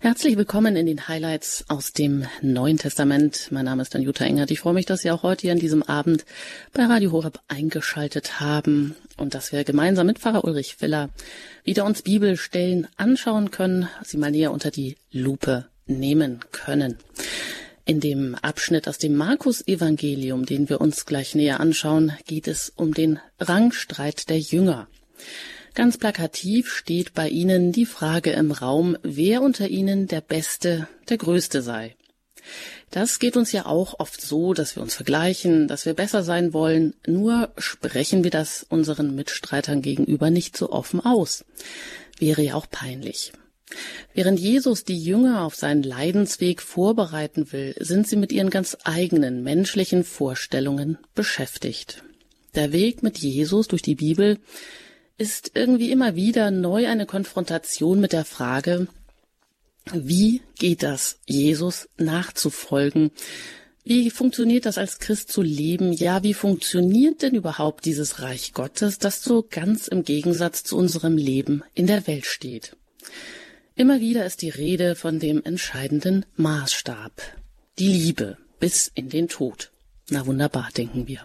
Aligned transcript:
Herzlich 0.00 0.36
willkommen 0.36 0.76
in 0.76 0.86
den 0.86 1.08
Highlights 1.08 1.64
aus 1.66 1.92
dem 1.92 2.24
Neuen 2.40 2.78
Testament. 2.78 3.48
Mein 3.50 3.64
Name 3.64 3.82
ist 3.82 3.96
dann 3.96 4.02
Jutta 4.02 4.24
Engert. 4.24 4.52
Ich 4.52 4.60
freue 4.60 4.72
mich, 4.72 4.86
dass 4.86 5.00
Sie 5.00 5.10
auch 5.10 5.24
heute 5.24 5.42
hier 5.42 5.52
an 5.52 5.58
diesem 5.58 5.82
Abend 5.82 6.24
bei 6.72 6.84
Radio 6.84 7.10
Horeb 7.10 7.40
eingeschaltet 7.48 8.38
haben 8.38 8.94
und 9.16 9.34
dass 9.34 9.50
wir 9.50 9.64
gemeinsam 9.64 10.06
mit 10.06 10.20
Pfarrer 10.20 10.44
Ulrich 10.44 10.76
Filler 10.76 11.10
wieder 11.64 11.84
uns 11.84 12.02
Bibelstellen 12.02 12.86
anschauen 12.96 13.50
können, 13.50 13.88
sie 14.04 14.18
mal 14.18 14.30
näher 14.30 14.52
unter 14.52 14.70
die 14.70 14.96
Lupe 15.10 15.66
nehmen 15.86 16.44
können. 16.52 16.98
In 17.84 17.98
dem 17.98 18.36
Abschnitt 18.36 18.86
aus 18.86 18.98
dem 18.98 19.16
Markus-Evangelium, 19.16 20.46
den 20.46 20.68
wir 20.68 20.80
uns 20.80 21.06
gleich 21.06 21.34
näher 21.34 21.58
anschauen, 21.58 22.12
geht 22.24 22.46
es 22.46 22.72
um 22.76 22.94
den 22.94 23.18
Rangstreit 23.40 24.28
der 24.28 24.38
Jünger. 24.38 24.86
Ganz 25.74 25.98
plakativ 25.98 26.72
steht 26.72 27.14
bei 27.14 27.28
ihnen 27.28 27.72
die 27.72 27.86
Frage 27.86 28.30
im 28.30 28.50
Raum, 28.50 28.96
wer 29.02 29.42
unter 29.42 29.68
ihnen 29.68 30.06
der 30.08 30.20
Beste, 30.20 30.88
der 31.08 31.18
Größte 31.18 31.62
sei. 31.62 31.94
Das 32.90 33.18
geht 33.18 33.36
uns 33.36 33.52
ja 33.52 33.66
auch 33.66 34.00
oft 34.00 34.20
so, 34.20 34.54
dass 34.54 34.74
wir 34.74 34.82
uns 34.82 34.94
vergleichen, 34.94 35.68
dass 35.68 35.84
wir 35.84 35.94
besser 35.94 36.22
sein 36.22 36.52
wollen, 36.52 36.94
nur 37.06 37.52
sprechen 37.58 38.24
wir 38.24 38.30
das 38.30 38.64
unseren 38.68 39.14
Mitstreitern 39.14 39.82
gegenüber 39.82 40.30
nicht 40.30 40.56
so 40.56 40.70
offen 40.70 41.00
aus. 41.00 41.44
Wäre 42.18 42.42
ja 42.42 42.54
auch 42.54 42.68
peinlich. 42.70 43.32
Während 44.14 44.40
Jesus 44.40 44.84
die 44.84 44.98
Jünger 44.98 45.42
auf 45.42 45.54
seinen 45.54 45.82
Leidensweg 45.82 46.62
vorbereiten 46.62 47.52
will, 47.52 47.74
sind 47.78 48.08
sie 48.08 48.16
mit 48.16 48.32
ihren 48.32 48.48
ganz 48.48 48.78
eigenen 48.84 49.42
menschlichen 49.42 50.04
Vorstellungen 50.04 50.96
beschäftigt. 51.14 52.02
Der 52.54 52.72
Weg 52.72 53.02
mit 53.02 53.18
Jesus 53.18 53.68
durch 53.68 53.82
die 53.82 53.94
Bibel 53.94 54.38
ist 55.18 55.50
irgendwie 55.54 55.90
immer 55.90 56.14
wieder 56.14 56.50
neu 56.50 56.86
eine 56.86 57.04
Konfrontation 57.04 58.00
mit 58.00 58.12
der 58.12 58.24
Frage, 58.24 58.86
wie 59.92 60.42
geht 60.58 60.82
das, 60.82 61.18
Jesus 61.26 61.88
nachzufolgen? 61.96 63.10
Wie 63.84 64.10
funktioniert 64.10 64.66
das 64.66 64.76
als 64.76 64.98
Christ 64.98 65.32
zu 65.32 65.40
leben? 65.40 65.92
Ja, 65.92 66.22
wie 66.22 66.34
funktioniert 66.34 67.22
denn 67.22 67.34
überhaupt 67.34 67.86
dieses 67.86 68.20
Reich 68.20 68.52
Gottes, 68.52 68.98
das 68.98 69.22
so 69.22 69.44
ganz 69.48 69.88
im 69.88 70.04
Gegensatz 70.04 70.62
zu 70.62 70.76
unserem 70.76 71.16
Leben 71.16 71.62
in 71.74 71.86
der 71.86 72.06
Welt 72.06 72.26
steht? 72.26 72.76
Immer 73.74 74.00
wieder 74.00 74.26
ist 74.26 74.42
die 74.42 74.50
Rede 74.50 74.94
von 74.94 75.18
dem 75.18 75.42
entscheidenden 75.42 76.26
Maßstab. 76.36 77.12
Die 77.78 77.88
Liebe 77.88 78.36
bis 78.60 78.90
in 78.94 79.08
den 79.08 79.28
Tod. 79.28 79.70
Na 80.10 80.26
wunderbar, 80.26 80.68
denken 80.76 81.06
wir. 81.06 81.24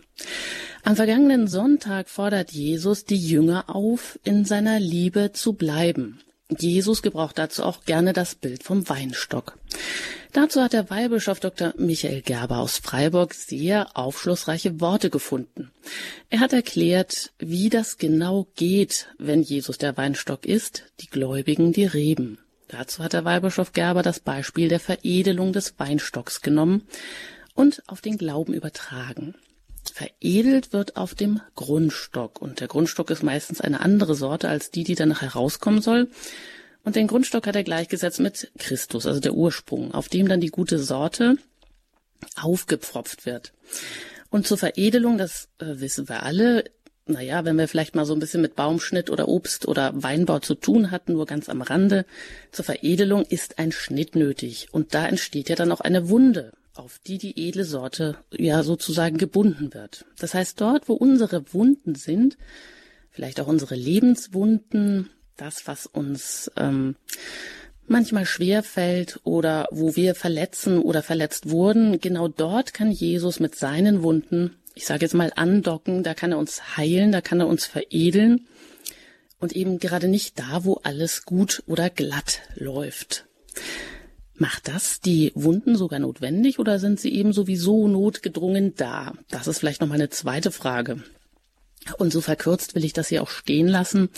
Am 0.86 0.98
vergangenen 0.98 1.48
Sonntag 1.48 2.10
fordert 2.10 2.52
Jesus 2.52 3.06
die 3.06 3.16
Jünger 3.16 3.74
auf, 3.74 4.20
in 4.26 4.44
seiner 4.44 4.82
Liebe 4.82 5.32
zu 5.32 5.54
bleiben. 5.54 6.20
Jesus 6.50 7.02
gebraucht 7.02 7.38
dazu 7.38 7.64
auch 7.64 7.86
gerne 7.86 8.12
das 8.12 8.36
Bild 8.36 8.64
vom 8.64 8.90
Weinstock. 8.90 9.58
Dazu 10.34 10.62
hat 10.62 10.74
der 10.74 10.90
Weihbischof 10.90 11.40
Dr. 11.40 11.74
Michael 11.78 12.22
Gerber 12.22 12.58
aus 12.58 12.80
Freiburg 12.80 13.34
sehr 13.34 13.96
aufschlussreiche 13.96 14.82
Worte 14.82 15.10
gefunden. 15.10 15.72
Er 16.30 16.42
hat 16.42 16.52
erklärt, 16.52 17.32
wie 17.40 17.70
das 17.70 17.98
genau 17.98 18.48
geht, 18.56 19.08
wenn 19.18 19.42
Jesus 19.42 19.78
der 19.78 19.96
Weinstock 19.96 20.46
ist, 20.46 20.84
die 21.00 21.08
Gläubigen 21.08 21.72
die 21.72 21.86
Reben. 21.86 22.40
Dazu 22.68 23.04
hat 23.04 23.14
der 23.14 23.24
Weihbischof 23.24 23.72
Gerber 23.72 24.02
das 24.02 24.20
Beispiel 24.20 24.68
der 24.68 24.82
Veredelung 24.82 25.54
des 25.54 25.76
Weinstocks 25.78 26.42
genommen 26.42 26.84
und 27.54 27.84
auf 27.88 28.02
den 28.02 28.18
Glauben 28.18 28.54
übertragen. 28.54 29.36
Veredelt 29.94 30.74
wird 30.74 30.98
auf 30.98 31.14
dem 31.14 31.40
Grundstock. 31.54 32.42
Und 32.42 32.60
der 32.60 32.68
Grundstock 32.68 33.12
ist 33.12 33.22
meistens 33.22 33.62
eine 33.62 33.80
andere 33.80 34.16
Sorte 34.16 34.50
als 34.50 34.72
die, 34.72 34.84
die 34.84 34.96
danach 34.96 35.22
herauskommen 35.22 35.84
soll. 35.84 36.10
Und 36.84 36.96
den 36.96 37.06
Grundstock 37.06 37.46
hat 37.46 37.56
er 37.56 37.64
gleichgesetzt 37.64 38.20
mit 38.20 38.52
Christus, 38.58 39.06
also 39.06 39.20
der 39.20 39.36
Ursprung, 39.36 39.94
auf 39.94 40.10
dem 40.10 40.28
dann 40.28 40.42
die 40.42 40.50
gute 40.50 40.80
Sorte 40.80 41.38
aufgepfropft 42.36 43.28
wird. 43.28 43.54
Und 44.32 44.48
zur 44.48 44.58
Veredelung, 44.58 45.20
das 45.20 45.50
äh, 45.60 45.80
wissen 45.80 46.10
wir 46.10 46.24
alle, 46.24 46.64
naja, 47.06 47.46
wenn 47.46 47.60
wir 47.60 47.68
vielleicht 47.68 47.94
mal 47.94 48.08
so 48.08 48.14
ein 48.14 48.20
bisschen 48.20 48.42
mit 48.42 48.56
Baumschnitt 48.56 49.12
oder 49.12 49.28
Obst 49.28 49.68
oder 49.68 49.92
Weinbau 50.02 50.40
zu 50.40 50.56
tun 50.56 50.90
hatten, 50.90 51.14
nur 51.14 51.28
ganz 51.28 51.50
am 51.50 51.62
Rande, 51.62 52.08
zur 52.52 52.66
Veredelung 52.66 53.26
ist 53.26 53.60
ein 53.60 53.72
Schnitt 53.72 54.16
nötig. 54.16 54.70
Und 54.72 54.96
da 54.96 55.06
entsteht 55.06 55.50
ja 55.50 55.56
dann 55.56 55.72
auch 55.72 55.82
eine 55.82 56.10
Wunde 56.10 56.52
auf 56.74 57.00
die 57.06 57.18
die 57.18 57.48
edle 57.48 57.66
Sorte 57.66 58.18
ja 58.32 58.64
sozusagen 58.64 59.18
gebunden 59.18 59.74
wird. 59.74 60.06
Das 60.18 60.34
heißt, 60.34 60.60
dort, 60.60 60.90
wo 60.90 60.94
unsere 60.94 61.54
Wunden 61.54 61.96
sind, 61.96 62.38
vielleicht 63.12 63.40
auch 63.40 63.48
unsere 63.48 63.76
Lebenswunden, 63.76 65.10
das, 65.38 65.68
was 65.68 65.86
uns 65.86 66.52
ähm, 66.58 66.96
manchmal 67.88 68.26
schwer 68.26 68.64
fällt 68.64 69.20
oder 69.24 69.68
wo 69.72 69.96
wir 69.96 70.16
verletzen 70.16 70.80
oder 70.80 71.04
verletzt 71.04 71.50
wurden, 71.50 72.00
genau 72.00 72.28
dort 72.28 72.74
kann 72.74 72.92
Jesus 72.92 73.40
mit 73.40 73.56
seinen 73.56 74.04
Wunden, 74.04 74.56
ich 74.76 74.86
sage 74.86 75.02
jetzt 75.02 75.14
mal 75.14 75.32
andocken, 75.36 76.04
da 76.04 76.14
kann 76.14 76.32
er 76.32 76.40
uns 76.40 76.78
heilen, 76.78 77.12
da 77.12 77.22
kann 77.22 77.40
er 77.40 77.48
uns 77.48 77.66
veredeln 77.66 78.48
und 79.40 79.56
eben 79.56 79.78
gerade 79.78 80.08
nicht 80.08 80.40
da, 80.40 80.64
wo 80.64 80.76
alles 80.84 81.26
gut 81.26 81.64
oder 81.68 81.90
glatt 81.90 82.42
läuft. 82.56 83.26
Macht 84.36 84.68
das 84.68 85.00
die 85.00 85.32
Wunden 85.36 85.76
sogar 85.76 86.00
notwendig 86.00 86.58
oder 86.58 86.80
sind 86.80 87.00
sie 87.00 87.14
eben 87.14 87.34
sowieso 87.34 87.88
notgedrungen 87.88 88.76
da? 88.76 89.14
Das 89.30 89.48
ist 89.48 89.60
vielleicht 89.60 89.82
noch 89.82 89.88
mal 89.88 89.96
eine 89.96 90.10
zweite 90.10 90.52
Frage. 90.52 91.04
Und 91.98 92.12
so 92.12 92.22
verkürzt 92.22 92.76
will 92.76 92.86
ich 92.86 92.94
das 92.94 93.10
hier 93.10 93.22
auch 93.22 93.30
stehen 93.30 93.68
lassen, 93.68 94.10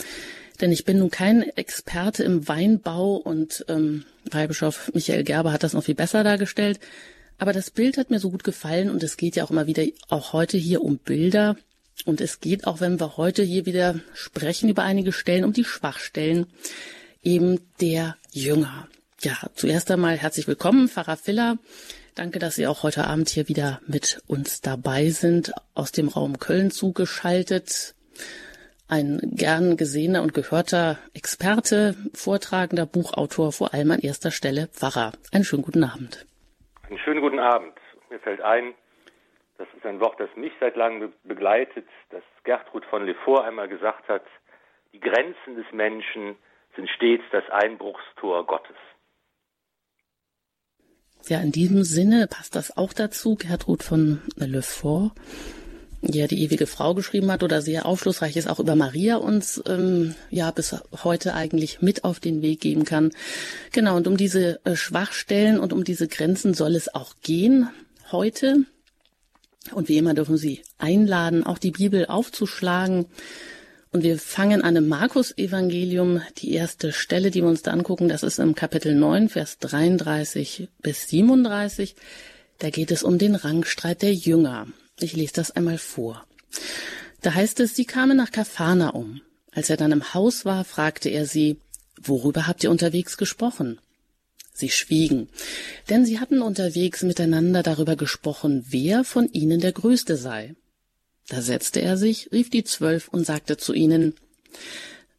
denn 0.60 0.72
ich 0.72 0.84
bin 0.84 0.98
nun 0.98 1.10
kein 1.10 1.42
Experte 1.42 2.24
im 2.24 2.48
Weinbau 2.48 3.16
und 3.16 3.64
ähm, 3.68 4.04
Weihbischof 4.30 4.90
Michael 4.94 5.24
Gerber 5.24 5.52
hat 5.52 5.62
das 5.62 5.74
noch 5.74 5.84
viel 5.84 5.94
besser 5.94 6.24
dargestellt. 6.24 6.80
Aber 7.38 7.52
das 7.52 7.70
Bild 7.70 7.98
hat 7.98 8.10
mir 8.10 8.18
so 8.18 8.30
gut 8.30 8.44
gefallen 8.44 8.88
und 8.88 9.02
es 9.02 9.18
geht 9.18 9.36
ja 9.36 9.44
auch 9.44 9.50
immer 9.50 9.66
wieder, 9.66 9.84
auch 10.08 10.32
heute 10.32 10.56
hier 10.56 10.82
um 10.82 10.96
Bilder. 10.98 11.56
Und 12.06 12.20
es 12.20 12.40
geht 12.40 12.66
auch, 12.66 12.80
wenn 12.80 13.00
wir 13.00 13.16
heute 13.16 13.42
hier 13.42 13.66
wieder 13.66 14.00
sprechen 14.14 14.70
über 14.70 14.82
einige 14.82 15.12
Stellen, 15.12 15.44
um 15.44 15.52
die 15.52 15.64
Schwachstellen 15.64 16.46
eben 17.22 17.60
der 17.80 18.16
Jünger. 18.32 18.88
Ja, 19.20 19.32
zuerst 19.54 19.90
einmal 19.90 20.18
herzlich 20.18 20.46
willkommen, 20.46 20.88
Pfarrer 20.88 21.16
Filler. 21.16 21.56
Danke, 22.14 22.38
dass 22.38 22.56
Sie 22.56 22.66
auch 22.66 22.82
heute 22.82 23.06
Abend 23.06 23.30
hier 23.30 23.48
wieder 23.48 23.80
mit 23.86 24.20
uns 24.28 24.60
dabei 24.60 25.08
sind, 25.08 25.54
aus 25.74 25.90
dem 25.90 26.08
Raum 26.08 26.38
Köln 26.38 26.70
zugeschaltet. 26.70 27.94
Ein 28.90 29.18
gern 29.22 29.78
gesehener 29.78 30.20
und 30.20 30.34
gehörter 30.34 30.98
Experte, 31.14 31.94
vortragender 32.12 32.84
Buchautor, 32.84 33.52
vor 33.52 33.72
allem 33.72 33.90
an 33.90 34.00
erster 34.00 34.30
Stelle 34.30 34.68
Pfarrer. 34.68 35.12
Einen 35.32 35.44
schönen 35.44 35.62
guten 35.62 35.84
Abend. 35.84 36.26
Einen 36.86 36.98
schönen 36.98 37.22
guten 37.22 37.38
Abend. 37.38 37.72
Mir 38.10 38.20
fällt 38.20 38.42
ein, 38.42 38.74
das 39.56 39.66
ist 39.74 39.86
ein 39.86 39.98
Wort, 39.98 40.20
das 40.20 40.28
mich 40.36 40.52
seit 40.60 40.76
langem 40.76 41.14
begleitet, 41.24 41.86
das 42.10 42.22
Gertrud 42.44 42.84
von 42.84 43.06
Lefort 43.06 43.46
einmal 43.46 43.68
gesagt 43.68 44.08
hat, 44.08 44.24
die 44.92 45.00
Grenzen 45.00 45.56
des 45.56 45.72
Menschen 45.72 46.36
sind 46.76 46.90
stets 46.90 47.24
das 47.32 47.48
Einbruchstor 47.48 48.44
Gottes. 48.44 48.76
Ja, 51.28 51.40
in 51.40 51.50
diesem 51.50 51.82
Sinne 51.82 52.28
passt 52.28 52.54
das 52.54 52.76
auch 52.76 52.92
dazu. 52.92 53.34
Gertrud 53.34 53.82
von 53.82 54.20
Le 54.36 54.62
Fort, 54.62 55.12
die 56.00 56.18
ja 56.18 56.28
die 56.28 56.40
ewige 56.42 56.68
Frau 56.68 56.94
geschrieben 56.94 57.32
hat 57.32 57.42
oder 57.42 57.62
sehr 57.62 57.84
aufschlussreich 57.84 58.36
ist, 58.36 58.48
auch 58.48 58.60
über 58.60 58.76
Maria 58.76 59.16
uns 59.16 59.60
ähm, 59.66 60.14
ja 60.30 60.52
bis 60.52 60.76
heute 61.02 61.34
eigentlich 61.34 61.82
mit 61.82 62.04
auf 62.04 62.20
den 62.20 62.42
Weg 62.42 62.60
geben 62.60 62.84
kann. 62.84 63.10
Genau, 63.72 63.96
und 63.96 64.06
um 64.06 64.16
diese 64.16 64.64
äh, 64.64 64.76
Schwachstellen 64.76 65.58
und 65.58 65.72
um 65.72 65.82
diese 65.82 66.06
Grenzen 66.06 66.54
soll 66.54 66.76
es 66.76 66.94
auch 66.94 67.14
gehen 67.22 67.68
heute. 68.12 68.58
Und 69.72 69.88
wie 69.88 69.96
immer 69.96 70.14
dürfen 70.14 70.36
Sie 70.36 70.62
einladen, 70.78 71.44
auch 71.44 71.58
die 71.58 71.72
Bibel 71.72 72.06
aufzuschlagen 72.06 73.06
und 73.96 74.02
wir 74.02 74.18
fangen 74.18 74.60
an 74.60 74.76
im 74.76 74.88
Markus-Evangelium. 74.88 76.20
Die 76.36 76.52
erste 76.52 76.92
Stelle, 76.92 77.30
die 77.30 77.40
wir 77.40 77.48
uns 77.48 77.62
da 77.62 77.70
angucken, 77.70 78.10
das 78.10 78.22
ist 78.22 78.38
im 78.38 78.54
Kapitel 78.54 78.94
9, 78.94 79.30
Vers 79.30 79.56
33 79.58 80.68
bis 80.82 81.08
37. 81.08 81.96
Da 82.58 82.68
geht 82.68 82.90
es 82.90 83.02
um 83.02 83.16
den 83.16 83.34
Rangstreit 83.34 84.02
der 84.02 84.12
Jünger. 84.12 84.66
Ich 85.00 85.16
lese 85.16 85.32
das 85.32 85.50
einmal 85.50 85.78
vor. 85.78 86.26
Da 87.22 87.32
heißt 87.32 87.58
es, 87.60 87.74
sie 87.74 87.86
kamen 87.86 88.18
nach 88.18 88.32
Kafana 88.32 88.90
um. 88.90 89.22
Als 89.50 89.70
er 89.70 89.78
dann 89.78 89.92
im 89.92 90.12
Haus 90.12 90.44
war, 90.44 90.64
fragte 90.64 91.08
er 91.08 91.24
sie, 91.24 91.56
worüber 91.98 92.46
habt 92.46 92.62
ihr 92.64 92.70
unterwegs 92.70 93.16
gesprochen? 93.16 93.78
Sie 94.52 94.68
schwiegen, 94.68 95.30
denn 95.88 96.04
sie 96.04 96.20
hatten 96.20 96.42
unterwegs 96.42 97.02
miteinander 97.02 97.62
darüber 97.62 97.96
gesprochen, 97.96 98.66
wer 98.68 99.04
von 99.04 99.32
ihnen 99.32 99.60
der 99.60 99.72
Größte 99.72 100.18
sei. 100.18 100.54
Da 101.28 101.42
setzte 101.42 101.80
er 101.80 101.96
sich, 101.96 102.30
rief 102.32 102.50
die 102.50 102.64
Zwölf 102.64 103.08
und 103.08 103.26
sagte 103.26 103.56
zu 103.56 103.72
ihnen, 103.72 104.14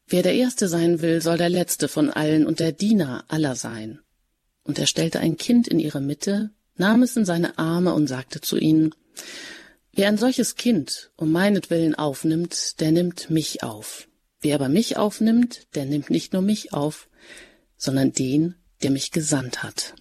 Wer 0.08 0.24
der 0.24 0.36
Erste 0.36 0.70
sein 0.70 1.02
will, 1.02 1.22
soll 1.22 1.38
der 1.38 1.50
Letzte 1.50 1.90
von 1.90 2.10
allen 2.10 2.46
und 2.46 2.62
der 2.62 2.72
Diener 2.72 3.26
aller 3.28 3.56
sein. 3.56 4.00
Und 4.64 4.80
er 4.80 4.88
stellte 4.88 5.20
ein 5.20 5.36
Kind 5.36 5.68
in 5.68 5.80
ihre 5.80 6.00
Mitte, 6.00 6.52
nahm 6.76 7.04
es 7.04 7.18
in 7.18 7.26
seine 7.26 7.58
Arme 7.58 7.94
und 7.94 8.08
sagte 8.08 8.40
zu 8.40 8.58
ihnen, 8.58 8.96
Wer 9.92 10.08
ein 10.08 10.18
solches 10.18 10.56
Kind 10.56 11.12
um 11.16 11.32
meinetwillen 11.32 11.96
aufnimmt, 11.96 12.80
der 12.80 12.92
nimmt 12.92 13.30
mich 13.30 13.64
auf. 13.64 14.08
Wer 14.40 14.56
aber 14.56 14.70
mich 14.70 14.96
aufnimmt, 14.96 15.68
der 15.76 15.86
nimmt 15.86 16.10
nicht 16.10 16.34
nur 16.34 16.42
mich 16.42 16.72
auf, 16.72 17.10
sondern 17.78 18.14
den, 18.14 18.56
der 18.84 18.92
mich 18.92 19.12
gesandt 19.12 19.64
hat. 19.64 19.96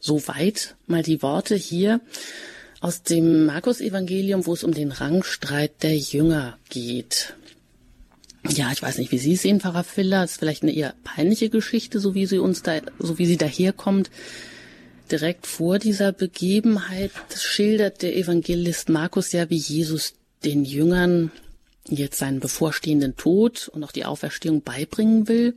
Soweit 0.00 0.76
mal 0.86 1.02
die 1.02 1.22
Worte 1.22 1.54
hier 1.54 2.00
aus 2.80 3.02
dem 3.02 3.46
Markus-Evangelium, 3.46 4.46
wo 4.46 4.54
es 4.54 4.64
um 4.64 4.72
den 4.72 4.90
Rangstreit 4.90 5.82
der 5.82 5.96
Jünger 5.96 6.58
geht. 6.70 7.34
Ja, 8.48 8.72
ich 8.72 8.82
weiß 8.82 8.98
nicht, 8.98 9.12
wie 9.12 9.18
Sie 9.18 9.34
es 9.34 9.42
sehen, 9.42 9.60
Pfarrer 9.60 9.84
Filler. 9.84 10.22
Das 10.22 10.32
ist 10.32 10.38
vielleicht 10.38 10.62
eine 10.62 10.72
eher 10.72 10.94
peinliche 11.04 11.50
Geschichte, 11.50 12.00
so 12.00 12.14
wie 12.14 12.24
sie 12.24 12.38
uns 12.38 12.62
da, 12.62 12.80
so 12.98 13.18
wie 13.18 13.26
sie 13.26 13.36
daherkommt. 13.36 14.10
Direkt 15.10 15.46
vor 15.46 15.78
dieser 15.78 16.12
Begebenheit 16.12 17.10
schildert 17.36 18.00
der 18.00 18.16
Evangelist 18.16 18.88
Markus 18.88 19.32
ja, 19.32 19.50
wie 19.50 19.56
Jesus 19.56 20.14
den 20.42 20.64
Jüngern 20.64 21.30
jetzt 21.86 22.18
seinen 22.18 22.40
bevorstehenden 22.40 23.16
Tod 23.16 23.68
und 23.68 23.84
auch 23.84 23.92
die 23.92 24.06
Auferstehung 24.06 24.62
beibringen 24.62 25.28
will. 25.28 25.54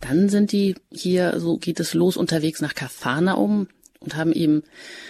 Dann 0.00 0.28
sind 0.28 0.52
die 0.52 0.74
hier, 0.90 1.38
so 1.38 1.56
geht 1.56 1.80
es 1.80 1.94
los, 1.94 2.16
unterwegs 2.16 2.60
nach 2.60 2.74
Kafanaum 2.74 3.68
und 4.02 4.16
haben 4.16 4.32
eben, 4.32 4.64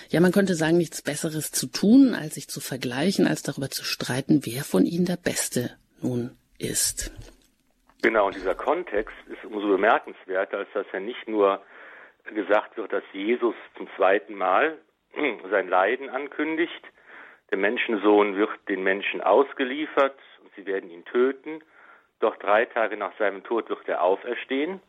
ja, 0.09 0.21
man 0.21 0.33
könnte 0.33 0.55
sagen, 0.55 0.77
nichts 0.77 1.03
Besseres 1.03 1.53
zu 1.53 1.67
tun, 1.69 2.15
als 2.15 2.35
sich 2.35 2.49
zu 2.49 2.61
vergleichen, 2.61 3.27
als 3.27 3.43
darüber 3.43 3.71
zu 3.71 3.85
streiten, 3.85 4.43
wer 4.45 4.65
von 4.65 4.85
ihnen 4.85 5.07
der 5.07 5.17
Beste 5.17 5.77
nun 6.03 6.37
ist. 6.59 7.13
Genau, 8.03 8.27
und 8.27 8.35
dieser 8.35 8.55
Kontext 8.55 9.15
ist 9.29 9.45
umso 9.45 9.69
bemerkenswerter, 9.69 10.59
als 10.59 10.69
dass 10.75 10.87
er 10.93 11.01
nicht 11.01 11.29
nur 11.29 11.63
gesagt 12.35 12.77
wird, 12.77 12.93
dass 12.93 13.05
Jesus 13.13 13.55
zum 13.77 13.89
zweiten 13.97 14.35
Mal 14.35 14.79
sein 15.51 15.69
Leiden 15.69 16.09
ankündigt, 16.09 16.83
der 17.51 17.59
Menschensohn 17.59 18.37
wird 18.37 18.51
den 18.69 18.83
Menschen 18.83 19.21
ausgeliefert 19.21 20.19
und 20.43 20.51
sie 20.55 20.67
werden 20.67 20.91
ihn 20.91 21.05
töten, 21.05 21.61
doch 22.21 22.37
drei 22.37 22.65
Tage 22.65 22.97
nach 22.97 23.17
seinem 23.19 23.43
Tod 23.43 23.69
wird 23.69 23.89
er 23.89 24.03
auferstehen. 24.03 24.81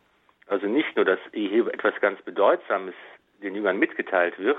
Also 0.46 0.66
nicht 0.66 0.94
nur, 0.96 1.04
dass 1.04 1.18
hier 1.32 1.66
etwas 1.68 1.94
ganz 2.00 2.20
Bedeutsames 2.22 2.94
den 3.42 3.54
Jüngern 3.54 3.78
mitgeteilt 3.78 4.38
wird, 4.38 4.58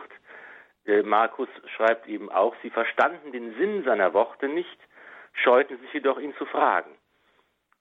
Markus 1.06 1.48
schreibt 1.78 2.08
eben 2.08 2.30
auch, 2.30 2.54
sie 2.62 2.70
verstanden 2.70 3.32
den 3.32 3.56
Sinn 3.56 3.86
seiner 3.86 4.14
Worte 4.14 4.50
nicht, 4.50 4.78
scheuten 5.32 5.78
sich 5.80 5.94
jedoch, 5.94 6.20
ihn 6.20 6.36
zu 6.36 6.46
fragen. 6.46 6.92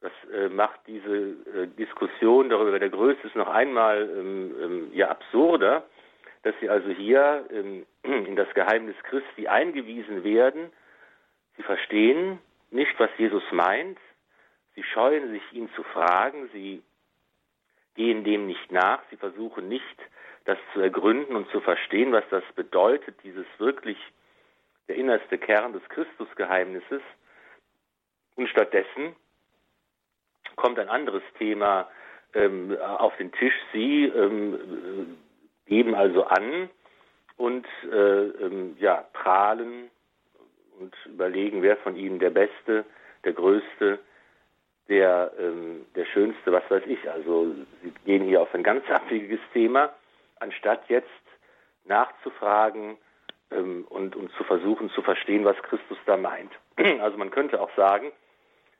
Das 0.02 0.12
äh, 0.34 0.49
macht 0.49 0.81
diese 0.88 1.16
äh, 1.16 1.66
Diskussion 1.78 2.50
darüber, 2.50 2.72
wer 2.72 2.81
der 2.81 2.90
Größte 2.90 3.28
ist, 3.28 3.37
noch 3.37 3.49
einmal 3.49 4.10
ähm, 4.10 4.54
ähm, 4.60 4.90
ja 4.93 5.08
absurder, 5.08 5.84
dass 6.43 6.54
sie 6.60 6.69
also 6.69 6.90
hier 6.90 7.46
ähm, 7.52 7.87
in 8.02 8.34
das 8.34 8.52
Geheimnis 8.55 8.96
Christi 9.05 9.46
eingewiesen 9.46 10.25
werden. 10.25 10.72
Sie 11.56 11.62
verstehen 11.62 12.40
nicht, 12.72 12.98
was 12.98 13.10
Jesus 13.16 13.44
meint. 13.52 13.98
Sie 14.75 14.82
scheuen 14.82 15.31
sich, 15.31 15.43
ihn 15.52 15.70
zu 15.76 15.84
fragen. 15.84 16.50
Sie 16.52 16.82
gehen 17.94 18.25
dem 18.25 18.46
nicht 18.46 18.72
nach. 18.72 19.02
Sie 19.10 19.16
versuchen 19.16 19.69
nicht, 19.69 19.98
das 20.44 20.59
zu 20.73 20.81
ergründen 20.81 21.37
und 21.37 21.49
zu 21.50 21.61
verstehen, 21.61 22.12
was 22.12 22.25
das 22.31 22.44
bedeutet, 22.55 23.17
dieses 23.23 23.47
wirklich 23.59 23.99
der 24.89 24.97
innerste 24.97 25.39
Kern 25.39 25.73
des 25.73 25.83
Christusgeheimnisses. 25.89 27.03
Und 28.35 28.49
stattdessen 28.49 29.15
kommt 30.56 30.79
ein 30.79 30.89
anderes 30.89 31.23
Thema 31.39 31.89
ähm, 32.35 32.77
auf 32.81 33.17
den 33.17 33.31
Tisch. 33.33 33.55
Sie 33.73 34.05
ähm, 34.05 35.19
geben 35.67 35.94
also 35.94 36.25
an 36.25 36.69
und 37.37 37.67
äh, 37.91 37.97
ähm, 37.97 38.77
ja, 38.79 39.06
prahlen 39.12 39.91
und 40.81 40.94
überlegen, 41.06 41.62
wer 41.62 41.77
von 41.79 41.97
ihnen 41.97 42.19
der 42.19 42.31
Beste, 42.31 42.85
der 43.25 43.33
Größte, 43.33 43.99
der, 44.89 45.33
ähm, 45.39 45.87
der 45.94 46.05
Schönste, 46.06 46.53
was 46.53 46.69
weiß 46.69 46.83
ich. 46.87 47.11
Also 47.11 47.55
sie 47.83 47.93
gehen 48.05 48.25
hier 48.25 48.43
auf 48.43 48.55
ein 48.55 48.62
ganz 48.62 48.89
abwegiges 48.91 49.41
Thema, 49.53 49.93
anstatt 50.43 50.83
jetzt 50.89 51.09
nachzufragen 51.85 52.99
ähm, 53.50 53.87
und, 53.89 54.17
und 54.17 54.31
zu 54.33 54.44
versuchen 54.44 54.91
zu 54.91 55.03
verstehen, 55.03 55.44
was 55.44 55.56
Christus 55.62 55.99
da 56.06 56.17
meint. 56.17 56.53
Also 57.00 57.17
man 57.17 57.31
könnte 57.31 57.61
auch 57.61 57.75
sagen, 57.77 58.12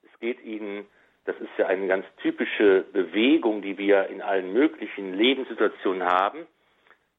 es 0.05 0.20
geht 0.20 0.43
ihnen 0.44 0.87
das 1.25 1.37
ist 1.37 1.50
ja 1.56 1.67
eine 1.67 1.87
ganz 1.87 2.05
typische 2.20 2.85
Bewegung, 2.93 3.62
die 3.62 3.79
wir 3.79 4.09
in 4.09 4.23
allen 4.23 4.53
möglichen 4.53 5.14
Lebenssituationen 5.14 6.05
haben. 6.05 6.47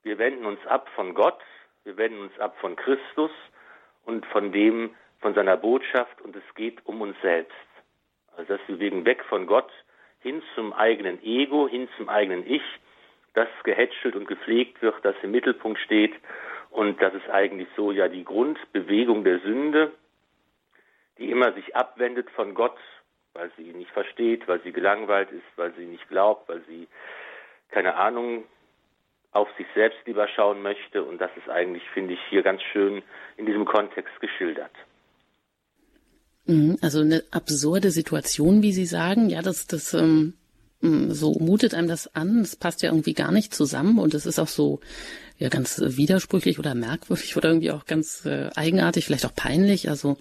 Wir 0.04 0.18
wenden 0.18 0.46
uns 0.46 0.60
ab 0.68 0.90
von 0.96 1.14
Gott, 1.14 1.40
wir 1.86 1.96
wenden 1.96 2.20
uns 2.20 2.38
ab 2.40 2.58
von 2.60 2.76
Christus 2.76 3.32
und 4.06 4.26
von 4.26 4.52
dem, 4.52 4.94
von 5.22 5.34
seiner 5.34 5.56
Botschaft 5.56 6.22
und 6.22 6.36
es 6.36 6.44
geht 6.56 6.86
um 6.86 7.00
uns 7.00 7.16
selbst. 7.22 7.56
Also 8.36 8.58
dass 8.58 8.68
wir 8.68 8.80
wegen 8.80 9.06
weg 9.06 9.24
von 9.30 9.48
Gott 9.48 9.72
hin 10.20 10.44
zum 10.56 10.74
eigenen 10.74 11.24
Ego, 11.24 11.70
hin 11.70 11.88
zum 11.96 12.10
eigenen 12.10 12.46
Ich, 12.46 12.64
das 13.34 13.48
gehätschelt 13.64 14.16
und 14.16 14.28
gepflegt 14.28 14.82
wird, 14.82 14.96
das 15.04 15.16
im 15.24 15.32
Mittelpunkt 15.32 15.80
steht 15.80 16.14
und 16.70 17.02
das 17.02 17.14
ist 17.14 17.30
eigentlich 17.30 17.68
so 17.76 17.92
ja 17.92 18.08
die 18.08 18.24
Grundbewegung 18.24 19.24
der 19.24 19.40
Sünde, 19.40 19.92
die 21.18 21.30
immer 21.30 21.54
sich 21.54 21.76
abwendet 21.76 22.30
von 22.32 22.54
Gott 22.54 22.78
weil 23.34 23.52
sie 23.58 23.64
ihn 23.64 23.78
nicht 23.78 23.92
versteht, 23.92 24.48
weil 24.48 24.62
sie 24.64 24.72
gelangweilt 24.72 25.32
ist, 25.32 25.46
weil 25.56 25.74
sie 25.76 25.86
nicht 25.86 26.08
glaubt, 26.10 26.48
weil 26.50 26.62
sie, 26.68 26.88
keine 27.70 27.96
Ahnung, 27.96 28.46
auf 29.32 29.48
sich 29.58 29.66
selbst 29.74 30.00
lieber 30.06 30.28
schauen 30.28 30.62
möchte. 30.62 31.04
Und 31.04 31.20
das 31.20 31.32
ist 31.36 31.50
eigentlich, 31.50 31.84
finde 31.94 32.14
ich, 32.14 32.20
hier 32.30 32.44
ganz 32.44 32.62
schön 32.72 33.02
in 33.38 33.46
diesem 33.46 33.66
Kontext 33.66 34.14
geschildert. 34.20 34.72
Mhm, 36.46 36.78
also 36.82 37.02
eine 37.02 37.24
absurde 37.32 37.90
Situation, 37.90 38.62
wie 38.62 38.74
Sie 38.74 38.86
sagen. 38.86 39.30
Ja, 39.30 39.42
das, 39.42 39.66
das 39.66 39.94
ähm, 39.94 40.34
so 41.10 41.34
mutet 41.40 41.74
einem 41.74 41.88
das 41.88 42.14
an. 42.14 42.40
Das 42.40 42.56
passt 42.56 42.82
ja 42.82 42.90
irgendwie 42.90 43.14
gar 43.14 43.32
nicht 43.32 43.54
zusammen 43.54 44.00
und 44.00 44.14
es 44.14 44.26
ist 44.26 44.40
auch 44.40 44.48
so 44.48 44.80
ja 45.38 45.50
ganz 45.50 45.82
widersprüchlich 45.84 46.60
oder 46.60 46.76
merkwürdig 46.76 47.38
oder 47.38 47.50
irgendwie 47.50 47.72
auch 47.72 47.86
ganz 47.86 48.26
äh, 48.26 48.50
eigenartig, 48.56 49.06
vielleicht 49.06 49.26
auch 49.26 49.36
peinlich. 49.36 49.90
Also 49.90 50.18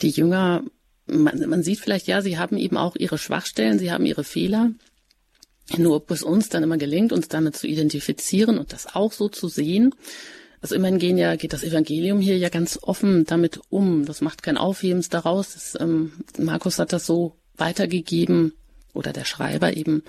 die 0.00 0.10
Jünger 0.10 0.62
man, 1.06 1.48
man 1.48 1.62
sieht 1.62 1.80
vielleicht, 1.80 2.06
ja, 2.06 2.22
sie 2.22 2.38
haben 2.38 2.56
eben 2.56 2.76
auch 2.76 2.96
ihre 2.96 3.18
Schwachstellen, 3.18 3.78
sie 3.78 3.90
haben 3.90 4.06
ihre 4.06 4.24
Fehler. 4.24 4.70
Nur 5.76 5.96
ob 5.96 6.10
es 6.10 6.22
uns 6.22 6.48
dann 6.48 6.62
immer 6.62 6.76
gelingt, 6.76 7.12
uns 7.12 7.28
damit 7.28 7.56
zu 7.56 7.66
identifizieren 7.66 8.58
und 8.58 8.72
das 8.72 8.94
auch 8.94 9.12
so 9.12 9.28
zu 9.28 9.48
sehen. 9.48 9.94
Also 10.60 10.74
immerhin 10.74 10.98
gehen 10.98 11.18
ja, 11.18 11.36
geht 11.36 11.52
das 11.52 11.64
Evangelium 11.64 12.20
hier 12.20 12.36
ja 12.38 12.48
ganz 12.48 12.78
offen 12.82 13.24
damit 13.24 13.60
um. 13.68 14.04
Das 14.04 14.20
macht 14.20 14.42
kein 14.42 14.56
Aufhebens 14.56 15.08
daraus. 15.08 15.54
Das, 15.54 15.76
ähm, 15.80 16.12
Markus 16.38 16.78
hat 16.78 16.92
das 16.92 17.06
so 17.06 17.36
weitergegeben 17.56 18.52
oder 18.92 19.12
der 19.12 19.24
Schreiber 19.24 19.76
eben 19.76 20.02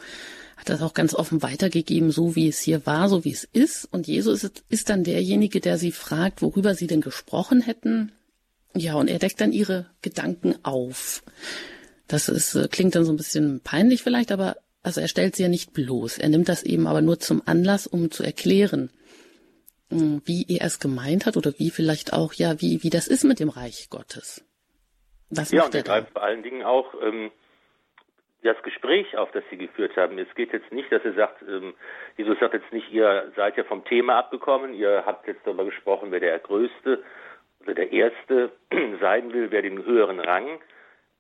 hat 0.58 0.70
das 0.70 0.82
auch 0.82 0.94
ganz 0.94 1.14
offen 1.14 1.42
weitergegeben, 1.42 2.12
so 2.12 2.36
wie 2.36 2.48
es 2.48 2.60
hier 2.60 2.86
war, 2.86 3.10
so 3.10 3.26
wie 3.26 3.32
es 3.32 3.44
ist. 3.44 3.86
Und 3.92 4.08
Jesus 4.08 4.44
ist, 4.44 4.64
ist 4.70 4.90
dann 4.90 5.04
derjenige, 5.04 5.60
der 5.60 5.78
sie 5.78 5.92
fragt, 5.92 6.42
worüber 6.42 6.76
sie 6.76 6.88
denn 6.88 7.02
gesprochen 7.02 7.62
hätten. 7.62 8.12
Ja, 8.76 8.96
und 8.96 9.10
er 9.10 9.20
deckt 9.20 9.42
dann 9.42 9.52
ihre 9.52 9.88
Gedanken 10.02 10.56
auf. 10.64 11.24
Das 12.08 12.30
ist, 12.30 12.56
äh, 12.56 12.68
klingt 12.70 12.96
dann 12.96 13.06
so 13.06 13.12
ein 13.12 13.18
bisschen 13.18 13.62
peinlich 13.62 14.04
vielleicht, 14.04 14.32
aber 14.32 14.58
also 14.84 15.02
er 15.02 15.08
stellt 15.08 15.36
sie 15.36 15.44
ja 15.44 15.50
nicht 15.50 15.74
bloß. 15.74 16.18
Er 16.18 16.30
nimmt 16.30 16.50
das 16.50 16.64
eben 16.64 16.88
aber 16.88 17.02
nur 17.02 17.20
zum 17.20 17.42
Anlass, 17.46 17.88
um 17.88 18.12
zu 18.12 18.24
erklären, 18.24 18.90
hm, 19.90 20.22
wie 20.26 20.46
er 20.48 20.66
es 20.66 20.80
gemeint 20.80 21.26
hat 21.26 21.38
oder 21.38 21.54
wie 21.58 21.72
vielleicht 21.72 22.14
auch, 22.14 22.34
ja, 22.34 22.62
wie, 22.62 22.84
wie 22.84 22.90
das 22.90 23.08
ist 23.08 23.24
mit 23.24 23.40
dem 23.40 23.50
Reich 23.50 23.90
Gottes. 23.90 24.44
Was 25.30 25.52
ja, 25.52 25.66
und 25.66 25.74
er 25.74 25.84
greift 25.84 26.12
vor 26.12 26.24
allen 26.24 26.44
Dingen 26.44 26.64
auch 26.64 26.94
ähm, 27.02 27.32
das 28.44 28.62
Gespräch 28.62 29.18
auf, 29.18 29.32
das 29.32 29.44
sie 29.50 29.58
geführt 29.58 29.96
haben. 29.96 30.18
Es 30.20 30.34
geht 30.36 30.52
jetzt 30.54 30.72
nicht, 30.72 30.92
dass 30.92 31.04
er 31.06 31.14
sagt, 31.14 31.42
ähm, 31.44 31.74
Jesus 32.18 32.38
sagt 32.40 32.54
jetzt 32.54 32.72
nicht, 32.72 32.92
ihr 32.92 33.32
seid 33.36 33.58
ja 33.58 33.64
vom 33.64 33.86
Thema 33.86 34.18
abgekommen, 34.18 34.74
ihr 34.74 35.04
habt 35.06 35.28
jetzt 35.28 35.46
darüber 35.46 35.66
gesprochen, 35.66 36.12
wer 36.12 36.20
der 36.20 36.38
Größte 36.40 37.04
oder 37.62 37.74
der 37.74 37.92
Erste 37.92 38.52
sein 39.02 39.34
will, 39.34 39.50
wer 39.52 39.62
den 39.62 39.84
höheren 39.86 40.20
Rang 40.20 40.60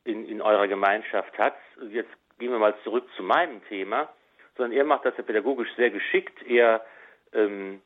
in, 0.04 0.28
in 0.28 0.42
eurer 0.42 0.68
Gemeinschaft 0.68 1.38
hat. 1.38 1.56
Jetzt 1.90 2.12
gehen 2.40 2.52
wir 2.52 2.60
mal 2.60 2.76
zurück 2.84 3.08
zu 3.16 3.24
meinem 3.24 3.64
Thema, 3.70 4.10
sondern 4.58 4.78
er 4.78 4.84
macht 4.84 5.06
das 5.06 5.16
ja 5.18 5.24
pädagogisch 5.24 5.74
sehr 5.78 5.92
geschickt. 5.92 6.44
Er 6.46 6.86
ähm, 7.32 7.82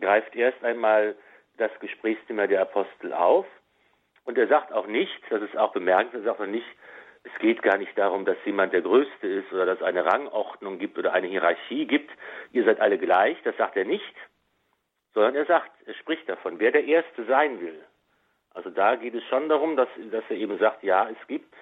greift 0.00 0.34
erst 0.34 0.62
einmal 0.64 1.14
das 1.58 1.70
Gesprächsthema 1.78 2.48
der 2.48 2.62
Apostel 2.62 3.12
auf 3.12 3.46
und 4.24 4.36
er 4.36 4.48
sagt 4.48 4.72
auch 4.72 4.86
nicht, 4.86 5.20
das 5.30 5.42
ist 5.42 5.56
auch 5.56 5.72
bemerkenswert, 5.72 6.24
er 6.24 6.32
sagt 6.32 6.40
auch 6.40 6.46
nicht, 6.46 6.66
es 7.22 7.32
geht 7.40 7.62
gar 7.62 7.76
nicht 7.76 7.96
darum, 7.98 8.24
dass 8.24 8.36
jemand 8.44 8.72
der 8.72 8.82
Größte 8.82 9.26
ist 9.26 9.52
oder 9.52 9.66
dass 9.66 9.78
es 9.78 9.84
eine 9.84 10.04
Rangordnung 10.04 10.78
gibt 10.78 10.98
oder 10.98 11.12
eine 11.12 11.26
Hierarchie 11.26 11.86
gibt. 11.86 12.10
Ihr 12.52 12.64
seid 12.64 12.80
alle 12.80 12.98
gleich, 12.98 13.36
das 13.42 13.56
sagt 13.56 13.76
er 13.76 13.84
nicht, 13.84 14.14
sondern 15.12 15.34
er 15.34 15.46
sagt, 15.46 15.70
er 15.86 15.94
spricht 15.94 16.28
davon, 16.28 16.58
wer 16.58 16.72
der 16.72 16.84
Erste 16.84 17.24
sein 17.26 17.60
will. 17.60 17.84
Also 18.54 18.70
da 18.70 18.96
geht 18.96 19.14
es 19.14 19.24
schon 19.24 19.48
darum, 19.48 19.76
dass, 19.76 19.88
dass 20.10 20.24
er 20.28 20.36
eben 20.36 20.58
sagt, 20.58 20.82
ja, 20.82 21.08
es 21.08 21.26
gibt 21.26 21.54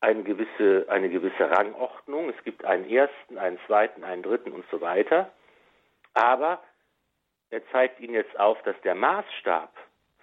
eine 0.00 0.22
gewisse, 0.22 0.86
eine 0.88 1.08
gewisse 1.08 1.50
Rangordnung, 1.50 2.30
es 2.30 2.44
gibt 2.44 2.64
einen 2.64 2.88
ersten, 2.88 3.38
einen 3.38 3.58
zweiten, 3.66 4.04
einen 4.04 4.22
dritten 4.22 4.52
und 4.52 4.64
so 4.70 4.80
weiter. 4.80 5.30
Aber 6.14 6.62
er 7.50 7.66
zeigt 7.70 8.00
ihnen 8.00 8.14
jetzt 8.14 8.38
auf, 8.38 8.62
dass 8.62 8.80
der 8.82 8.94
Maßstab 8.94 9.70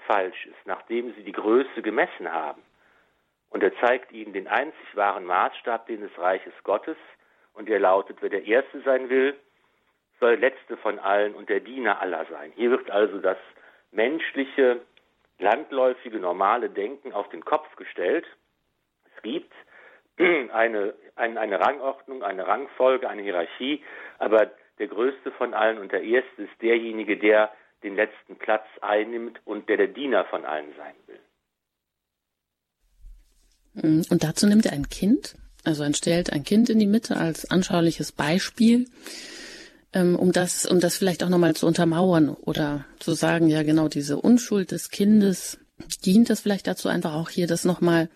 falsch 0.06 0.46
ist, 0.46 0.66
nachdem 0.66 1.14
sie 1.16 1.24
die 1.24 1.34
Größe 1.34 1.82
gemessen 1.82 2.32
haben. 2.32 2.62
Und 3.50 3.64
er 3.64 3.76
zeigt 3.80 4.12
ihnen 4.12 4.34
den 4.34 4.48
einzig 4.48 4.96
wahren 4.96 5.26
Maßstab, 5.26 5.88
den 5.88 6.02
des 6.02 6.18
Reiches 6.18 6.54
Gottes, 6.64 6.98
Und 7.54 7.70
er 7.70 7.80
lautet, 7.80 8.18
wer 8.22 8.30
der 8.30 8.46
Erste 8.46 8.82
sein 8.82 9.10
will, 9.10 9.36
soll 10.20 10.38
der 10.38 10.50
Letzte 10.52 10.78
von 10.78 11.00
allen 11.00 11.34
und 11.34 11.50
der 11.50 11.60
Diener 11.60 12.02
aller 12.02 12.26
sein. 12.26 12.52
Hier 12.56 12.72
wird 12.72 12.92
also 12.92 13.20
das 13.20 13.38
menschliche, 13.92 14.82
landläufige, 15.40 16.20
normale 16.20 16.70
Denken 16.70 17.14
auf 17.14 17.30
den 17.30 17.44
Kopf 17.44 17.76
gestellt. 17.76 18.26
Es 19.16 19.22
gibt 19.24 19.54
eine, 20.18 20.94
eine, 21.16 21.40
eine 21.40 21.60
Rangordnung, 21.60 22.24
eine 22.24 22.48
Rangfolge, 22.48 23.10
eine 23.10 23.22
Hierarchie, 23.22 23.84
aber 24.20 24.52
der 24.80 24.88
Größte 24.88 25.32
von 25.32 25.54
allen 25.54 25.80
und 25.80 25.92
der 25.92 26.04
Erste 26.04 26.44
ist 26.44 26.62
derjenige, 26.62 27.18
der 27.18 27.52
den 27.84 27.96
letzten 27.96 28.36
Platz 28.38 28.66
einnimmt 28.82 29.40
und 29.46 29.70
der 29.70 29.78
der 29.78 29.88
Diener 29.88 30.26
von 30.26 30.46
allen 30.46 30.74
sein. 30.78 30.96
Und 33.82 34.24
dazu 34.24 34.48
nimmt 34.48 34.66
er 34.66 34.74
ein 34.74 34.90
Kind, 34.90 35.36
also 35.64 35.84
er 35.84 35.94
stellt 35.94 36.32
ein 36.32 36.44
Kind 36.44 36.70
in 36.70 36.80
die 36.80 36.88
Mitte 36.88 37.18
als 37.18 37.52
anschauliches 37.52 38.12
Beispiel, 38.12 38.88
ähm, 39.94 40.16
um 40.16 40.32
das, 40.32 40.66
um 40.66 40.80
das 40.80 40.96
vielleicht 40.96 41.24
auch 41.24 41.30
nochmal 41.30 41.56
zu 41.56 41.68
untermauern 41.68 42.30
oder 42.30 42.86
zu 43.00 43.14
sagen, 43.14 43.50
ja 43.50 43.64
genau, 43.64 43.88
diese 43.88 44.18
Unschuld 44.18 44.72
des 44.72 44.90
Kindes 44.90 45.58
dient 46.06 46.30
das 46.30 46.40
vielleicht 46.40 46.68
dazu, 46.68 46.88
einfach 46.88 47.14
auch 47.14 47.30
hier 47.30 47.48
das 47.48 47.66
nochmal 47.66 48.10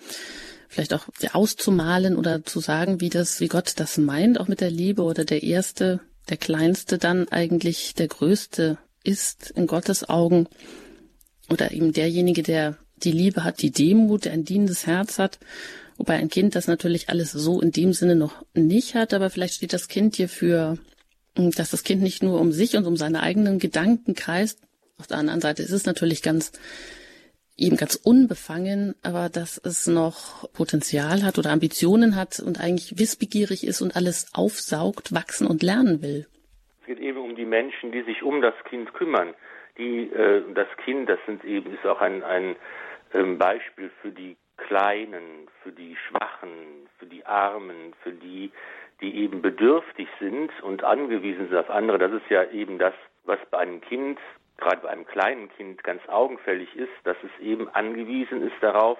vielleicht 0.67 0.93
auch 0.93 1.07
auszumalen 1.33 2.15
oder 2.15 2.45
zu 2.45 2.61
sagen, 2.61 3.01
wie 3.01 3.09
das, 3.09 3.41
wie 3.41 3.49
Gott 3.49 3.73
das 3.75 3.97
meint, 3.97 4.39
auch 4.39 4.47
mit 4.47 4.61
der 4.61 4.71
Liebe 4.71 5.03
oder 5.03 5.25
der 5.25 5.43
Erste, 5.43 5.99
der 6.29 6.37
Kleinste 6.37 6.97
dann 6.97 7.27
eigentlich 7.27 7.93
der 7.93 8.07
Größte 8.07 8.77
ist 9.03 9.51
in 9.51 9.67
Gottes 9.67 10.07
Augen 10.07 10.47
oder 11.49 11.71
eben 11.71 11.91
derjenige, 11.91 12.43
der 12.43 12.77
die 13.03 13.11
Liebe 13.11 13.43
hat, 13.43 13.61
die 13.61 13.71
Demut, 13.71 14.27
ein 14.27 14.45
dienendes 14.45 14.87
Herz 14.87 15.19
hat, 15.19 15.39
wobei 15.97 16.15
ein 16.15 16.29
Kind 16.29 16.55
das 16.55 16.67
natürlich 16.67 17.09
alles 17.09 17.31
so 17.31 17.61
in 17.61 17.71
dem 17.71 17.93
Sinne 17.93 18.15
noch 18.15 18.45
nicht 18.53 18.95
hat, 18.95 19.13
aber 19.13 19.29
vielleicht 19.29 19.55
steht 19.55 19.73
das 19.73 19.87
Kind 19.87 20.15
hier 20.15 20.29
für, 20.29 20.77
dass 21.35 21.71
das 21.71 21.83
Kind 21.83 22.01
nicht 22.01 22.23
nur 22.23 22.39
um 22.39 22.51
sich 22.51 22.75
und 22.75 22.85
um 22.85 22.97
seine 22.97 23.21
eigenen 23.21 23.59
Gedanken 23.59 24.15
kreist. 24.15 24.61
Auf 24.97 25.07
der 25.07 25.17
anderen 25.17 25.41
Seite 25.41 25.63
ist 25.63 25.71
es 25.71 25.85
natürlich 25.85 26.21
ganz 26.21 26.51
eben 27.61 27.77
ganz 27.77 27.95
unbefangen, 27.95 28.95
aber 29.03 29.29
dass 29.29 29.57
es 29.57 29.87
noch 29.87 30.51
Potenzial 30.53 31.23
hat 31.23 31.37
oder 31.37 31.51
Ambitionen 31.51 32.15
hat 32.15 32.39
und 32.39 32.59
eigentlich 32.59 32.97
wissbegierig 32.97 33.65
ist 33.65 33.81
und 33.81 33.95
alles 33.95 34.31
aufsaugt, 34.33 35.13
wachsen 35.13 35.47
und 35.47 35.63
lernen 35.63 36.01
will. 36.01 36.27
Es 36.81 36.87
geht 36.87 36.99
eben 36.99 37.19
um 37.19 37.35
die 37.35 37.45
Menschen, 37.45 37.91
die 37.91 38.01
sich 38.03 38.23
um 38.23 38.41
das 38.41 38.55
Kind 38.69 38.93
kümmern. 38.93 39.33
Die, 39.77 40.09
äh, 40.11 40.43
das 40.53 40.67
Kind, 40.83 41.07
das 41.07 41.19
sind 41.25 41.45
eben, 41.45 41.73
ist 41.73 41.85
auch 41.85 42.01
ein, 42.01 42.23
ein 42.23 42.55
ähm, 43.13 43.37
Beispiel 43.37 43.91
für 44.01 44.11
die 44.11 44.37
Kleinen, 44.57 45.47
für 45.63 45.71
die 45.71 45.95
Schwachen, 45.95 46.87
für 46.99 47.05
die 47.05 47.25
Armen, 47.25 47.93
für 48.03 48.11
die, 48.11 48.51
die 49.01 49.15
eben 49.15 49.41
bedürftig 49.41 50.07
sind 50.19 50.51
und 50.61 50.83
angewiesen 50.83 51.47
sind 51.47 51.57
auf 51.57 51.69
andere. 51.69 51.97
Das 51.97 52.11
ist 52.11 52.29
ja 52.29 52.43
eben 52.51 52.77
das, 52.77 52.93
was 53.25 53.39
bei 53.49 53.59
einem 53.59 53.81
Kind, 53.81 54.19
gerade 54.57 54.81
bei 54.81 54.89
einem 54.89 55.05
kleinen 55.05 55.49
Kind, 55.49 55.83
ganz 55.83 56.07
augenfällig 56.07 56.75
ist, 56.75 56.93
dass 57.03 57.17
es 57.23 57.43
eben 57.43 57.67
angewiesen 57.69 58.45
ist 58.47 58.61
darauf, 58.61 58.99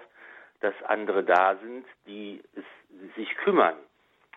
dass 0.62 0.74
andere 0.84 1.24
da 1.24 1.56
sind, 1.62 1.86
die 2.08 2.41
es, 2.56 3.15
sich 3.15 3.36
kümmern, 3.38 3.75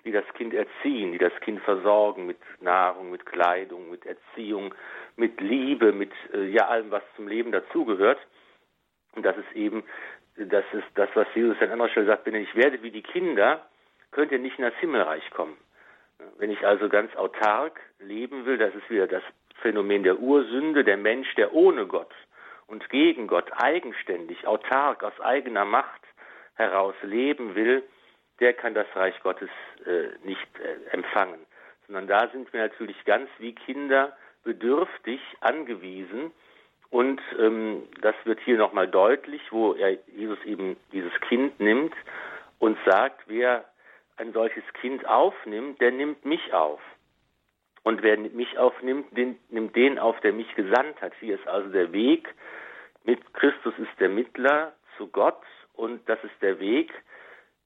die 0.04 0.12
das 0.12 0.25
Kind 0.35 0.52
erziehen, 0.52 1.12
die 1.12 1.19
das 1.19 1.35
Kind 1.40 1.61
versorgen 1.62 2.26
mit 2.26 2.38
Nahrung, 2.61 3.11
mit 3.11 3.25
Kleidung, 3.26 3.90
mit 3.90 4.04
Erziehung, 4.04 4.75
mit 5.16 5.40
Liebe, 5.40 5.93
mit 5.93 6.12
äh, 6.33 6.45
ja 6.49 6.69
allem, 6.69 6.90
was 6.90 7.02
zum 7.16 7.28
Leben 7.28 7.52
dazugehört. 7.52 8.19
Und 9.14 9.25
das 9.25 9.37
ist 9.37 9.52
eben, 9.54 9.85
das 10.37 10.64
ist 10.73 10.87
das, 10.94 11.09
was 11.14 11.26
Jesus 11.35 11.61
an 11.61 11.71
anderer 11.71 11.88
Stelle 11.90 12.06
sagt, 12.06 12.26
wenn 12.26 12.35
ich 12.35 12.54
werde 12.54 12.83
wie 12.83 12.90
die 12.90 13.02
Kinder, 13.02 13.64
könnt 14.11 14.33
ihr 14.33 14.38
nicht 14.38 14.59
in 14.59 14.64
das 14.64 14.75
Himmelreich 14.76 15.28
kommen. 15.30 15.56
Wenn 16.38 16.50
ich 16.50 16.66
also 16.66 16.88
ganz 16.88 17.14
autark 17.16 17.80
leben 17.99 18.47
will, 18.47 18.59
das 18.59 18.75
ist 18.75 18.88
wieder 18.88 19.06
das 19.06 19.23
Phänomen 19.61 20.02
der 20.02 20.18
Ursünde, 20.18 20.85
der 20.85 20.97
Mensch, 20.97 21.33
der 21.35 21.52
ohne 21.52 21.87
Gott 21.87 22.12
und 22.66 22.88
gegen 22.90 23.26
Gott 23.26 23.50
eigenständig, 23.62 24.47
autark, 24.47 25.02
aus 25.02 25.18
eigener 25.21 25.64
Macht 25.64 26.00
heraus 26.54 26.94
leben 27.02 27.54
will, 27.54 27.83
der 28.40 28.52
kann 28.52 28.75
das 28.75 28.87
Reich 28.94 29.21
Gottes 29.23 29.50
äh, 29.87 30.09
nicht 30.26 30.49
äh, 30.61 30.90
empfangen. 30.90 31.40
Sondern 31.87 32.06
da 32.06 32.28
sind 32.28 32.52
wir 32.52 32.61
natürlich 32.61 33.04
ganz 33.04 33.28
wie 33.38 33.54
Kinder 33.54 34.16
bedürftig 34.44 35.21
angewiesen 35.40 36.33
und 36.95 37.21
ähm, 37.41 37.89
das 38.03 38.15
wird 38.23 38.39
hier 38.45 38.57
nochmal 38.57 38.87
deutlich, 38.87 39.43
wo 39.51 39.73
er 39.73 39.99
Jesus 40.17 40.39
eben 40.45 40.77
dieses 40.93 41.13
Kind 41.23 41.59
nimmt 41.59 41.93
und 42.61 42.79
sagt, 42.87 43.23
wer 43.27 43.65
ein 44.17 44.33
solches 44.33 44.63
Kind 44.75 45.05
aufnimmt, 45.05 45.81
der 45.81 45.91
nimmt 45.91 46.25
mich 46.25 46.55
auf. 46.55 46.81
Und 47.83 48.05
wer 48.05 48.17
mich 48.17 48.57
aufnimmt, 48.59 49.07
den, 49.17 49.37
nimmt 49.49 49.75
den 49.75 49.99
auf, 49.99 50.21
der 50.21 50.33
mich 50.33 50.55
gesandt 50.55 51.03
hat. 51.03 51.13
Hier 51.19 51.35
ist 51.35 51.49
also 51.49 51.69
der 51.71 51.93
Weg. 51.93 52.33
Mit 53.03 53.35
Christus 53.35 53.75
ist 53.79 53.99
der 53.99 54.09
Mittler 54.09 54.73
zu 54.97 55.09
Gott 55.09 55.43
und 55.73 56.09
das 56.09 56.23
ist 56.23 56.41
der 56.43 56.61
Weg, 56.61 56.93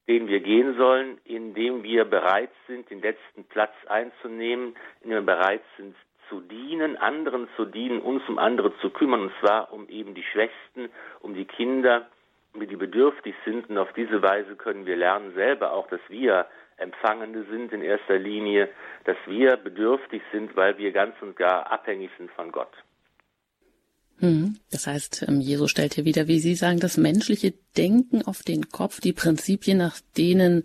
den 0.09 0.29
wir 0.29 0.41
gehen 0.41 0.75
sollen, 0.79 1.19
indem 1.25 1.83
wir 1.83 2.07
bereit 2.07 2.53
sind, 2.67 2.89
den 2.89 3.03
letzten 3.03 3.45
Platz 3.45 3.75
einzunehmen, 3.89 4.75
indem 5.03 5.27
wir 5.27 5.35
bereit 5.37 5.63
sind, 5.77 5.95
zu 6.29 6.41
dienen, 6.41 6.97
anderen 6.97 7.49
zu 7.57 7.65
dienen, 7.65 8.01
uns 8.01 8.23
um 8.29 8.39
andere 8.39 8.77
zu 8.79 8.91
kümmern, 8.91 9.23
und 9.23 9.33
zwar 9.41 9.73
um 9.73 9.89
eben 9.89 10.15
die 10.15 10.23
Schwächsten, 10.23 10.91
um 11.21 11.35
die 11.35 11.45
Kinder, 11.45 12.09
die, 12.55 12.67
die 12.67 12.77
bedürftig 12.77 13.35
sind. 13.45 13.69
Und 13.71 13.79
auf 13.79 13.93
diese 13.95 14.23
Weise 14.23 14.57
können 14.57 14.87
wir 14.87 14.97
lernen 14.97 15.35
selber 15.35 15.73
auch, 15.73 15.89
dass 15.89 16.01
wir 16.09 16.47
Empfangende 16.77 17.45
sind 17.51 17.73
in 17.73 17.83
erster 17.83 18.19
Linie, 18.19 18.69
dass 19.05 19.17
wir 19.27 19.57
bedürftig 19.57 20.23
sind, 20.33 20.57
weil 20.57 20.79
wir 20.79 20.93
ganz 20.93 21.15
und 21.21 21.37
gar 21.37 21.71
abhängig 21.73 22.11
sind 22.17 22.31
von 22.31 22.53
Gott. 22.53 22.73
Hm. 24.21 24.59
Das 24.71 24.87
heißt, 24.87 25.27
ähm, 25.29 25.41
Jesus 25.41 25.71
stellt 25.71 25.95
hier 25.95 26.05
wieder, 26.05 26.29
wie 26.29 26.39
Sie 26.39 26.55
sagen, 26.55 26.81
das 26.81 26.97
menschliche 26.97 27.53
Denken 27.77 28.23
auf 28.23 28.43
den 28.43 28.69
Kopf, 28.69 29.01
die 29.01 29.13
Prinzipien, 29.13 29.79
nach 29.79 29.97
denen 30.17 30.65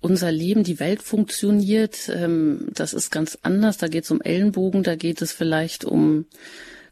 unser 0.00 0.30
Leben, 0.30 0.64
die 0.64 0.80
Welt 0.80 1.02
funktioniert, 1.02 2.08
ähm, 2.08 2.68
das 2.72 2.94
ist 2.94 3.10
ganz 3.10 3.38
anders. 3.42 3.78
Da 3.78 3.88
geht 3.88 4.04
es 4.04 4.10
um 4.10 4.20
Ellenbogen, 4.20 4.82
da 4.82 4.96
geht 4.96 5.22
es 5.22 5.32
vielleicht 5.32 5.84
um 5.84 6.26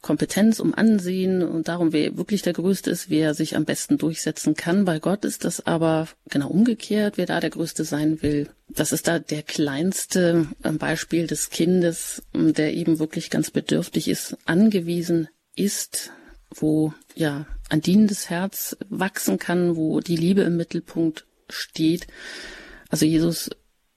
Kompetenz, 0.03 0.61
um 0.61 0.73
Ansehen 0.73 1.43
und 1.43 1.67
darum, 1.67 1.93
wer 1.93 2.17
wirklich 2.17 2.43
der 2.43 2.53
Größte 2.53 2.91
ist, 2.91 3.11
wer 3.11 3.35
sich 3.35 3.57
am 3.57 3.65
besten 3.65 3.99
durchsetzen 3.99 4.55
kann. 4.55 4.85
Bei 4.85 5.01
Gott 5.01 5.25
ist 5.25 5.45
das 5.45 5.67
aber 5.67 6.09
genau 6.31 6.49
umgekehrt, 6.49 7.19
wer 7.19 7.27
da 7.27 7.41
der 7.41 7.51
Größte 7.51 7.85
sein 7.85 8.23
will. 8.23 8.49
Das 8.69 8.93
ist 8.93 9.09
da 9.09 9.19
der 9.19 9.43
kleinste 9.43 10.47
ähm, 10.63 10.79
Beispiel 10.79 11.27
des 11.27 11.51
Kindes, 11.51 12.23
ähm, 12.35 12.53
der 12.53 12.75
eben 12.75 12.99
wirklich 12.99 13.31
ganz 13.31 13.51
bedürftig 13.51 14.09
ist, 14.09 14.37
angewiesen 14.45 15.29
ist, 15.57 16.13
wo 16.55 16.93
ja 17.15 17.47
ein 17.69 17.81
dienendes 17.81 18.31
Herz 18.31 18.77
wachsen 18.89 19.39
kann, 19.39 19.75
wo 19.77 20.01
die 20.01 20.17
Liebe 20.17 20.43
im 20.43 20.57
Mittelpunkt 20.57 21.27
steht. 21.49 22.07
Also 22.90 23.05
Jesus 23.05 23.50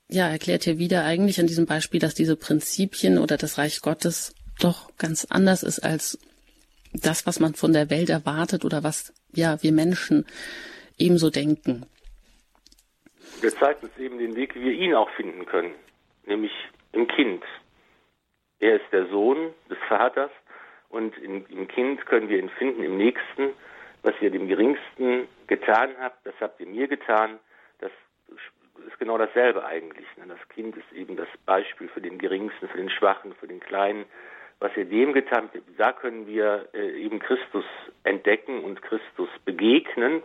ja, 0.09 0.27
erklärt 0.27 0.63
hier 0.63 0.79
wieder 0.79 1.05
eigentlich 1.05 1.39
an 1.39 1.47
diesem 1.47 1.65
Beispiel, 1.65 1.99
dass 1.99 2.15
diese 2.15 2.35
Prinzipien 2.35 3.19
oder 3.19 3.37
das 3.37 3.57
Reich 3.57 3.81
Gottes 3.81 4.33
doch 4.59 4.95
ganz 4.97 5.25
anders 5.29 5.63
ist 5.63 5.79
als 5.79 6.19
das, 6.93 7.27
was 7.27 7.39
man 7.39 7.53
von 7.53 7.73
der 7.73 7.89
Welt 7.89 8.09
erwartet 8.09 8.65
oder 8.65 8.83
was 8.83 9.13
ja 9.31 9.61
wir 9.61 9.71
Menschen 9.71 10.25
ebenso 10.97 11.29
denken. 11.29 11.85
Er 13.41 13.55
zeigt 13.55 13.83
uns 13.83 13.95
eben 13.97 14.17
den 14.17 14.35
Weg, 14.35 14.55
wie 14.55 14.61
wir 14.61 14.73
ihn 14.73 14.95
auch 14.95 15.09
finden 15.11 15.45
können, 15.45 15.75
nämlich 16.25 16.51
im 16.91 17.07
Kind. 17.07 17.43
Er 18.59 18.77
ist 18.77 18.91
der 18.91 19.07
Sohn 19.07 19.53
des 19.69 19.77
Vaters 19.87 20.31
und 20.89 21.15
in, 21.19 21.45
im 21.45 21.67
Kind 21.67 22.05
können 22.07 22.27
wir 22.27 22.39
ihn 22.39 22.49
finden, 22.49 22.83
im 22.83 22.97
Nächsten, 22.97 23.51
was 24.01 24.15
ihr 24.21 24.31
dem 24.31 24.47
Geringsten 24.47 25.27
getan 25.45 25.91
habt, 25.99 26.25
das 26.25 26.33
habt 26.41 26.59
ihr 26.59 26.67
mir 26.67 26.87
getan 26.87 27.39
ist 28.87 28.99
genau 28.99 29.17
dasselbe 29.17 29.65
eigentlich. 29.65 30.07
Ne? 30.17 30.25
Das 30.27 30.49
Kind 30.49 30.75
ist 30.77 30.91
eben 30.93 31.15
das 31.15 31.27
Beispiel 31.45 31.87
für 31.89 32.01
den 32.01 32.17
Geringsten, 32.17 32.67
für 32.67 32.77
den 32.77 32.89
Schwachen, 32.89 33.33
für 33.35 33.47
den 33.47 33.59
Kleinen. 33.59 34.05
Was 34.59 34.75
ihr 34.75 34.85
dem 34.85 35.13
getan 35.13 35.49
habt, 35.53 35.57
da 35.77 35.93
können 35.93 36.27
wir 36.27 36.67
äh, 36.73 37.01
eben 37.01 37.19
Christus 37.19 37.63
entdecken 38.03 38.63
und 38.63 38.81
Christus 38.81 39.29
begegnen. 39.45 40.21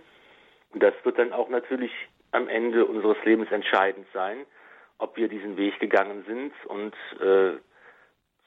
Und 0.73 0.82
das 0.82 0.94
wird 1.04 1.18
dann 1.18 1.32
auch 1.32 1.49
natürlich 1.49 1.92
am 2.32 2.49
Ende 2.49 2.84
unseres 2.84 3.16
Lebens 3.25 3.50
entscheidend 3.52 4.06
sein, 4.12 4.38
ob 4.99 5.16
wir 5.16 5.28
diesen 5.28 5.56
Weg 5.56 5.78
gegangen 5.78 6.25
sind 6.26 6.52
und 6.66 6.94
äh, 7.20 7.58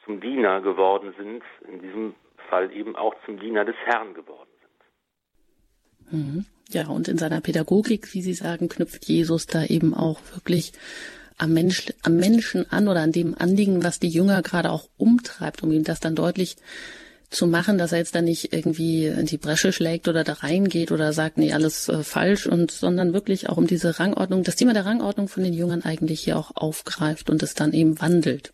zum 0.03 0.19
Diener 0.19 0.59
geworden 0.61 1.13
sind, 1.17 1.43
in 1.67 1.81
diesem 1.81 2.15
Fall 2.49 2.71
eben 2.73 2.95
auch 2.95 3.15
zum 3.25 3.39
Diener 3.39 3.63
des 3.63 3.75
Herrn 3.85 4.13
geworden 4.13 4.49
sind. 6.09 6.11
Mhm. 6.11 6.45
Ja, 6.69 6.87
und 6.87 7.07
in 7.07 7.17
seiner 7.17 7.41
Pädagogik, 7.41 8.13
wie 8.13 8.21
Sie 8.21 8.33
sagen, 8.33 8.67
knüpft 8.67 9.05
Jesus 9.05 9.45
da 9.45 9.63
eben 9.63 9.93
auch 9.93 10.19
wirklich 10.33 10.73
am, 11.37 11.53
Mensch, 11.53 11.93
am 12.01 12.17
Menschen 12.17 12.69
an 12.69 12.87
oder 12.87 13.01
an 13.01 13.11
dem 13.11 13.35
Anliegen, 13.37 13.83
was 13.83 13.99
die 13.99 14.09
Jünger 14.09 14.41
gerade 14.41 14.71
auch 14.71 14.89
umtreibt, 14.97 15.63
um 15.63 15.71
ihnen 15.71 15.85
das 15.85 15.99
dann 15.99 16.15
deutlich 16.15 16.57
zu 17.29 17.45
machen, 17.45 17.77
dass 17.77 17.91
er 17.91 17.97
jetzt 17.99 18.15
da 18.15 18.21
nicht 18.21 18.53
irgendwie 18.53 19.05
in 19.07 19.25
die 19.25 19.37
Bresche 19.37 19.73
schlägt 19.73 20.07
oder 20.07 20.23
da 20.23 20.33
reingeht 20.33 20.91
oder 20.91 21.11
sagt, 21.11 21.37
nee, 21.37 21.51
alles 21.51 21.89
äh, 21.89 22.03
falsch 22.03 22.47
und, 22.47 22.71
sondern 22.71 23.13
wirklich 23.13 23.49
auch 23.49 23.57
um 23.57 23.67
diese 23.67 23.99
Rangordnung, 23.99 24.43
das 24.43 24.55
Thema 24.55 24.73
der 24.73 24.85
Rangordnung 24.85 25.27
von 25.27 25.43
den 25.43 25.53
Jüngern 25.53 25.83
eigentlich 25.83 26.21
hier 26.21 26.37
auch 26.37 26.51
aufgreift 26.55 27.29
und 27.29 27.43
es 27.43 27.53
dann 27.53 27.73
eben 27.73 27.99
wandelt. 27.99 28.53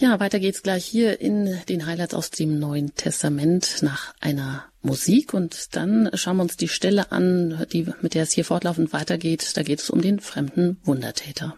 Ja, 0.00 0.18
weiter 0.18 0.40
geht's 0.40 0.62
gleich 0.62 0.86
hier 0.86 1.20
in 1.20 1.60
den 1.68 1.84
Highlights 1.84 2.14
aus 2.14 2.30
dem 2.30 2.58
Neuen 2.58 2.94
Testament 2.94 3.82
nach 3.82 4.14
einer 4.18 4.64
Musik 4.80 5.34
und 5.34 5.76
dann 5.76 6.08
schauen 6.14 6.38
wir 6.38 6.42
uns 6.42 6.56
die 6.56 6.68
Stelle 6.68 7.12
an, 7.12 7.66
die, 7.70 7.86
mit 8.00 8.14
der 8.14 8.22
es 8.22 8.32
hier 8.32 8.46
fortlaufend 8.46 8.94
weitergeht. 8.94 9.58
Da 9.58 9.62
geht 9.62 9.80
es 9.80 9.90
um 9.90 10.00
den 10.00 10.18
fremden 10.18 10.78
Wundertäter. 10.84 11.54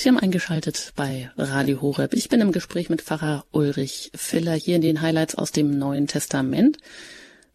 Sie 0.00 0.08
haben 0.08 0.20
eingeschaltet 0.20 0.92
bei 0.94 1.28
Radio 1.36 1.82
Horeb. 1.82 2.14
Ich 2.14 2.28
bin 2.28 2.40
im 2.40 2.52
Gespräch 2.52 2.88
mit 2.88 3.02
Pfarrer 3.02 3.44
Ulrich 3.50 4.12
Filler 4.14 4.52
hier 4.52 4.76
in 4.76 4.80
den 4.80 5.00
Highlights 5.00 5.34
aus 5.34 5.50
dem 5.50 5.76
Neuen 5.76 6.06
Testament. 6.06 6.78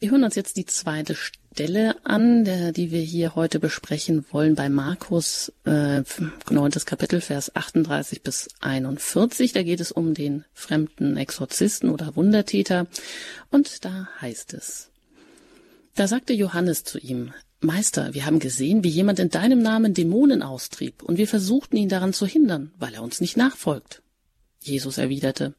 Wir 0.02 0.12
hören 0.12 0.26
uns 0.26 0.36
jetzt 0.36 0.58
die 0.58 0.66
zweite 0.66 1.16
Stelle 1.16 1.96
an, 2.06 2.44
der, 2.44 2.74
die 2.74 2.92
wir 2.92 3.00
hier 3.00 3.36
heute 3.36 3.62
besprechen 3.62 4.26
wollen 4.32 4.56
bei 4.56 4.68
Markus, 4.68 5.54
äh, 5.64 6.04
9. 6.50 6.72
Kapitel, 6.86 7.22
Vers 7.22 7.56
38 7.56 8.24
bis 8.24 8.50
41. 8.60 9.54
Da 9.54 9.64
geht 9.64 9.80
es 9.80 9.94
um 9.94 10.14
den 10.14 10.44
fremden 10.54 11.16
Exorzisten 11.16 11.90
oder 11.90 12.18
Wundertäter. 12.18 12.88
Und 13.52 13.86
da 13.86 14.10
heißt 14.20 14.54
es, 14.54 14.90
da 15.96 16.10
sagte 16.10 16.34
Johannes 16.34 16.84
zu 16.84 17.00
ihm, 17.00 17.32
Meister, 17.64 18.14
wir 18.14 18.26
haben 18.26 18.40
gesehen, 18.40 18.84
wie 18.84 18.90
jemand 18.90 19.20
in 19.20 19.30
deinem 19.30 19.62
Namen 19.62 19.94
Dämonen 19.94 20.44
austrieb, 20.44 21.04
und 21.04 21.18
wir 21.18 21.28
versuchten 21.28 21.78
ihn 21.78 21.90
daran 21.90 22.14
zu 22.14 22.26
hindern, 22.26 22.72
weil 22.78 22.94
er 22.94 23.04
uns 23.04 23.22
nicht 23.22 23.38
nachfolgt. 23.38 24.02
Jesus 24.62 24.98
erwiderte, 24.98 25.56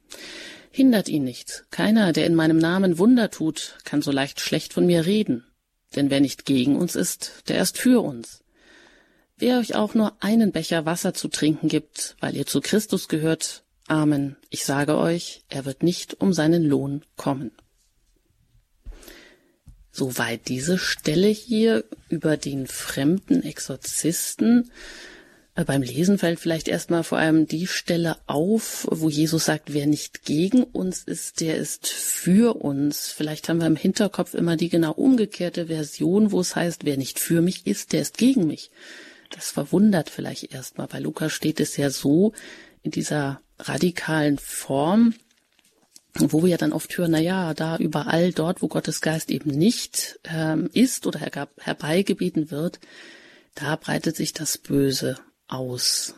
Hindert 0.76 1.08
ihn 1.08 1.22
nicht. 1.22 1.66
Keiner, 1.70 2.12
der 2.12 2.26
in 2.26 2.34
meinem 2.34 2.58
Namen 2.58 2.98
Wunder 2.98 3.30
tut, 3.30 3.78
kann 3.84 4.02
so 4.02 4.10
leicht 4.10 4.40
schlecht 4.40 4.72
von 4.72 4.84
mir 4.86 5.06
reden. 5.06 5.44
Denn 5.94 6.10
wer 6.10 6.20
nicht 6.20 6.46
gegen 6.46 6.74
uns 6.74 6.96
ist, 6.96 7.44
der 7.46 7.62
ist 7.62 7.78
für 7.78 8.02
uns. 8.02 8.42
Wer 9.36 9.60
euch 9.60 9.76
auch 9.76 9.94
nur 9.94 10.16
einen 10.18 10.50
Becher 10.50 10.84
Wasser 10.84 11.14
zu 11.14 11.28
trinken 11.28 11.68
gibt, 11.68 12.16
weil 12.18 12.34
ihr 12.34 12.44
zu 12.44 12.60
Christus 12.60 13.06
gehört, 13.06 13.62
Amen. 13.86 14.34
Ich 14.50 14.64
sage 14.64 14.98
euch, 14.98 15.44
er 15.48 15.64
wird 15.64 15.84
nicht 15.84 16.20
um 16.20 16.32
seinen 16.32 16.64
Lohn 16.64 17.02
kommen. 17.16 17.52
Soweit 19.96 20.48
diese 20.48 20.76
Stelle 20.76 21.28
hier 21.28 21.84
über 22.08 22.36
den 22.36 22.66
fremden 22.66 23.44
Exorzisten. 23.44 24.72
Äh, 25.54 25.64
beim 25.64 25.82
Lesen 25.82 26.18
fällt 26.18 26.40
vielleicht 26.40 26.66
erstmal 26.66 27.04
vor 27.04 27.18
allem 27.18 27.46
die 27.46 27.68
Stelle 27.68 28.16
auf, 28.26 28.88
wo 28.90 29.08
Jesus 29.08 29.44
sagt, 29.44 29.72
wer 29.72 29.86
nicht 29.86 30.24
gegen 30.24 30.64
uns 30.64 31.04
ist, 31.04 31.40
der 31.40 31.58
ist 31.58 31.86
für 31.86 32.56
uns. 32.56 33.06
Vielleicht 33.06 33.48
haben 33.48 33.60
wir 33.60 33.68
im 33.68 33.76
Hinterkopf 33.76 34.34
immer 34.34 34.56
die 34.56 34.68
genau 34.68 34.90
umgekehrte 34.90 35.68
Version, 35.68 36.32
wo 36.32 36.40
es 36.40 36.56
heißt, 36.56 36.84
wer 36.84 36.96
nicht 36.96 37.20
für 37.20 37.40
mich 37.40 37.64
ist, 37.64 37.92
der 37.92 38.02
ist 38.02 38.18
gegen 38.18 38.48
mich. 38.48 38.72
Das 39.30 39.52
verwundert 39.52 40.10
vielleicht 40.10 40.52
erstmal. 40.52 40.88
Bei 40.88 40.98
Lukas 40.98 41.32
steht 41.32 41.60
es 41.60 41.76
ja 41.76 41.90
so 41.90 42.32
in 42.82 42.90
dieser 42.90 43.40
radikalen 43.60 44.38
Form, 44.38 45.14
wo 46.18 46.42
wir 46.42 46.50
ja 46.50 46.56
dann 46.56 46.72
oft 46.72 46.96
hören, 46.96 47.10
na 47.12 47.18
ja, 47.18 47.54
da 47.54 47.76
überall 47.76 48.32
dort, 48.32 48.62
wo 48.62 48.68
Gottes 48.68 49.00
Geist 49.00 49.30
eben 49.30 49.50
nicht 49.50 50.20
ähm, 50.32 50.70
ist 50.72 51.06
oder 51.06 51.18
her 51.18 51.48
herbeigebeten 51.58 52.50
wird, 52.50 52.80
da 53.54 53.76
breitet 53.76 54.16
sich 54.16 54.32
das 54.32 54.58
Böse 54.58 55.18
aus. 55.48 56.14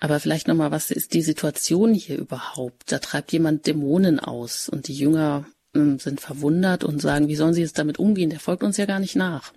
Aber 0.00 0.18
vielleicht 0.18 0.48
nochmal, 0.48 0.72
was 0.72 0.90
ist 0.90 1.14
die 1.14 1.22
Situation 1.22 1.94
hier 1.94 2.18
überhaupt? 2.18 2.90
Da 2.90 2.98
treibt 2.98 3.32
jemand 3.32 3.66
Dämonen 3.66 4.18
aus 4.18 4.68
und 4.68 4.88
die 4.88 4.94
Jünger 4.94 5.46
ähm, 5.76 5.98
sind 6.00 6.20
verwundert 6.20 6.82
und 6.82 7.00
sagen, 7.00 7.28
wie 7.28 7.36
sollen 7.36 7.54
sie 7.54 7.62
jetzt 7.62 7.78
damit 7.78 8.00
umgehen? 8.00 8.30
Der 8.30 8.40
folgt 8.40 8.64
uns 8.64 8.76
ja 8.78 8.86
gar 8.86 8.98
nicht 8.98 9.14
nach. 9.14 9.52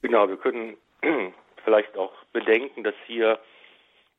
Genau, 0.00 0.28
wir 0.28 0.38
können 0.38 0.76
vielleicht 1.64 1.96
auch 1.96 2.12
bedenken, 2.32 2.82
dass 2.82 2.94
hier 3.06 3.38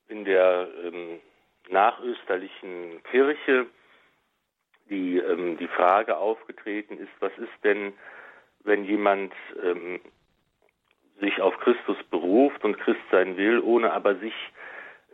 in 0.07 0.23
der 0.23 0.67
ähm, 0.83 1.19
nachösterlichen 1.69 3.01
Kirche 3.03 3.67
die, 4.89 5.17
ähm, 5.17 5.57
die 5.57 5.67
Frage 5.67 6.17
aufgetreten 6.17 6.97
ist, 6.97 7.11
was 7.19 7.31
ist 7.37 7.63
denn, 7.63 7.93
wenn 8.63 8.85
jemand 8.85 9.33
ähm, 9.61 9.99
sich 11.19 11.39
auf 11.41 11.57
Christus 11.59 11.97
beruft 12.09 12.63
und 12.63 12.79
Christ 12.79 13.01
sein 13.11 13.37
will, 13.37 13.59
ohne 13.59 13.91
aber 13.91 14.15
sich 14.15 14.33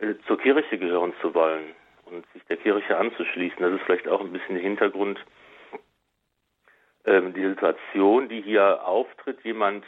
äh, 0.00 0.14
zur 0.26 0.38
Kirche 0.38 0.78
gehören 0.78 1.12
zu 1.20 1.34
wollen 1.34 1.74
und 2.04 2.24
sich 2.32 2.42
der 2.44 2.56
Kirche 2.56 2.96
anzuschließen. 2.96 3.58
Das 3.60 3.72
ist 3.72 3.82
vielleicht 3.82 4.08
auch 4.08 4.20
ein 4.20 4.32
bisschen 4.32 4.54
der 4.54 4.62
Hintergrund, 4.62 5.22
ähm, 7.04 7.34
die 7.34 7.46
Situation, 7.46 8.28
die 8.28 8.42
hier 8.42 8.86
auftritt. 8.86 9.42
Jemand 9.44 9.84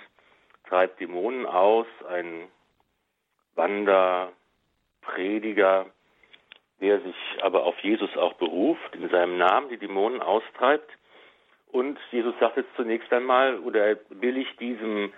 treibt 0.69 1.01
Dämonen 1.01 1.47
aus, 1.47 1.87
ein 2.09 2.49
Wanderprediger, 3.55 5.87
der 6.81 7.01
sich 7.01 7.17
aber 7.43 7.65
auf 7.65 7.79
Jesus 7.81 8.15
auch 8.17 8.35
beruft, 8.35 8.95
in 8.95 9.09
seinem 9.09 9.39
Namen 9.39 9.69
die 9.69 9.79
Dämonen 9.79 10.21
austreibt. 10.21 10.91
Und 11.69 11.99
Jesus 12.11 12.35
sagt 12.39 12.57
jetzt 12.57 12.75
zunächst 12.77 13.13
einmal, 13.13 13.59
oder 13.61 13.87
er 13.87 13.95
billigt 13.95 14.59
diesem, 14.61 15.13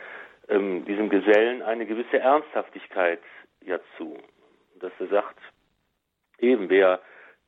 ähm, 0.48 0.84
diesem 0.84 1.08
Gesellen 1.08 1.62
eine 1.62 1.86
gewisse 1.86 2.18
Ernsthaftigkeit 2.18 3.20
ja 3.64 3.78
zu. 3.96 4.16
Dass 4.80 4.92
er 4.98 5.08
sagt, 5.08 5.38
eben, 6.38 6.70
wer, 6.70 7.00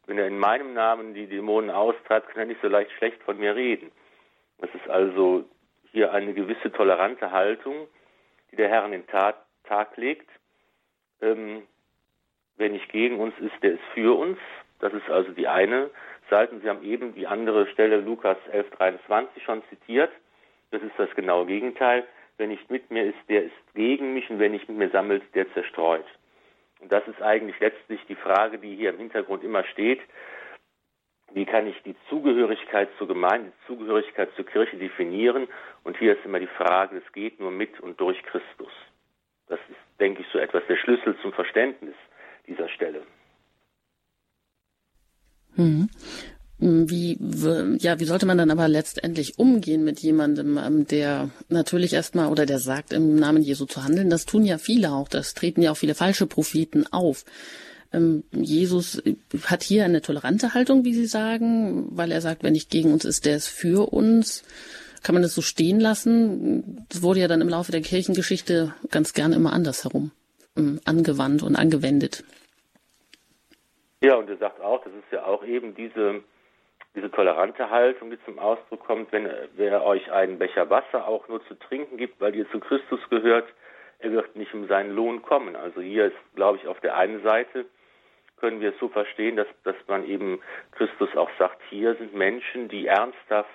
wenn 0.06 0.18
er 0.18 0.26
in 0.26 0.38
meinem 0.38 0.74
Namen 0.74 1.14
die 1.14 1.26
Dämonen 1.26 1.70
austreibt, 1.70 2.28
kann 2.28 2.40
er 2.40 2.46
nicht 2.46 2.60
so 2.60 2.68
leicht 2.68 2.90
schlecht 2.92 3.22
von 3.22 3.38
mir 3.38 3.54
reden. 3.54 3.92
Das 4.58 4.70
ist 4.74 4.88
also 4.88 5.44
hier 5.92 6.12
eine 6.12 6.34
gewisse 6.34 6.70
tolerante 6.72 7.30
Haltung, 7.30 7.88
die 8.50 8.56
der 8.56 8.68
Herr 8.68 8.84
an 8.84 8.92
den 8.92 9.06
Tag 9.06 9.96
legt. 9.96 10.28
Ähm, 11.22 11.62
Wer 12.60 12.68
nicht 12.68 12.92
gegen 12.92 13.18
uns 13.20 13.32
ist, 13.38 13.54
der 13.62 13.72
ist 13.72 13.84
für 13.94 14.14
uns. 14.18 14.36
Das 14.80 14.92
ist 14.92 15.08
also 15.08 15.32
die 15.32 15.48
eine 15.48 15.88
Seite. 16.28 16.60
Sie 16.60 16.68
haben 16.68 16.84
eben 16.84 17.14
die 17.14 17.26
andere 17.26 17.66
Stelle 17.68 18.02
Lukas 18.02 18.36
11,23 18.52 19.40
schon 19.42 19.62
zitiert. 19.70 20.10
Das 20.70 20.82
ist 20.82 20.92
das 20.98 21.08
genaue 21.14 21.46
Gegenteil. 21.46 22.06
Wer 22.36 22.48
nicht 22.48 22.70
mit 22.70 22.90
mir 22.90 23.04
ist, 23.04 23.16
der 23.30 23.44
ist 23.44 23.74
gegen 23.74 24.12
mich 24.12 24.28
und 24.28 24.38
wer 24.40 24.50
nicht 24.50 24.68
mit 24.68 24.76
mir 24.76 24.90
sammelt, 24.90 25.22
der 25.34 25.50
zerstreut. 25.54 26.04
Und 26.80 26.92
das 26.92 27.02
ist 27.08 27.22
eigentlich 27.22 27.58
letztlich 27.60 27.98
die 28.10 28.14
Frage, 28.14 28.58
die 28.58 28.76
hier 28.76 28.90
im 28.90 28.98
Hintergrund 28.98 29.42
immer 29.42 29.64
steht. 29.64 30.02
Wie 31.32 31.46
kann 31.46 31.66
ich 31.66 31.82
die 31.84 31.96
Zugehörigkeit 32.10 32.90
zur 32.98 33.08
Gemeinde, 33.08 33.52
die 33.52 33.66
Zugehörigkeit 33.68 34.28
zur 34.36 34.44
Kirche 34.44 34.76
definieren? 34.76 35.48
Und 35.82 35.96
hier 35.96 36.12
ist 36.12 36.26
immer 36.26 36.40
die 36.40 36.46
Frage, 36.46 36.98
es 36.98 37.12
geht 37.14 37.40
nur 37.40 37.52
mit 37.52 37.80
und 37.80 37.98
durch 37.98 38.22
Christus. 38.24 38.72
Das 39.48 39.60
ist, 39.70 39.80
denke 39.98 40.20
ich, 40.20 40.28
so 40.28 40.38
etwas 40.38 40.62
der 40.68 40.76
Schlüssel 40.76 41.16
zum 41.22 41.32
Verständnis 41.32 41.96
dieser 42.46 42.68
Stelle. 42.68 43.02
Hm. 45.56 45.88
Wie, 46.62 47.16
ja, 47.78 47.98
wie 48.00 48.04
sollte 48.04 48.26
man 48.26 48.36
dann 48.36 48.50
aber 48.50 48.68
letztendlich 48.68 49.38
umgehen 49.38 49.82
mit 49.82 50.00
jemandem, 50.00 50.58
ähm, 50.58 50.86
der 50.86 51.30
natürlich 51.48 51.94
erstmal 51.94 52.28
oder 52.28 52.44
der 52.44 52.58
sagt, 52.58 52.92
im 52.92 53.16
Namen 53.16 53.42
Jesu 53.42 53.64
zu 53.64 53.82
handeln? 53.82 54.10
Das 54.10 54.26
tun 54.26 54.44
ja 54.44 54.58
viele 54.58 54.92
auch. 54.92 55.08
Das 55.08 55.32
treten 55.32 55.62
ja 55.62 55.70
auch 55.70 55.78
viele 55.78 55.94
falsche 55.94 56.26
Propheten 56.26 56.86
auf. 56.86 57.24
Ähm, 57.94 58.24
Jesus 58.30 59.02
hat 59.46 59.62
hier 59.62 59.86
eine 59.86 60.02
tolerante 60.02 60.52
Haltung, 60.52 60.84
wie 60.84 60.92
Sie 60.92 61.06
sagen, 61.06 61.88
weil 61.92 62.12
er 62.12 62.20
sagt, 62.20 62.42
wenn 62.42 62.52
nicht 62.52 62.68
gegen 62.68 62.92
uns 62.92 63.06
ist, 63.06 63.24
der 63.24 63.36
ist 63.36 63.48
für 63.48 63.90
uns. 63.90 64.42
Kann 65.02 65.14
man 65.14 65.22
das 65.22 65.34
so 65.34 65.40
stehen 65.40 65.80
lassen? 65.80 66.84
Das 66.90 67.00
wurde 67.00 67.20
ja 67.20 67.28
dann 67.28 67.40
im 67.40 67.48
Laufe 67.48 67.72
der 67.72 67.80
Kirchengeschichte 67.80 68.74
ganz 68.90 69.14
gerne 69.14 69.34
immer 69.34 69.54
andersherum 69.54 70.10
ähm, 70.10 70.19
angewandt 70.84 71.42
und 71.42 71.56
angewendet. 71.56 72.24
Ja, 74.02 74.14
und 74.16 74.30
er 74.30 74.36
sagt 74.38 74.60
auch, 74.60 74.82
das 74.82 74.92
ist 74.94 75.12
ja 75.12 75.24
auch 75.24 75.44
eben 75.44 75.74
diese, 75.74 76.22
diese 76.94 77.10
tolerante 77.10 77.70
Haltung, 77.70 78.10
die 78.10 78.18
zum 78.24 78.38
Ausdruck 78.38 78.84
kommt, 78.84 79.12
wenn 79.12 79.28
wer 79.56 79.84
euch 79.84 80.10
einen 80.10 80.38
Becher 80.38 80.70
Wasser 80.70 81.06
auch 81.06 81.28
nur 81.28 81.44
zu 81.46 81.54
trinken 81.54 81.98
gibt, 81.98 82.20
weil 82.20 82.34
ihr 82.34 82.50
zu 82.50 82.60
Christus 82.60 83.00
gehört, 83.10 83.46
er 83.98 84.12
wird 84.12 84.34
nicht 84.36 84.54
um 84.54 84.66
seinen 84.66 84.94
Lohn 84.94 85.20
kommen. 85.20 85.54
Also 85.54 85.82
hier 85.82 86.06
ist, 86.06 86.16
glaube 86.34 86.58
ich, 86.58 86.66
auf 86.66 86.80
der 86.80 86.96
einen 86.96 87.22
Seite 87.22 87.66
können 88.38 88.60
wir 88.60 88.70
es 88.70 88.78
so 88.80 88.88
verstehen, 88.88 89.36
dass, 89.36 89.48
dass 89.64 89.76
man 89.86 90.04
eben 90.04 90.40
Christus 90.72 91.14
auch 91.14 91.30
sagt, 91.38 91.60
hier 91.68 91.94
sind 91.96 92.14
Menschen, 92.14 92.68
die 92.68 92.86
ernsthaft 92.86 93.50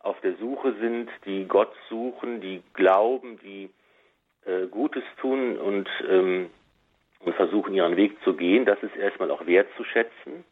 auf 0.00 0.20
der 0.20 0.34
Suche 0.36 0.74
sind, 0.80 1.10
die 1.24 1.46
Gott 1.46 1.72
suchen, 1.88 2.40
die 2.40 2.62
glauben, 2.74 3.38
die 3.38 3.70
äh, 4.46 4.66
Gutes 4.68 5.02
tun 5.20 5.58
und, 5.58 5.88
ähm, 6.08 6.50
und 7.20 7.34
versuchen 7.34 7.74
ihren 7.74 7.96
Weg 7.96 8.22
zu 8.22 8.34
gehen. 8.34 8.64
Das 8.64 8.82
ist 8.82 8.96
erstmal 8.96 9.30
auch 9.30 9.46
wertzuschätzen 9.46 10.44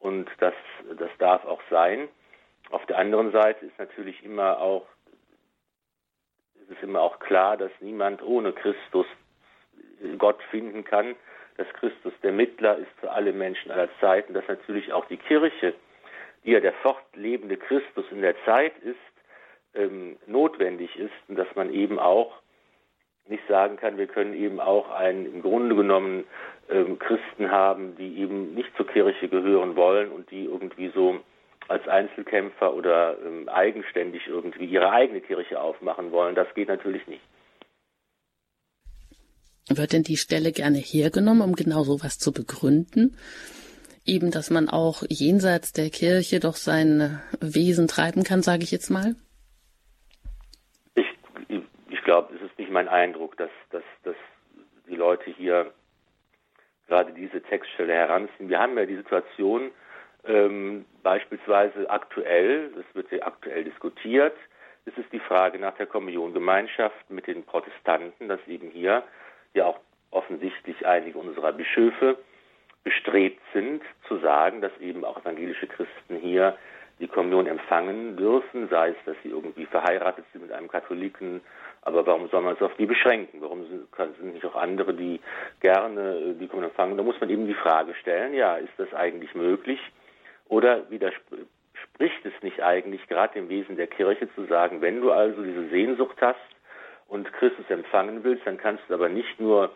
und 0.00 0.28
das, 0.38 0.54
das 0.98 1.10
darf 1.18 1.44
auch 1.44 1.62
sein. 1.70 2.08
Auf 2.70 2.84
der 2.86 2.98
anderen 2.98 3.32
Seite 3.32 3.66
ist 3.66 3.78
natürlich 3.78 4.22
immer 4.24 4.60
auch, 4.60 4.86
ist 6.68 6.82
immer 6.82 7.00
auch 7.00 7.18
klar, 7.20 7.56
dass 7.56 7.70
niemand 7.80 8.22
ohne 8.22 8.52
Christus 8.52 9.06
Gott 10.18 10.42
finden 10.50 10.84
kann, 10.84 11.14
dass 11.56 11.68
Christus 11.74 12.12
der 12.22 12.32
Mittler 12.32 12.78
ist 12.78 12.90
für 13.00 13.12
alle 13.12 13.32
Menschen 13.32 13.70
aller 13.70 13.88
Zeiten, 14.00 14.34
dass 14.34 14.46
natürlich 14.48 14.92
auch 14.92 15.06
die 15.06 15.16
Kirche, 15.16 15.74
die 16.44 16.50
ja 16.52 16.60
der 16.60 16.72
fortlebende 16.74 17.56
Christus 17.56 18.04
in 18.10 18.22
der 18.22 18.34
Zeit 18.44 18.76
ist, 18.78 18.96
ähm, 19.74 20.18
notwendig 20.26 20.96
ist 20.96 21.12
und 21.28 21.36
dass 21.36 21.48
man 21.54 21.72
eben 21.72 21.98
auch 21.98 22.41
nicht 23.28 23.42
sagen 23.48 23.76
kann, 23.76 23.98
wir 23.98 24.06
können 24.06 24.34
eben 24.34 24.60
auch 24.60 24.90
einen 24.90 25.26
im 25.26 25.42
Grunde 25.42 25.74
genommen 25.74 26.24
ähm, 26.70 26.98
Christen 26.98 27.50
haben, 27.50 27.96
die 27.96 28.18
eben 28.18 28.54
nicht 28.54 28.70
zur 28.76 28.86
Kirche 28.86 29.28
gehören 29.28 29.76
wollen 29.76 30.10
und 30.10 30.30
die 30.30 30.44
irgendwie 30.44 30.90
so 30.94 31.20
als 31.68 31.86
Einzelkämpfer 31.86 32.74
oder 32.74 33.16
ähm, 33.24 33.48
eigenständig 33.48 34.26
irgendwie 34.26 34.64
ihre 34.64 34.90
eigene 34.90 35.20
Kirche 35.20 35.60
aufmachen 35.60 36.10
wollen. 36.12 36.34
Das 36.34 36.52
geht 36.54 36.68
natürlich 36.68 37.06
nicht. 37.06 37.22
Wird 39.68 39.92
denn 39.92 40.02
die 40.02 40.16
Stelle 40.16 40.52
gerne 40.52 40.78
hergenommen, 40.78 41.42
um 41.42 41.54
genau 41.54 41.84
sowas 41.84 42.18
zu 42.18 42.32
begründen? 42.32 43.16
Eben, 44.04 44.32
dass 44.32 44.50
man 44.50 44.68
auch 44.68 45.04
jenseits 45.08 45.72
der 45.72 45.88
Kirche 45.90 46.40
doch 46.40 46.56
sein 46.56 47.20
Wesen 47.40 47.86
treiben 47.86 48.24
kann, 48.24 48.42
sage 48.42 48.64
ich 48.64 48.72
jetzt 48.72 48.90
mal? 48.90 49.14
Ich, 52.02 52.06
glaube, 52.06 52.34
es 52.34 52.42
ist 52.42 52.58
nicht 52.58 52.72
mein 52.72 52.88
Eindruck, 52.88 53.36
dass, 53.36 53.52
dass, 53.70 53.84
dass 54.02 54.16
die 54.88 54.96
Leute 54.96 55.30
hier 55.30 55.72
gerade 56.88 57.12
diese 57.12 57.40
Textstelle 57.40 57.92
heranziehen. 57.94 58.48
Wir 58.48 58.58
haben 58.58 58.76
ja 58.76 58.86
die 58.86 58.96
Situation, 58.96 59.70
ähm, 60.26 60.84
beispielsweise 61.04 61.88
aktuell, 61.88 62.72
das 62.74 62.84
wird 62.94 63.08
sehr 63.10 63.24
aktuell 63.24 63.62
diskutiert, 63.62 64.36
ist 64.84 64.98
es 64.98 65.04
die 65.12 65.20
Frage 65.20 65.60
nach 65.60 65.76
der 65.76 65.86
Kommuniongemeinschaft 65.86 67.08
mit 67.08 67.28
den 67.28 67.44
Protestanten, 67.44 68.26
dass 68.26 68.40
eben 68.48 68.70
hier 68.70 69.04
ja 69.54 69.66
auch 69.66 69.78
offensichtlich 70.10 70.84
einige 70.84 71.20
unserer 71.20 71.52
Bischöfe 71.52 72.18
bestrebt 72.82 73.40
sind, 73.52 73.80
zu 74.08 74.18
sagen, 74.18 74.60
dass 74.60 74.76
eben 74.80 75.04
auch 75.04 75.20
evangelische 75.20 75.68
Christen 75.68 76.16
hier 76.16 76.58
die 76.98 77.06
Kommunion 77.08 77.46
empfangen 77.46 78.16
dürfen, 78.16 78.68
sei 78.68 78.90
es, 78.90 78.96
dass 79.06 79.16
sie 79.22 79.30
irgendwie 79.30 79.66
verheiratet 79.66 80.24
sind 80.32 80.42
mit 80.42 80.52
einem 80.52 80.68
Katholiken, 80.68 81.40
aber 81.82 82.06
warum 82.06 82.28
soll 82.28 82.42
man 82.42 82.54
es 82.54 82.62
auf 82.62 82.74
die 82.76 82.86
beschränken? 82.86 83.40
Warum 83.40 83.66
sind, 83.66 84.34
nicht 84.34 84.44
auch 84.44 84.56
andere, 84.56 84.94
die 84.94 85.20
gerne 85.60 86.16
äh, 86.16 86.34
die 86.34 86.46
Kommunion 86.46 86.70
empfangen? 86.70 86.96
Da 86.96 87.02
muss 87.02 87.20
man 87.20 87.30
eben 87.30 87.46
die 87.46 87.54
Frage 87.54 87.94
stellen, 87.94 88.34
ja, 88.34 88.56
ist 88.56 88.72
das 88.78 88.92
eigentlich 88.94 89.34
möglich? 89.34 89.80
Oder 90.48 90.90
widerspricht 90.90 92.24
es 92.24 92.42
nicht 92.42 92.62
eigentlich 92.62 93.06
gerade 93.08 93.34
dem 93.34 93.48
Wesen 93.48 93.76
der 93.76 93.86
Kirche 93.86 94.32
zu 94.34 94.44
sagen, 94.46 94.80
wenn 94.80 95.00
du 95.00 95.10
also 95.12 95.42
diese 95.42 95.68
Sehnsucht 95.68 96.16
hast, 96.20 96.38
und 97.12 97.30
Christus 97.34 97.68
empfangen 97.68 98.24
willst, 98.24 98.46
dann 98.46 98.56
kannst 98.56 98.84
du 98.88 98.94
aber 98.94 99.10
nicht 99.10 99.38
nur 99.38 99.70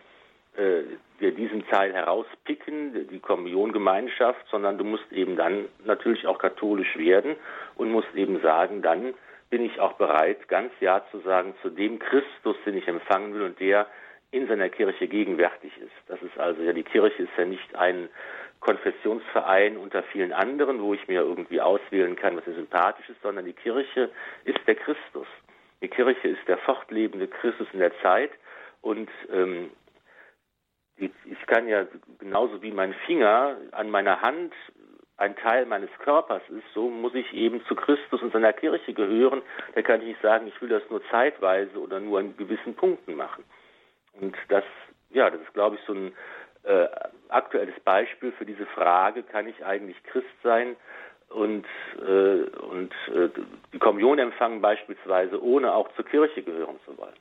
äh, 0.55 0.81
dir 1.19 1.31
diesen 1.31 1.67
Teil 1.67 1.93
herauspicken, 1.93 3.07
die 3.09 3.19
Kommuniongemeinschaft, 3.19 4.43
sondern 4.49 4.79
du 4.79 4.83
musst 4.83 5.11
eben 5.11 5.35
dann 5.35 5.65
natürlich 5.85 6.25
auch 6.25 6.39
katholisch 6.39 6.97
werden 6.97 7.35
und 7.75 7.91
musst 7.91 8.13
eben 8.15 8.41
sagen, 8.41 8.81
dann 8.81 9.13
bin 9.49 9.63
ich 9.63 9.79
auch 9.79 9.93
bereit, 9.93 10.47
ganz 10.47 10.71
Ja 10.79 11.03
zu 11.11 11.19
sagen 11.19 11.55
zu 11.61 11.69
dem 11.69 11.99
Christus, 11.99 12.55
den 12.65 12.77
ich 12.77 12.87
empfangen 12.87 13.33
will 13.33 13.43
und 13.43 13.59
der 13.59 13.87
in 14.31 14.47
seiner 14.47 14.69
Kirche 14.69 15.07
gegenwärtig 15.07 15.71
ist. 15.77 15.93
Das 16.07 16.21
ist 16.21 16.37
also 16.37 16.61
ja, 16.61 16.73
die 16.73 16.83
Kirche 16.83 17.23
ist 17.23 17.31
ja 17.37 17.45
nicht 17.45 17.75
ein 17.75 18.09
Konfessionsverein 18.59 19.77
unter 19.77 20.03
vielen 20.03 20.33
anderen, 20.33 20.81
wo 20.81 20.93
ich 20.93 21.07
mir 21.07 21.21
irgendwie 21.21 21.61
auswählen 21.61 22.15
kann, 22.15 22.35
was 22.35 22.45
mir 22.45 22.55
sympathisch 22.55 23.09
ist, 23.09 23.21
sondern 23.21 23.45
die 23.45 23.53
Kirche 23.53 24.09
ist 24.43 24.59
der 24.67 24.75
Christus. 24.75 25.27
Die 25.81 25.87
Kirche 25.87 26.27
ist 26.27 26.47
der 26.47 26.57
fortlebende 26.57 27.27
Christus 27.27 27.67
in 27.71 27.79
der 27.79 27.97
Zeit 28.01 28.31
und 28.81 29.09
ähm, 29.31 29.69
ich 30.97 31.45
kann 31.45 31.67
ja 31.67 31.85
genauso 32.17 32.61
wie 32.63 32.71
mein 32.71 32.93
Finger 33.05 33.57
an 33.71 33.89
meiner 33.91 34.21
Hand 34.21 34.53
ein 35.17 35.35
Teil 35.35 35.65
meines 35.65 35.89
Körpers 35.99 36.43
ist, 36.49 36.63
so 36.73 36.89
muss 36.89 37.15
ich 37.15 37.33
eben 37.33 37.63
zu 37.65 37.75
Christus 37.75 38.21
und 38.21 38.31
seiner 38.31 38.53
Kirche 38.53 38.93
gehören. 38.93 39.41
Da 39.73 39.81
kann 39.81 40.01
ich 40.01 40.07
nicht 40.07 40.21
sagen, 40.21 40.47
ich 40.47 40.61
will 40.61 40.69
das 40.69 40.83
nur 40.89 41.01
zeitweise 41.09 41.79
oder 41.79 41.99
nur 41.99 42.19
an 42.19 42.37
gewissen 42.37 42.75
Punkten 42.75 43.15
machen. 43.15 43.43
Und 44.13 44.35
das, 44.49 44.63
ja, 45.09 45.29
das 45.29 45.41
ist, 45.41 45.53
glaube 45.53 45.75
ich, 45.75 45.81
so 45.87 45.93
ein 45.93 46.13
äh, 46.63 46.87
aktuelles 47.29 47.79
Beispiel 47.83 48.31
für 48.31 48.45
diese 48.45 48.65
Frage, 48.67 49.23
kann 49.23 49.47
ich 49.47 49.65
eigentlich 49.65 50.01
Christ 50.03 50.27
sein 50.43 50.75
und, 51.29 51.65
äh, 51.99 52.43
und 52.59 52.93
äh, 53.13 53.29
die 53.73 53.79
Kommunion 53.79 54.19
empfangen 54.19 54.61
beispielsweise, 54.61 55.41
ohne 55.41 55.73
auch 55.73 55.93
zur 55.95 56.05
Kirche 56.05 56.43
gehören 56.43 56.79
zu 56.85 56.95
wollen. 56.97 57.15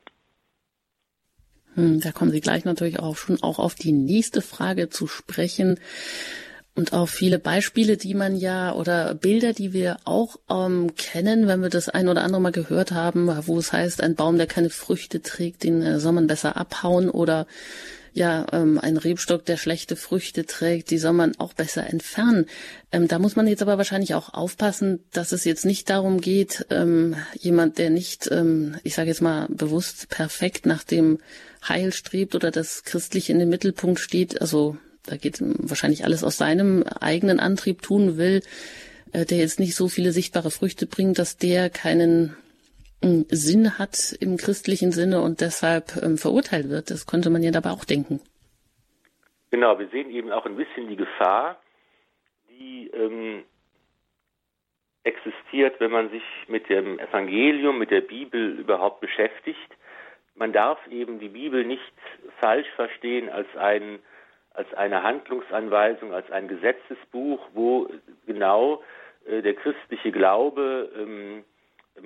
Hm, 1.74 2.00
da 2.00 2.12
kommen 2.12 2.30
Sie 2.30 2.40
gleich 2.40 2.64
natürlich 2.64 3.00
auch 3.00 3.16
schon 3.16 3.38
auch 3.42 3.58
auf 3.58 3.74
die 3.74 3.92
nächste 3.92 4.42
Frage 4.42 4.90
zu 4.90 5.06
sprechen 5.06 5.78
und 6.76 6.92
auf 6.92 7.10
viele 7.10 7.38
Beispiele, 7.38 7.96
die 7.96 8.14
man 8.14 8.36
ja 8.36 8.72
oder 8.74 9.14
Bilder, 9.14 9.54
die 9.54 9.72
wir 9.72 9.96
auch 10.04 10.36
ähm, 10.50 10.94
kennen, 10.94 11.48
wenn 11.48 11.62
wir 11.62 11.70
das 11.70 11.88
ein 11.88 12.06
oder 12.06 12.22
andere 12.22 12.40
Mal 12.40 12.52
gehört 12.52 12.92
haben, 12.92 13.28
wo 13.46 13.58
es 13.58 13.72
heißt, 13.72 14.02
ein 14.02 14.14
Baum, 14.14 14.36
der 14.36 14.46
keine 14.46 14.70
Früchte 14.70 15.22
trägt, 15.22 15.64
den 15.64 15.82
äh, 15.82 15.98
soll 15.98 16.12
man 16.12 16.26
besser 16.26 16.56
abhauen 16.56 17.08
oder 17.08 17.46
ja, 18.12 18.46
ähm, 18.52 18.78
ein 18.80 18.96
Rebstock, 18.96 19.44
der 19.44 19.58
schlechte 19.58 19.94
Früchte 19.94 20.46
trägt, 20.46 20.90
die 20.90 20.96
soll 20.96 21.12
man 21.12 21.38
auch 21.38 21.52
besser 21.52 21.86
entfernen. 21.86 22.46
Ähm, 22.90 23.08
da 23.08 23.18
muss 23.18 23.36
man 23.36 23.46
jetzt 23.46 23.60
aber 23.60 23.76
wahrscheinlich 23.76 24.14
auch 24.14 24.32
aufpassen, 24.32 25.00
dass 25.12 25.32
es 25.32 25.44
jetzt 25.44 25.66
nicht 25.66 25.90
darum 25.90 26.20
geht, 26.22 26.66
ähm, 26.70 27.16
jemand, 27.38 27.76
der 27.76 27.90
nicht, 27.90 28.30
ähm, 28.30 28.76
ich 28.84 28.94
sage 28.94 29.08
jetzt 29.08 29.20
mal 29.20 29.46
bewusst 29.50 30.08
perfekt 30.08 30.64
nach 30.64 30.82
dem 30.82 31.18
Heil 31.66 31.92
strebt 31.92 32.34
oder 32.34 32.50
das 32.50 32.84
Christliche 32.84 33.32
in 33.32 33.38
den 33.38 33.50
Mittelpunkt 33.50 34.00
steht, 34.00 34.40
also 34.40 34.78
da 35.06 35.16
geht 35.16 35.38
wahrscheinlich 35.40 36.04
alles 36.04 36.24
aus 36.24 36.36
seinem 36.36 36.84
eigenen 37.00 37.40
Antrieb 37.40 37.82
tun 37.82 38.16
will, 38.16 38.42
äh, 39.12 39.24
der 39.24 39.38
jetzt 39.38 39.60
nicht 39.60 39.74
so 39.74 39.88
viele 39.88 40.12
sichtbare 40.12 40.50
Früchte 40.50 40.86
bringt, 40.86 41.18
dass 41.18 41.36
der 41.36 41.70
keinen 41.70 42.36
Sinn 43.02 43.78
hat 43.78 44.16
im 44.20 44.36
christlichen 44.36 44.90
Sinne 44.90 45.20
und 45.20 45.40
deshalb 45.40 45.96
ähm, 46.02 46.18
verurteilt 46.18 46.68
wird. 46.68 46.90
Das 46.90 47.06
könnte 47.06 47.30
man 47.30 47.42
ja 47.42 47.50
dabei 47.50 47.70
auch 47.70 47.84
denken. 47.84 48.20
Genau, 49.50 49.78
wir 49.78 49.88
sehen 49.88 50.10
eben 50.10 50.32
auch 50.32 50.46
ein 50.46 50.56
bisschen 50.56 50.88
die 50.88 50.96
Gefahr, 50.96 51.60
die 52.48 52.90
ähm, 52.92 53.44
existiert, 55.04 55.78
wenn 55.78 55.92
man 55.92 56.10
sich 56.10 56.22
mit 56.48 56.68
dem 56.68 56.98
Evangelium, 56.98 57.78
mit 57.78 57.90
der 57.90 58.00
Bibel 58.00 58.58
überhaupt 58.58 59.00
beschäftigt. 59.00 59.70
Man 60.34 60.52
darf 60.52 60.78
eben 60.88 61.20
die 61.20 61.28
Bibel 61.28 61.64
nicht 61.64 61.92
falsch 62.40 62.68
verstehen 62.74 63.28
als 63.28 63.46
ein 63.56 64.00
als 64.56 64.72
eine 64.74 65.02
Handlungsanweisung, 65.02 66.12
als 66.12 66.30
ein 66.30 66.48
Gesetzesbuch, 66.48 67.40
wo 67.52 67.88
genau 68.26 68.82
äh, 69.26 69.42
der 69.42 69.54
christliche 69.54 70.10
Glaube 70.12 70.90
ähm, 70.96 71.44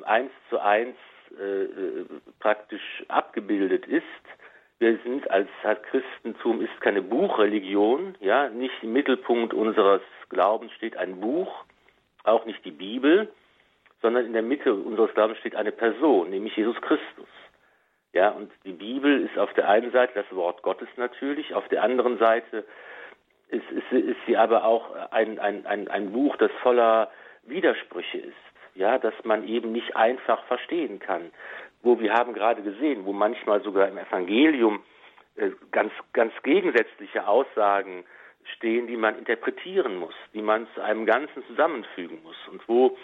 eins 0.05 0.33
zu 0.49 0.59
eins 0.59 0.97
äh, 1.39 2.05
praktisch 2.41 3.05
abgebildet 3.09 3.87
ist. 3.87 4.03
Wir 4.79 4.99
sind 5.05 5.31
als 5.31 5.49
Christentum 5.91 6.63
ist 6.63 6.81
keine 6.81 7.03
Buchreligion, 7.03 8.17
ja, 8.21 8.49
nicht 8.49 8.83
im 8.83 8.95
Mittelpunkt 8.95 9.53
unseres 9.53 10.01
Glaubens 10.31 10.73
steht 10.73 10.97
ein 10.97 11.21
Buch, 11.21 11.65
auch 12.25 12.47
nicht 12.47 12.65
die 12.65 12.71
Bibel, 12.71 13.31
sondern 14.01 14.25
in 14.25 14.33
der 14.33 14.43
Mitte 14.43 14.75
unseres 14.75 15.13
Glaubens 15.15 15.39
steht 15.39 15.55
eine 15.55 15.73
Person, 15.73 16.31
nämlich 16.31 16.57
Jesus 16.57 16.81
Christus. 16.81 17.29
Ja, 18.13 18.31
und 18.31 18.51
die 18.65 18.73
Bibel 18.73 19.25
ist 19.25 19.39
auf 19.39 19.53
der 19.55 19.69
einen 19.69 19.93
Seite 19.93 20.13
das 20.15 20.37
Wort 20.37 20.63
Gottes 20.63 20.89
natürlich, 20.97 21.55
auf 21.55 21.69
der 21.69 21.83
anderen 21.83 22.19
Seite 22.19 22.65
ist, 23.49 23.71
ist, 23.71 23.93
ist 23.93 24.19
sie 24.27 24.37
aber 24.37 24.65
auch 24.65 24.95
ein, 25.13 25.39
ein, 25.39 25.67
ein, 25.67 25.89
ein 25.89 26.13
Buch, 26.13 26.37
das 26.37 26.51
voller 26.63 27.11
Widersprüche 27.45 28.19
ist 28.19 28.37
ja, 28.75 28.99
dass 28.99 29.15
man 29.25 29.47
eben 29.47 29.73
nicht 29.73 29.97
einfach 29.97 30.43
verstehen 30.45 30.99
kann. 30.99 31.31
Wo 31.83 31.99
wir 31.99 32.13
haben 32.13 32.35
gerade 32.35 32.63
gesehen, 32.63 33.05
wo 33.05 33.13
manchmal 33.13 33.63
sogar 33.63 33.89
im 33.89 33.99
Evangelium 33.99 34.83
äh, 35.37 35.51
ganz, 35.71 35.93
ganz 36.13 36.33
gegensätzliche 36.43 37.27
Aussagen 37.27 38.05
stehen, 38.57 38.87
die 38.87 38.97
man 38.97 39.19
interpretieren 39.19 39.97
muss, 39.97 40.15
die 40.35 40.43
man 40.43 40.67
zu 40.75 40.83
einem 40.83 41.07
Ganzen 41.07 41.45
zusammenfügen 41.47 42.23
muss 42.23 42.37
und 42.51 42.67
wo 42.69 42.97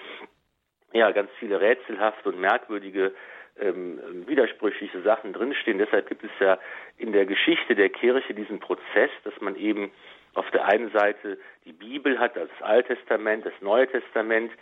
ja 0.92 1.10
ganz 1.10 1.30
viele 1.38 1.60
rätselhafte 1.60 2.30
und 2.30 2.40
merkwürdige 2.40 3.14
ähm, 3.60 4.26
widersprüchliche 4.26 5.02
Sachen 5.02 5.32
drinstehen. 5.32 5.78
Deshalb 5.78 6.08
gibt 6.08 6.24
es 6.24 6.30
ja 6.40 6.58
in 6.98 7.12
der 7.12 7.26
Geschichte 7.26 7.74
der 7.74 7.88
Kirche 7.88 8.34
diesen 8.34 8.60
Prozess, 8.60 9.10
dass 9.24 9.38
man 9.40 9.56
eben 9.56 9.90
auf 10.34 10.50
der 10.50 10.66
einen 10.66 10.90
Seite 10.92 11.38
die 11.64 11.72
Bibel 11.72 12.18
hat, 12.18 12.36
das 12.36 12.50
Alte 12.60 12.94
Testament, 12.94 13.46
das 13.46 13.54
Neue 13.60 13.88
Testament, 13.88 14.52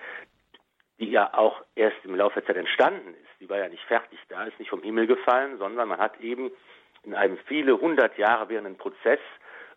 die 1.00 1.10
ja 1.10 1.34
auch 1.34 1.62
erst 1.74 1.96
im 2.04 2.14
Laufe 2.14 2.40
der 2.40 2.46
Zeit 2.46 2.56
entstanden 2.56 3.14
ist. 3.14 3.40
Die 3.40 3.48
war 3.48 3.58
ja 3.58 3.68
nicht 3.68 3.82
fertig 3.84 4.18
da, 4.28 4.44
ist 4.44 4.58
nicht 4.58 4.70
vom 4.70 4.82
Himmel 4.82 5.06
gefallen, 5.06 5.58
sondern 5.58 5.88
man 5.88 5.98
hat 5.98 6.20
eben 6.20 6.50
in 7.02 7.14
einem 7.14 7.36
viele 7.46 7.80
hundert 7.80 8.16
Jahre 8.16 8.48
währenden 8.48 8.76
Prozess 8.76 9.18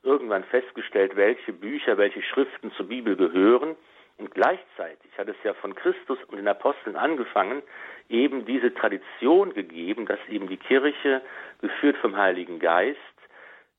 irgendwann 0.04 0.44
festgestellt, 0.46 1.16
welche 1.16 1.54
Bücher, 1.54 1.98
welche 1.98 2.22
Schriften 2.22 2.72
zur 2.74 2.88
Bibel 2.88 3.16
gehören. 3.16 3.76
Und 4.18 4.32
gleichzeitig 4.32 5.12
hat 5.18 5.28
es 5.28 5.36
ja 5.44 5.54
von 5.54 5.76
Christus 5.76 6.18
und 6.28 6.38
den 6.38 6.48
Aposteln 6.48 6.96
angefangen, 6.96 7.62
eben 8.10 8.46
diese 8.46 8.74
Tradition 8.74 9.54
gegeben, 9.54 10.06
dass 10.06 10.20
eben 10.28 10.48
die 10.48 10.58
Kirche, 10.58 11.22
geführt 11.62 11.98
vom 11.98 12.18
Heiligen 12.18 12.60
Geist, 12.60 12.98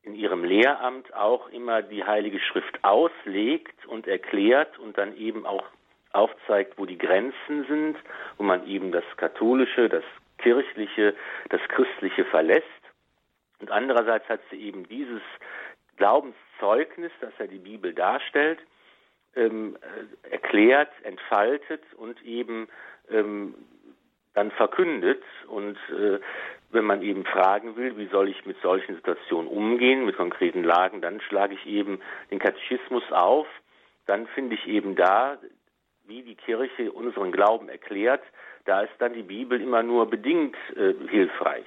in 0.02 0.14
ihrem 0.14 0.44
Lehramt 0.44 1.12
auch 1.14 1.48
immer 1.50 1.82
die 1.82 2.04
Heilige 2.04 2.40
Schrift 2.40 2.82
auslegt 2.82 3.86
und 3.86 4.06
erklärt 4.06 4.78
und 4.78 4.96
dann 4.96 5.16
eben 5.16 5.44
auch 5.44 5.64
aufzeigt, 6.12 6.78
wo 6.78 6.86
die 6.86 6.98
Grenzen 6.98 7.66
sind, 7.68 7.96
wo 8.38 8.44
man 8.44 8.66
eben 8.66 8.92
das 8.92 9.04
Katholische, 9.16 9.88
das 9.88 10.04
Kirchliche, 10.38 11.14
das 11.50 11.60
Christliche 11.68 12.24
verlässt. 12.24 12.64
Und 13.60 13.70
andererseits 13.70 14.28
hat 14.28 14.40
sie 14.50 14.56
eben 14.56 14.88
dieses 14.88 15.22
Glaubenszeugnis, 15.96 17.12
das 17.20 17.32
ja 17.38 17.46
die 17.46 17.58
Bibel 17.58 17.92
darstellt, 17.92 18.60
ähm, 19.38 19.76
äh, 19.80 20.30
erklärt, 20.30 20.90
entfaltet 21.04 21.82
und 21.96 22.22
eben 22.24 22.68
ähm, 23.10 23.54
dann 24.34 24.50
verkündet. 24.50 25.22
Und 25.46 25.76
äh, 25.90 26.18
wenn 26.70 26.84
man 26.84 27.02
eben 27.02 27.24
fragen 27.24 27.76
will, 27.76 27.96
wie 27.96 28.08
soll 28.08 28.28
ich 28.28 28.44
mit 28.44 28.60
solchen 28.60 28.96
Situationen 28.96 29.48
umgehen, 29.48 30.04
mit 30.04 30.16
konkreten 30.16 30.64
Lagen, 30.64 31.00
dann 31.00 31.20
schlage 31.20 31.54
ich 31.54 31.66
eben 31.66 32.00
den 32.30 32.38
Katechismus 32.38 33.04
auf. 33.10 33.46
Dann 34.06 34.26
finde 34.28 34.54
ich 34.54 34.66
eben 34.66 34.96
da, 34.96 35.38
wie 36.06 36.22
die 36.22 36.34
Kirche 36.34 36.92
unseren 36.92 37.32
Glauben 37.32 37.68
erklärt, 37.68 38.22
da 38.64 38.82
ist 38.82 38.92
dann 38.98 39.14
die 39.14 39.22
Bibel 39.22 39.60
immer 39.60 39.82
nur 39.82 40.10
bedingt 40.10 40.56
äh, 40.76 40.94
hilfreich. 41.08 41.66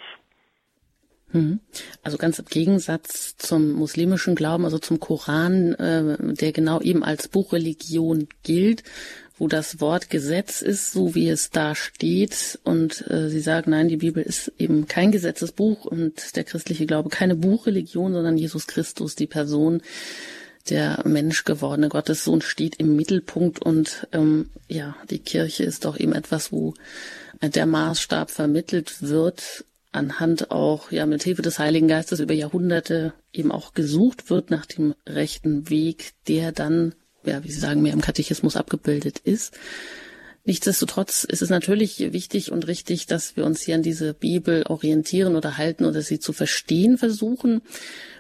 Mhm. 1.34 1.60
Also 2.04 2.18
ganz 2.18 2.40
im 2.40 2.46
Gegensatz 2.46 3.36
zum 3.38 3.72
muslimischen 3.72 4.36
Glauben, 4.36 4.66
also 4.66 4.80
zum 4.80 5.00
Koran, 5.00 5.74
äh, 5.76 6.18
der 6.20 6.52
genau 6.52 6.82
eben 6.82 7.04
als 7.04 7.28
Buchreligion 7.28 8.28
gilt, 8.44 8.84
wo 9.38 9.48
das 9.48 9.82
Wort 9.82 10.10
Gesetz 10.10 10.62
ist, 10.62 10.92
so 10.92 11.16
wie 11.16 11.30
es 11.30 11.50
da 11.50 11.74
steht. 11.74 12.60
Und 12.64 13.10
äh, 13.10 13.30
sie 13.30 13.40
sagen, 13.40 13.72
nein, 13.72 13.88
die 13.88 13.98
Bibel 13.98 14.22
ist 14.24 14.52
eben 14.58 14.88
kein 14.88 15.12
Gesetzesbuch 15.12 15.86
und 15.86 16.36
der 16.36 16.44
christliche 16.44 16.86
Glaube 16.86 17.10
keine 17.10 17.36
Buchreligion, 17.36 18.14
sondern 18.14 18.38
Jesus 18.38 18.68
Christus, 18.68 19.16
die 19.16 19.28
Person, 19.28 19.82
der 20.70 21.02
menschgewordene 21.08 21.90
Gottessohn, 21.90 22.42
steht 22.42 22.76
im 22.76 22.96
Mittelpunkt. 22.96 23.60
Und 23.60 24.08
ähm, 24.12 24.50
ja, 24.68 24.96
die 25.10 25.20
Kirche 25.20 25.64
ist 25.64 25.86
doch 25.86 26.00
eben 26.00 26.14
etwas, 26.14 26.52
wo 26.52 26.76
der 27.42 27.66
Maßstab 27.66 28.30
vermittelt 28.30 29.02
wird 29.02 29.66
anhand 29.92 30.52
auch 30.52 30.92
ja 30.92 31.06
mit 31.06 31.24
Hilfe 31.24 31.42
des 31.42 31.60
Heiligen 31.60 31.88
Geistes 31.88 32.20
über 32.20 32.34
Jahrhunderte 32.34 33.14
eben 33.34 33.52
auch 33.52 33.74
gesucht 33.74 34.30
wird 34.30 34.50
nach 34.50 34.66
dem 34.66 34.96
rechten 35.08 35.70
Weg, 35.70 36.14
der 36.28 36.52
dann, 36.52 36.96
ja, 37.26 37.44
wie 37.44 37.52
Sie 37.52 37.60
sagen, 37.60 37.82
mehr 37.82 37.94
im 37.94 38.02
Katechismus 38.02 38.56
abgebildet 38.56 39.20
ist. 39.20 39.58
Nichtsdestotrotz 40.44 41.24
ist 41.24 41.44
es 41.44 41.50
natürlich 41.50 42.00
wichtig 42.14 42.52
und 42.52 42.68
richtig, 42.68 43.06
dass 43.06 43.36
wir 43.38 43.46
uns 43.46 43.62
hier 43.62 43.76
an 43.76 43.84
diese 43.84 44.16
Bibel 44.16 44.64
orientieren 44.64 45.36
oder 45.36 45.58
halten 45.58 45.86
oder 45.86 46.02
sie 46.02 46.20
zu 46.20 46.34
verstehen 46.34 46.98
versuchen. 46.98 47.62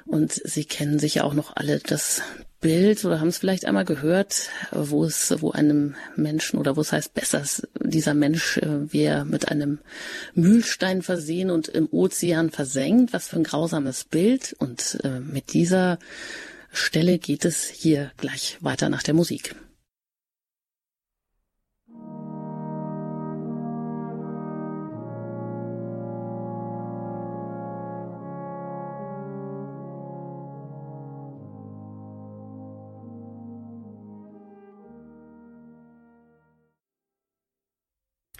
Und 0.05 0.33
Sie 0.33 0.65
kennen 0.65 0.99
sicher 0.99 1.25
auch 1.25 1.33
noch 1.33 1.55
alle 1.55 1.79
das 1.79 2.21
Bild 2.61 3.03
oder 3.03 3.19
haben 3.19 3.27
es 3.27 3.39
vielleicht 3.39 3.65
einmal 3.65 3.85
gehört, 3.85 4.49
wo 4.71 5.03
es, 5.03 5.35
wo 5.41 5.51
einem 5.51 5.95
Menschen 6.15 6.59
oder 6.59 6.77
wo 6.77 6.81
es 6.81 6.91
heißt 6.91 7.13
besser, 7.13 7.43
dieser 7.79 8.13
Mensch 8.13 8.57
äh, 8.57 8.93
wäre 8.93 9.25
mit 9.25 9.49
einem 9.49 9.79
Mühlstein 10.35 11.01
versehen 11.01 11.49
und 11.49 11.67
im 11.67 11.89
Ozean 11.91 12.51
versenkt. 12.51 13.13
Was 13.13 13.27
für 13.27 13.37
ein 13.37 13.43
grausames 13.43 14.03
Bild. 14.03 14.55
Und 14.59 14.99
äh, 15.03 15.19
mit 15.19 15.53
dieser 15.53 15.99
Stelle 16.71 17.17
geht 17.17 17.45
es 17.45 17.65
hier 17.65 18.11
gleich 18.17 18.57
weiter 18.61 18.89
nach 18.89 19.03
der 19.03 19.15
Musik. 19.15 19.55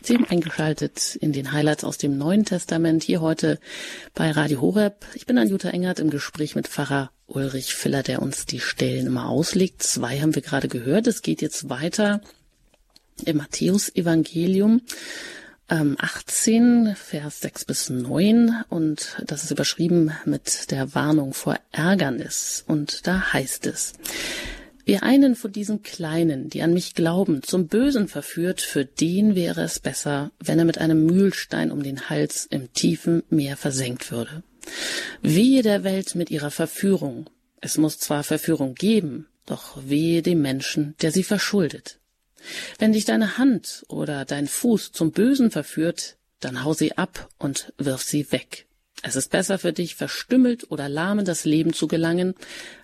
Sie 0.04 0.16
haben 0.16 0.26
eingeschaltet 0.26 1.16
in 1.16 1.32
den 1.32 1.52
Highlights 1.52 1.84
aus 1.84 2.00
dem 2.00 2.18
Neuen 2.18 2.44
Testament, 2.44 3.04
hier 3.04 3.22
heute 3.22 3.60
bei 4.16 4.32
Radio 4.32 4.60
Horeb. 4.60 5.06
Ich 5.14 5.28
bin 5.28 5.38
Anjuta 5.38 5.70
Engert 5.70 6.00
im 6.00 6.10
Gespräch 6.10 6.56
mit 6.56 6.68
Pfarrer 6.68 7.12
Ulrich 7.28 7.76
Filler, 7.76 8.02
der 8.02 8.24
uns 8.24 8.48
die 8.48 8.60
Stellen 8.60 9.06
immer 9.06 9.30
auslegt. 9.30 9.84
Zwei 9.84 10.20
haben 10.20 10.34
wir 10.34 10.42
gerade 10.42 10.68
gehört. 10.68 11.06
Es 11.06 11.22
geht 11.22 11.44
jetzt 11.44 11.70
weiter 11.70 12.22
im 13.26 13.38
Matthäus-Evangelium. 13.38 14.82
18, 15.68 16.88
ähm, 16.88 16.96
Vers 16.96 17.42
6 17.42 17.66
bis 17.66 17.90
9 17.92 18.64
und 18.70 19.16
das 19.26 19.44
ist 19.44 19.52
überschrieben 19.52 20.12
mit 20.26 20.72
der 20.72 20.96
Warnung 20.96 21.34
vor 21.34 21.58
Ärgernis. 21.72 22.64
Und 22.68 23.06
da 23.08 23.32
heißt 23.34 23.68
es, 23.68 23.94
Wer 24.86 25.04
einen 25.04 25.36
von 25.36 25.52
diesen 25.52 25.84
Kleinen, 25.84 26.50
die 26.50 26.62
an 26.62 26.74
mich 26.74 26.96
glauben, 26.96 27.44
zum 27.44 27.68
Bösen 27.68 28.08
verführt, 28.08 28.62
für 28.62 28.86
den 28.86 29.36
wäre 29.36 29.62
es 29.62 29.80
besser, 29.80 30.32
wenn 30.40 30.60
er 30.60 30.66
mit 30.66 30.78
einem 30.80 31.06
Mühlstein 31.06 31.72
um 31.72 31.84
den 31.84 32.10
Hals 32.10 32.46
im 32.46 32.74
tiefen 32.74 33.24
Meer 33.30 33.58
versenkt 33.58 34.12
würde. 34.12 34.44
Wehe 35.22 35.62
der 35.62 35.84
Welt 35.84 36.16
mit 36.16 36.32
ihrer 36.32 36.52
Verführung. 36.52 37.30
Es 37.60 37.78
muss 37.78 38.00
zwar 38.00 38.24
Verführung 38.24 38.76
geben, 38.76 39.28
doch 39.46 39.78
wehe 39.86 40.22
dem 40.22 40.42
Menschen, 40.42 40.96
der 41.02 41.12
sie 41.12 41.24
verschuldet. 41.24 42.00
Wenn 42.80 42.94
dich 42.94 43.06
deine 43.06 43.38
Hand 43.38 43.86
oder 43.88 44.26
dein 44.26 44.48
Fuß 44.48 44.92
zum 44.92 45.12
Bösen 45.12 45.52
verführt, 45.52 46.18
dann 46.40 46.64
hau 46.64 46.74
sie 46.74 46.98
ab 46.98 47.30
und 47.38 47.74
wirf 47.78 48.02
sie 48.02 48.32
weg. 48.32 48.66
Es 49.04 49.16
ist 49.16 49.32
besser 49.32 49.58
für 49.58 49.74
dich, 49.74 49.96
verstümmelt 49.96 50.70
oder 50.70 50.88
lahm 50.88 51.20
in 51.20 51.26
das 51.26 51.46
Leben 51.46 51.74
zu 51.74 51.88
gelangen, 51.88 52.36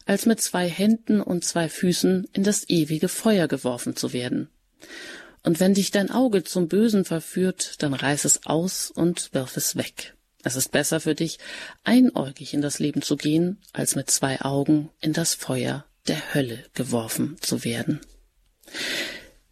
als 0.06 0.26
mit 0.26 0.42
zwei 0.42 0.68
Händen 0.68 1.22
und 1.22 1.46
zwei 1.46 1.70
Füßen 1.70 2.28
in 2.34 2.44
das 2.44 2.68
ewige 2.70 3.08
Feuer 3.08 3.48
geworfen 3.48 3.96
zu 3.96 4.14
werden. 4.14 4.50
Und 5.44 5.60
wenn 5.60 5.76
dich 5.76 5.92
dein 5.92 6.10
Auge 6.10 6.44
zum 6.44 6.68
Bösen 6.68 7.06
verführt, 7.06 7.82
dann 7.82 7.94
reiß 7.94 8.26
es 8.26 8.46
aus 8.46 8.92
und 8.92 9.34
wirf 9.34 9.56
es 9.58 9.76
weg. 9.76 10.16
Es 10.44 10.56
ist 10.56 10.72
besser 10.72 11.00
für 11.00 11.16
dich, 11.16 11.40
einäugig 11.84 12.54
in 12.54 12.62
das 12.62 12.80
Leben 12.80 13.02
zu 13.02 13.16
gehen, 13.16 13.60
als 13.74 13.96
mit 13.96 14.10
zwei 14.10 14.42
Augen 14.42 14.90
in 15.00 15.14
das 15.14 15.36
Feuer 15.36 15.86
der 16.08 16.34
Hölle 16.34 16.64
geworfen 16.74 17.38
zu 17.42 17.64
werden. 17.64 18.02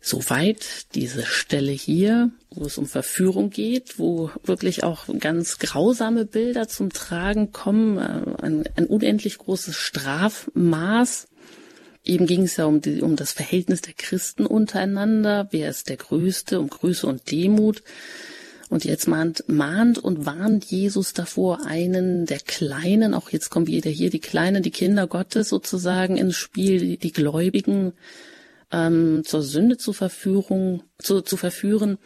Soweit 0.08 0.94
diese 0.94 1.26
Stelle 1.26 1.72
hier, 1.72 2.30
wo 2.52 2.66
es 2.66 2.78
um 2.78 2.86
Verführung 2.86 3.50
geht, 3.50 3.98
wo 3.98 4.30
wirklich 4.44 4.84
auch 4.84 5.08
ganz 5.18 5.58
grausame 5.58 6.26
Bilder 6.26 6.68
zum 6.68 6.94
Tragen 6.94 7.52
kommen, 7.52 7.98
äh, 7.98 8.44
ein, 8.44 8.70
ein 8.76 8.86
unendlich 8.86 9.40
großes 9.40 9.76
Strafmaß. 9.76 11.26
Eben 12.04 12.28
ging 12.28 12.44
es 12.44 12.56
ja 12.58 12.66
um, 12.66 12.82
die, 12.82 13.02
um 13.02 13.16
das 13.16 13.32
Verhältnis 13.32 13.82
der 13.82 13.96
Christen 13.96 14.46
untereinander. 14.46 15.48
Wer 15.50 15.72
ist 15.72 15.90
der 15.90 15.98
Größte? 15.98 16.60
Um 16.60 16.70
Größe 16.70 17.08
und 17.08 17.32
Demut. 17.32 17.82
Und 18.70 18.86
jetzt 18.86 19.08
mahnt, 19.08 19.46
mahnt 19.48 19.98
und 19.98 20.28
warnt 20.28 20.66
Jesus 20.66 21.14
davor, 21.14 21.66
einen 21.66 22.28
der 22.28 22.42
Kleinen, 22.42 23.16
auch 23.16 23.32
jetzt 23.32 23.50
kommen 23.50 23.66
wieder 23.66 23.90
hier 23.90 24.12
die 24.12 24.20
Kleinen, 24.20 24.62
die 24.62 24.70
Kinder 24.70 25.08
Gottes 25.08 25.50
sozusagen 25.50 26.18
ins 26.18 26.36
Spiel, 26.36 26.80
die, 26.80 26.98
die 26.98 27.12
Gläubigen, 27.12 27.94
ähm, 28.72 29.24
zur 29.26 29.42
Sünde 29.42 29.78
zu, 29.78 29.94
Verführung, 29.94 30.84
zu, 30.98 31.22
zu 31.22 31.38
verführen. 31.38 31.98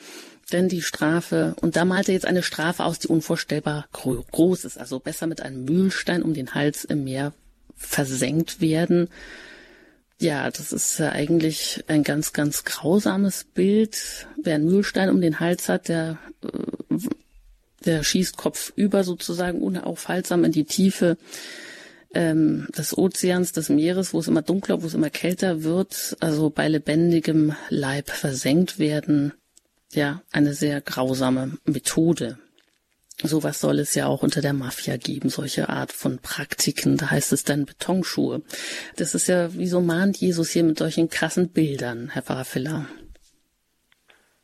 Denn 0.52 0.67
die 0.67 0.82
Strafe, 0.82 1.56
und 1.62 1.76
da 1.76 1.86
malt 1.86 2.08
er 2.08 2.15
jetzt 2.15 2.26
eine 2.26 2.41
Strafe 2.41 2.84
aus, 2.84 3.00
die 3.00 3.08
unvorstellbar 3.08 3.88
groß 3.91 4.65
ist. 4.65 4.80
Also 4.80 5.00
besser 5.00 5.28
mit 5.28 5.41
einem 5.41 5.63
Mühlstein 5.65 6.24
um 6.24 6.34
den 6.34 6.56
Hals 6.56 6.86
im 6.86 7.04
Meer 7.04 7.34
versenkt 7.76 8.60
werden. 8.60 9.10
Ja, 10.19 10.50
das 10.52 10.74
ist 10.74 11.00
ja 11.00 11.12
eigentlich 11.12 11.86
ein 11.88 12.04
ganz, 12.04 12.34
ganz 12.34 12.65
grausames 12.65 13.45
Bild. 13.45 14.28
Wer 14.41 14.56
einen 14.56 14.65
Mühlstein 14.65 15.10
um 15.10 15.22
den 15.22 15.39
Hals 15.39 15.69
hat, 15.69 15.88
der, 15.88 16.17
äh, 16.43 16.98
der 17.86 18.04
schießt 18.04 18.36
Kopf 18.36 18.74
über 18.76 19.04
sozusagen 19.04 19.62
unaufhaltsam 19.62 20.43
in 20.43 20.52
die 20.52 20.65
Tiefe 20.65 21.17
ähm, 22.13 22.67
des 22.78 22.98
Ozeans, 22.98 23.52
des 23.52 23.69
Meeres, 23.69 24.13
wo 24.13 24.19
es 24.19 24.28
immer 24.28 24.41
dunkler, 24.41 24.82
wo 24.82 24.88
es 24.88 24.93
immer 24.93 25.10
kälter 25.10 25.63
wird, 25.63 26.17
also 26.19 26.50
bei 26.50 26.67
lebendigem 26.67 27.56
Leib 27.69 28.10
versenkt 28.10 28.80
werden. 28.80 29.34
Ja, 29.91 30.22
eine 30.32 30.54
sehr 30.54 30.82
grausame 30.82 31.58
Methode. 31.65 32.38
Sowas 33.22 33.60
soll 33.60 33.80
es 33.80 33.95
ja 33.95 34.08
auch 34.08 34.24
unter 34.24 34.41
der 34.41 34.54
Mafia 34.54 34.95
geben, 34.95 35.30
solche 35.30 35.67
Art 35.67 35.91
von 35.91 36.19
Praktiken. 36.19 36.95
Da 36.95 37.12
heißt 37.12 37.34
es 37.34 37.43
dann 37.43 37.65
Betonschuhe. 37.65 38.41
Das 38.95 39.13
ist 39.13 39.28
ja, 39.28 39.54
wieso 39.54 39.82
mahnt 39.82 40.17
Jesus 40.17 40.52
hier 40.52 40.63
mit 40.63 40.78
solchen 40.78 41.10
krassen 41.10 41.52
Bildern, 41.52 42.10
Herr 42.13 42.22
Pfarrer 42.22 42.45
Filler? 42.45 42.86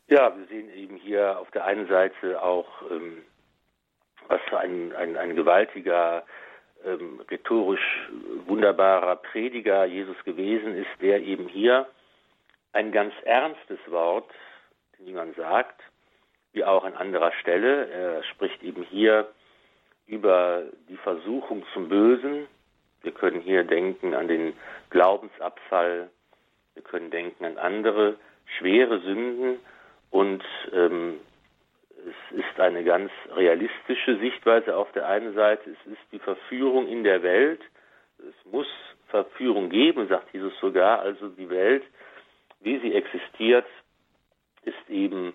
Ja, 0.07 0.35
wir 0.37 0.45
sehen 0.47 0.69
eben 0.75 0.97
hier 0.97 1.39
auf 1.39 1.49
der 1.51 1.63
einen 1.65 1.87
Seite 1.87 2.41
auch, 2.41 2.67
ähm, 2.91 3.19
was 4.27 4.41
ein, 4.59 4.93
ein, 4.93 5.15
ein 5.15 5.35
gewaltiger, 5.35 6.25
ähm, 6.85 7.21
rhetorisch 7.29 8.09
wunderbarer 8.45 9.17
Prediger 9.17 9.85
Jesus 9.85 10.17
gewesen 10.23 10.75
ist, 10.75 11.01
der 11.01 11.21
eben 11.21 11.47
hier 11.47 11.87
ein 12.73 12.91
ganz 12.91 13.13
ernstes 13.23 13.79
Wort 13.87 14.29
den 14.97 15.07
Jüngern 15.07 15.33
sagt, 15.35 15.81
wie 16.53 16.63
auch 16.63 16.83
an 16.83 16.93
anderer 16.93 17.31
Stelle. 17.41 17.89
Er 17.89 18.23
spricht 18.23 18.63
eben 18.63 18.83
hier 18.83 19.27
über 20.07 20.63
die 20.89 20.97
Versuchung 20.97 21.65
zum 21.73 21.89
Bösen. 21.89 22.47
Wir 23.01 23.11
können 23.11 23.41
hier 23.41 23.63
denken 23.63 24.13
an 24.13 24.27
den 24.27 24.53
Glaubensabfall, 24.89 26.09
wir 26.73 26.83
können 26.83 27.11
denken 27.11 27.45
an 27.45 27.57
andere 27.57 28.15
schwere 28.57 28.99
Sünden 29.01 29.59
und 30.11 30.43
ähm, 30.73 31.19
es 32.05 32.39
ist 32.39 32.59
eine 32.59 32.83
ganz 32.83 33.11
realistische 33.35 34.17
Sichtweise 34.19 34.75
auf 34.75 34.91
der 34.91 35.07
einen 35.07 35.33
Seite. 35.33 35.71
Es 35.71 35.91
ist 35.91 36.01
die 36.11 36.19
Verführung 36.19 36.87
in 36.87 37.03
der 37.03 37.23
Welt. 37.23 37.61
Es 38.19 38.51
muss 38.51 38.67
Verführung 39.07 39.69
geben, 39.69 40.07
sagt 40.07 40.33
Jesus 40.33 40.53
sogar. 40.59 40.99
Also 40.99 41.29
die 41.29 41.49
Welt, 41.49 41.83
wie 42.61 42.79
sie 42.79 42.93
existiert, 42.93 43.65
ist 44.63 44.89
eben 44.89 45.33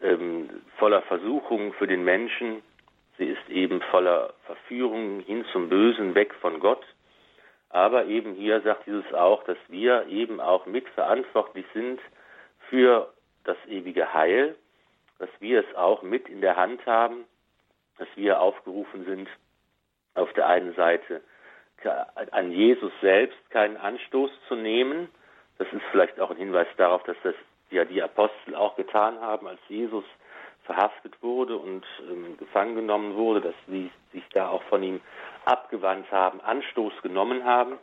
ähm, 0.00 0.48
voller 0.78 1.02
Versuchungen 1.02 1.72
für 1.74 1.86
den 1.86 2.04
Menschen. 2.04 2.62
Sie 3.18 3.26
ist 3.26 3.48
eben 3.48 3.80
voller 3.90 4.34
Verführungen 4.44 5.20
hin 5.20 5.44
zum 5.52 5.68
Bösen, 5.68 6.14
weg 6.14 6.34
von 6.40 6.60
Gott. 6.60 6.84
Aber 7.68 8.06
eben 8.06 8.34
hier 8.34 8.60
sagt 8.60 8.86
Jesus 8.86 9.12
auch, 9.12 9.42
dass 9.44 9.58
wir 9.68 10.06
eben 10.08 10.40
auch 10.40 10.66
mitverantwortlich 10.66 11.66
sind 11.74 12.00
für 12.68 13.12
das 13.44 13.56
ewige 13.68 14.12
Heil, 14.12 14.56
dass 15.18 15.30
wir 15.40 15.60
es 15.60 15.74
auch 15.74 16.02
mit 16.02 16.28
in 16.28 16.40
der 16.40 16.56
Hand 16.56 16.84
haben, 16.86 17.24
dass 17.98 18.08
wir 18.16 18.40
aufgerufen 18.40 19.04
sind, 19.04 19.28
auf 20.14 20.32
der 20.34 20.46
einen 20.48 20.74
Seite 20.74 21.22
an 22.30 22.50
Jesus 22.50 22.92
selbst 23.00 23.38
keinen 23.50 23.76
Anstoß 23.76 24.30
zu 24.48 24.54
nehmen. 24.54 25.08
Das 25.58 25.68
ist 25.72 25.82
vielleicht 25.90 26.18
auch 26.20 26.30
ein 26.30 26.36
Hinweis 26.36 26.68
darauf, 26.76 27.02
dass 27.04 27.16
das 27.22 27.34
ja 27.70 27.84
die 27.84 28.02
Apostel 28.02 28.54
auch 28.54 28.76
getan 28.76 29.20
haben, 29.20 29.46
als 29.46 29.60
Jesus 29.68 30.04
verhaftet 30.64 31.22
wurde 31.22 31.56
und 31.56 31.84
ähm, 32.10 32.36
gefangen 32.38 32.74
genommen 32.74 33.14
wurde, 33.14 33.40
dass 33.40 33.54
sie 33.68 33.90
sich 34.12 34.24
da 34.32 34.48
auch 34.48 34.62
von 34.64 34.82
ihm 34.82 35.00
abgewandt 35.44 36.10
haben, 36.10 36.40
Anstoß 36.40 36.92
genommen 37.02 37.44
haben 37.44 37.78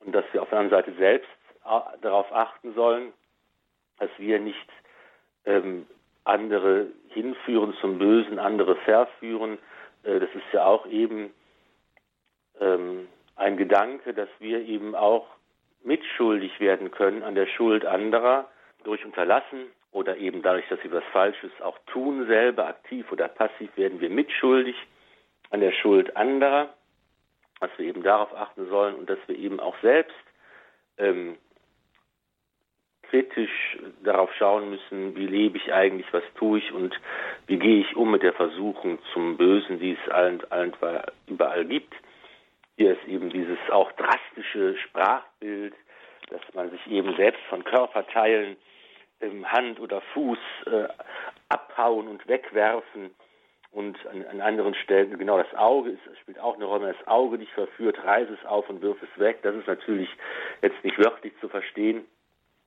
und 0.00 0.12
dass 0.12 0.24
wir 0.32 0.42
auf 0.42 0.48
der 0.48 0.58
anderen 0.58 0.82
Seite 0.82 0.96
selbst 0.98 1.28
darauf 2.00 2.30
achten 2.32 2.74
sollen, 2.74 3.12
dass 3.98 4.10
wir 4.18 4.38
nicht 4.38 4.68
ähm, 5.44 5.86
andere 6.26 6.88
hinführen 7.08 7.74
zum 7.80 7.98
Bösen, 7.98 8.38
andere 8.38 8.76
verführen. 8.76 9.58
Äh, 10.02 10.20
das 10.20 10.30
ist 10.34 10.52
ja 10.52 10.64
auch 10.64 10.86
eben 10.86 11.32
ähm, 12.60 13.08
ein 13.36 13.56
Gedanke, 13.56 14.14
dass 14.14 14.28
wir 14.38 14.60
eben 14.60 14.94
auch 14.94 15.26
mitschuldig 15.84 16.58
werden 16.60 16.90
können 16.90 17.22
an 17.22 17.34
der 17.34 17.46
Schuld 17.46 17.84
anderer 17.84 18.48
durch 18.84 19.04
Unterlassen 19.04 19.66
oder 19.92 20.16
eben 20.16 20.42
dadurch, 20.42 20.68
dass 20.68 20.80
sie 20.82 20.92
was 20.92 21.04
Falsches 21.12 21.52
auch 21.62 21.78
tun, 21.86 22.26
selber 22.26 22.66
aktiv 22.66 23.10
oder 23.12 23.28
passiv, 23.28 23.74
werden 23.76 24.00
wir 24.00 24.10
mitschuldig 24.10 24.76
an 25.50 25.60
der 25.60 25.72
Schuld 25.72 26.16
anderer, 26.16 26.74
dass 27.60 27.70
wir 27.78 27.86
eben 27.86 28.02
darauf 28.02 28.34
achten 28.34 28.68
sollen 28.68 28.94
und 28.96 29.08
dass 29.08 29.18
wir 29.26 29.38
eben 29.38 29.60
auch 29.60 29.76
selbst 29.80 30.16
ähm, 30.98 31.36
kritisch 33.10 33.78
darauf 34.02 34.32
schauen 34.34 34.70
müssen, 34.70 35.16
wie 35.16 35.26
lebe 35.26 35.56
ich 35.58 35.72
eigentlich, 35.72 36.06
was 36.12 36.22
tue 36.36 36.58
ich 36.58 36.72
und 36.72 36.94
wie 37.46 37.58
gehe 37.58 37.80
ich 37.80 37.96
um 37.96 38.10
mit 38.10 38.22
der 38.22 38.32
Versuchung 38.32 38.98
zum 39.12 39.36
Bösen, 39.36 39.78
die 39.78 39.92
es 39.92 40.12
allen, 40.12 40.40
allen 40.50 40.74
überall 41.26 41.64
gibt. 41.64 41.94
Hier 42.76 42.92
ist 42.92 43.08
eben 43.08 43.30
dieses 43.30 43.58
auch 43.70 43.90
drastische 43.92 44.76
Sprachbild, 44.78 45.74
dass 46.30 46.40
man 46.54 46.70
sich 46.70 46.86
eben 46.88 47.14
selbst 47.16 47.42
von 47.48 47.64
Körperteilen 47.64 48.56
ähm, 49.20 49.50
Hand 49.50 49.80
oder 49.80 50.00
Fuß 50.12 50.38
äh, 50.66 50.88
abhauen 51.48 52.08
und 52.08 52.26
wegwerfen 52.28 53.10
und 53.72 53.98
an, 54.06 54.24
an, 54.26 54.40
anderen 54.40 54.74
Stellen 54.74 55.16
genau 55.18 55.38
das 55.38 55.54
Auge 55.54 55.90
ist, 55.90 56.18
spielt 56.20 56.38
auch 56.38 56.56
eine 56.56 56.64
Rolle. 56.64 56.94
Das 56.98 57.06
Auge 57.06 57.38
dich 57.38 57.52
verführt, 57.52 58.02
reiß 58.02 58.28
es 58.30 58.44
auf 58.46 58.68
und 58.68 58.82
wirf 58.82 58.96
es 59.02 59.20
weg. 59.20 59.40
Das 59.42 59.54
ist 59.54 59.66
natürlich 59.66 60.08
jetzt 60.62 60.82
nicht 60.82 60.98
wörtlich 60.98 61.32
zu 61.40 61.48
verstehen. 61.48 62.04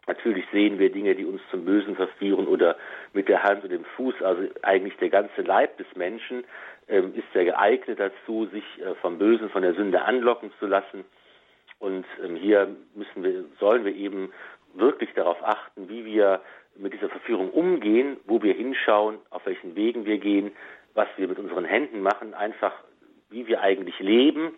Natürlich 0.10 0.46
sehen 0.52 0.80
wir 0.80 0.92
Dinge, 0.92 1.14
die 1.14 1.24
uns 1.24 1.40
zum 1.52 1.66
Bösen 1.66 1.96
verführen 1.96 2.48
oder 2.48 2.76
mit 3.14 3.30
der 3.30 3.44
Hand 3.44 3.64
und 3.64 3.70
dem 3.70 3.86
Fuß, 3.96 4.16
also 4.24 4.42
eigentlich 4.64 4.98
der 4.98 5.10
ganze 5.10 5.44
Leib 5.44 5.78
des 5.78 5.86
Menschen 5.96 6.46
ähm, 6.88 7.14
ist 7.14 7.28
ja 7.36 7.44
geeignet 7.44 8.00
dazu, 8.00 8.48
sich 8.48 8.64
äh, 8.82 8.96
vom 9.04 9.20
Bösen, 9.20 9.52
von 9.52 9.62
der 9.62 9.76
Sünde 9.76 10.02
anlocken 10.02 10.52
zu 10.58 10.66
lassen. 10.66 11.06
Und 11.78 12.08
ähm, 12.26 12.36
hier 12.38 12.76
müssen 12.96 13.24
wir, 13.24 13.46
sollen 13.60 13.86
wir 13.86 13.94
eben 13.94 14.34
wirklich 14.74 15.14
darauf 15.14 15.38
achten, 15.44 15.90
wie 15.90 16.04
wir 16.06 16.42
mit 16.76 16.92
dieser 16.94 17.10
Verführung 17.10 17.52
umgehen, 17.52 18.18
wo 18.26 18.42
wir 18.42 18.56
hinschauen, 18.56 19.20
auf 19.30 19.46
welchen 19.46 19.76
Wegen 19.76 20.08
wir 20.08 20.18
gehen, 20.18 20.54
was 20.96 21.08
wir 21.18 21.28
mit 21.28 21.38
unseren 21.38 21.66
Händen 21.66 22.02
machen, 22.02 22.34
einfach 22.34 22.74
wie 23.30 23.46
wir 23.46 23.62
eigentlich 23.62 24.00
leben. 24.00 24.56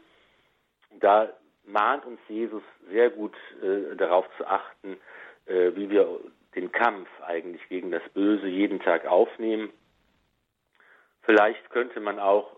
Da 1.02 1.28
mahnt 1.66 2.06
uns 2.06 2.22
Jesus 2.30 2.64
sehr 2.90 3.10
gut 3.10 3.36
äh, 3.62 3.98
darauf 3.98 4.26
zu 4.38 4.48
achten, 4.48 4.96
äh, 5.52 5.76
wie 5.76 5.90
wir 5.90 6.20
den 6.56 6.72
Kampf 6.72 7.10
eigentlich 7.26 7.62
gegen 7.70 7.92
das 7.92 8.04
Böse 8.14 8.48
jeden 8.48 8.80
Tag 8.80 9.06
aufnehmen. 9.06 9.70
Vielleicht 11.24 11.70
könnte 11.70 12.00
man 12.00 12.20
auch 12.20 12.58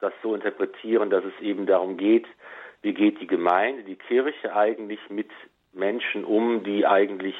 das 0.00 0.12
so 0.22 0.34
interpretieren, 0.34 1.10
dass 1.10 1.24
es 1.24 1.40
eben 1.40 1.66
darum 1.66 1.96
geht, 1.96 2.26
wie 2.82 2.92
geht 2.92 3.20
die 3.20 3.26
Gemeinde, 3.26 3.82
die 3.84 3.96
Kirche 3.96 4.54
eigentlich 4.54 5.00
mit 5.08 5.30
Menschen 5.72 6.24
um, 6.24 6.62
die 6.64 6.86
eigentlich 6.86 7.36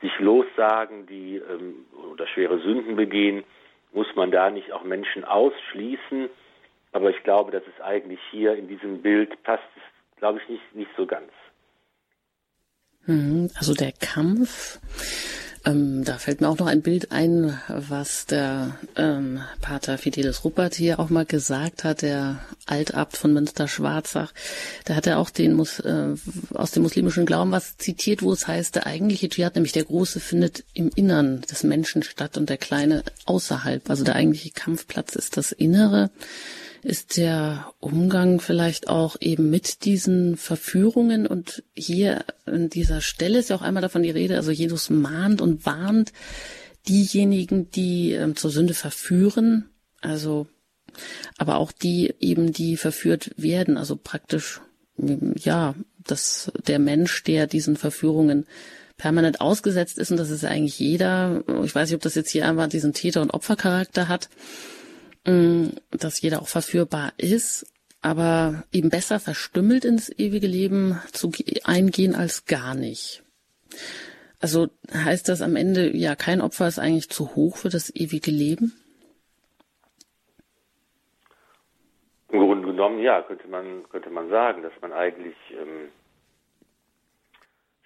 sich 0.00 0.18
lossagen, 0.18 1.06
die 1.06 1.36
ähm, 1.36 1.86
oder 2.12 2.26
schwere 2.26 2.58
Sünden 2.60 2.96
begehen, 2.96 3.44
muss 3.92 4.08
man 4.14 4.30
da 4.30 4.50
nicht 4.50 4.72
auch 4.72 4.84
Menschen 4.84 5.24
ausschließen. 5.24 6.30
Aber 6.92 7.10
ich 7.10 7.22
glaube, 7.22 7.52
dass 7.52 7.62
es 7.66 7.80
eigentlich 7.82 8.20
hier 8.30 8.54
in 8.54 8.68
diesem 8.68 9.02
Bild 9.02 9.42
passt, 9.42 9.62
glaube 10.16 10.40
ich, 10.42 10.48
nicht, 10.48 10.74
nicht 10.74 10.90
so 10.96 11.06
ganz. 11.06 11.30
Mhm, 13.10 13.50
also 13.54 13.74
der 13.74 13.92
Kampf 13.92 14.78
ähm, 15.66 16.04
da 16.04 16.16
fällt 16.16 16.40
mir 16.40 16.48
auch 16.48 16.58
noch 16.58 16.66
ein 16.66 16.80
Bild 16.80 17.12
ein, 17.12 17.60
was 17.68 18.24
der 18.24 18.78
ähm, 18.96 19.40
Pater 19.60 19.98
Fidelis 19.98 20.42
Ruppert 20.42 20.74
hier 20.74 20.98
auch 20.98 21.10
mal 21.10 21.26
gesagt 21.26 21.84
hat, 21.84 22.00
der 22.00 22.38
Altabt 22.64 23.18
von 23.18 23.34
Münster-Schwarzach. 23.34 24.32
Da 24.86 24.94
hat 24.94 25.06
er 25.06 25.18
auch 25.18 25.28
den 25.28 25.52
Mus 25.52 25.78
äh, 25.80 26.14
aus 26.54 26.70
dem 26.70 26.82
muslimischen 26.82 27.26
Glauben 27.26 27.52
was 27.52 27.76
zitiert, 27.76 28.22
wo 28.22 28.32
es 28.32 28.48
heißt, 28.48 28.74
der 28.74 28.86
eigentliche 28.86 29.28
Dschihad, 29.28 29.54
nämlich 29.54 29.72
der 29.72 29.84
große, 29.84 30.18
findet 30.18 30.64
im 30.72 30.90
Innern 30.94 31.42
des 31.42 31.62
Menschen 31.62 32.02
statt 32.02 32.38
und 32.38 32.48
der 32.48 32.56
kleine 32.56 33.02
außerhalb. 33.26 33.90
Also 33.90 34.02
der 34.02 34.16
eigentliche 34.16 34.52
Kampfplatz 34.52 35.14
ist 35.14 35.36
das 35.36 35.52
Innere 35.52 36.10
ist 36.82 37.16
der 37.16 37.72
Umgang 37.78 38.40
vielleicht 38.40 38.88
auch 38.88 39.16
eben 39.20 39.50
mit 39.50 39.84
diesen 39.84 40.36
Verführungen. 40.36 41.26
Und 41.26 41.62
hier 41.74 42.24
an 42.46 42.70
dieser 42.70 43.00
Stelle 43.00 43.38
ist 43.38 43.50
ja 43.50 43.56
auch 43.56 43.62
einmal 43.62 43.82
davon 43.82 44.02
die 44.02 44.10
Rede, 44.10 44.36
also 44.36 44.50
Jesus 44.50 44.90
mahnt 44.90 45.40
und 45.40 45.66
warnt 45.66 46.12
diejenigen, 46.88 47.70
die 47.70 48.12
ähm, 48.12 48.36
zur 48.36 48.50
Sünde 48.50 48.74
verführen, 48.74 49.68
also 50.00 50.46
aber 51.38 51.56
auch 51.56 51.72
die 51.72 52.14
eben, 52.20 52.52
die 52.52 52.76
verführt 52.76 53.30
werden, 53.36 53.76
also 53.76 53.96
praktisch, 53.96 54.60
ja, 54.96 55.74
dass 55.98 56.50
der 56.66 56.78
Mensch, 56.78 57.22
der 57.24 57.46
diesen 57.46 57.76
Verführungen 57.76 58.46
permanent 58.96 59.40
ausgesetzt 59.40 59.98
ist, 59.98 60.10
und 60.10 60.16
das 60.16 60.30
ist 60.30 60.44
eigentlich 60.44 60.78
jeder, 60.78 61.44
ich 61.64 61.74
weiß 61.74 61.88
nicht, 61.88 61.96
ob 61.96 62.02
das 62.02 62.14
jetzt 62.14 62.30
hier 62.30 62.46
einmal 62.46 62.68
diesen 62.68 62.92
Täter- 62.92 63.22
und 63.22 63.30
Opfercharakter 63.30 64.08
hat, 64.08 64.28
dass 65.90 66.20
jeder 66.20 66.40
auch 66.42 66.48
verführbar 66.48 67.12
ist, 67.16 67.66
aber 68.02 68.64
eben 68.72 68.90
besser 68.90 69.20
verstümmelt 69.20 69.84
ins 69.84 70.10
ewige 70.18 70.46
Leben 70.46 71.00
zu 71.12 71.30
eingehen 71.64 72.14
als 72.14 72.46
gar 72.46 72.74
nicht. 72.74 73.22
Also 74.40 74.68
heißt 74.92 75.28
das 75.28 75.42
am 75.42 75.56
Ende, 75.56 75.94
ja, 75.94 76.16
kein 76.16 76.40
Opfer 76.40 76.66
ist 76.66 76.78
eigentlich 76.78 77.10
zu 77.10 77.34
hoch 77.34 77.58
für 77.58 77.68
das 77.68 77.94
ewige 77.94 78.30
Leben? 78.30 78.72
Im 82.30 82.40
Grunde 82.40 82.68
genommen, 82.68 83.00
ja, 83.00 83.20
könnte 83.22 83.48
man, 83.48 83.84
könnte 83.90 84.08
man 84.08 84.30
sagen, 84.30 84.62
dass 84.62 84.72
man 84.80 84.92
eigentlich 84.92 85.36
ähm, 85.50 85.88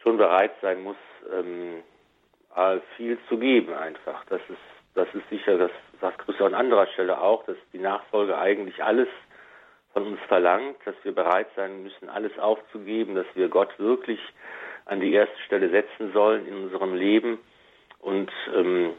schon 0.03 0.17
bereit 0.17 0.53
sein 0.63 0.83
muss, 0.83 0.97
ähm, 1.33 1.83
viel 2.97 3.19
zu 3.29 3.37
geben 3.39 3.73
einfach. 3.73 4.25
Das 4.27 4.41
ist 4.49 4.59
das 4.95 5.09
ist 5.13 5.29
sicher, 5.29 5.59
das 5.59 5.73
sagt 6.05 6.19
Christus 6.19 6.47
an 6.47 6.55
anderer 6.55 6.87
Stelle 6.89 7.19
auch, 7.19 7.45
dass 7.45 7.57
die 7.73 7.79
Nachfolge 7.79 8.37
eigentlich 8.37 8.85
alles 8.85 9.09
von 9.95 10.07
uns 10.07 10.21
verlangt, 10.29 10.77
dass 10.85 10.95
wir 11.03 11.15
bereit 11.15 11.47
sein 11.57 11.83
müssen, 11.83 12.11
alles 12.11 12.39
aufzugeben, 12.39 13.15
dass 13.15 13.25
wir 13.35 13.49
Gott 13.49 13.71
wirklich 13.79 14.21
an 14.85 15.01
die 15.01 15.15
erste 15.15 15.39
Stelle 15.47 15.71
setzen 15.71 16.13
sollen 16.13 16.47
in 16.47 16.65
unserem 16.65 16.95
Leben 16.95 17.39
Und 18.01 18.31
ähm, 18.55 18.93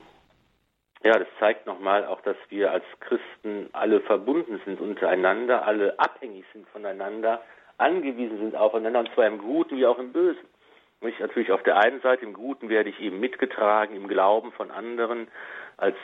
ja, 1.03 1.11
das 1.19 1.27
zeigt 1.39 1.67
nochmal 1.67 2.07
auch, 2.07 2.21
dass 2.21 2.37
wir 2.49 2.71
als 2.71 2.85
Christen 3.01 3.69
alle 3.73 3.99
verbunden 3.99 4.59
sind 4.65 4.81
untereinander, 4.81 5.67
alle 5.67 5.99
abhängig 5.99 6.45
sind 6.53 6.67
voneinander, 6.69 7.43
angewiesen 7.77 8.39
sind 8.39 8.55
aufeinander, 8.55 9.01
und 9.01 9.13
zwar 9.13 9.27
im 9.27 9.37
Guten 9.37 9.77
wie 9.77 9.85
auch 9.85 9.99
im 9.99 10.11
Bösen. 10.11 10.47
Ich 11.01 11.19
natürlich 11.19 11.51
auf 11.51 11.61
der 11.61 11.77
einen 11.77 12.01
Seite 12.01 12.25
im 12.25 12.33
Guten 12.33 12.69
werde 12.69 12.89
ich 12.89 12.99
eben 12.99 13.19
mitgetragen 13.19 13.95
im 13.95 14.07
Glauben 14.07 14.51
von 14.53 14.71
anderen. 14.71 15.27
Als 15.77 15.97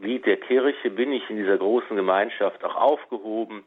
Glied 0.00 0.26
der 0.26 0.36
Kirche 0.36 0.90
bin 0.90 1.12
ich 1.12 1.28
in 1.30 1.36
dieser 1.36 1.58
großen 1.58 1.96
Gemeinschaft 1.96 2.62
auch 2.64 2.76
aufgehoben 2.76 3.64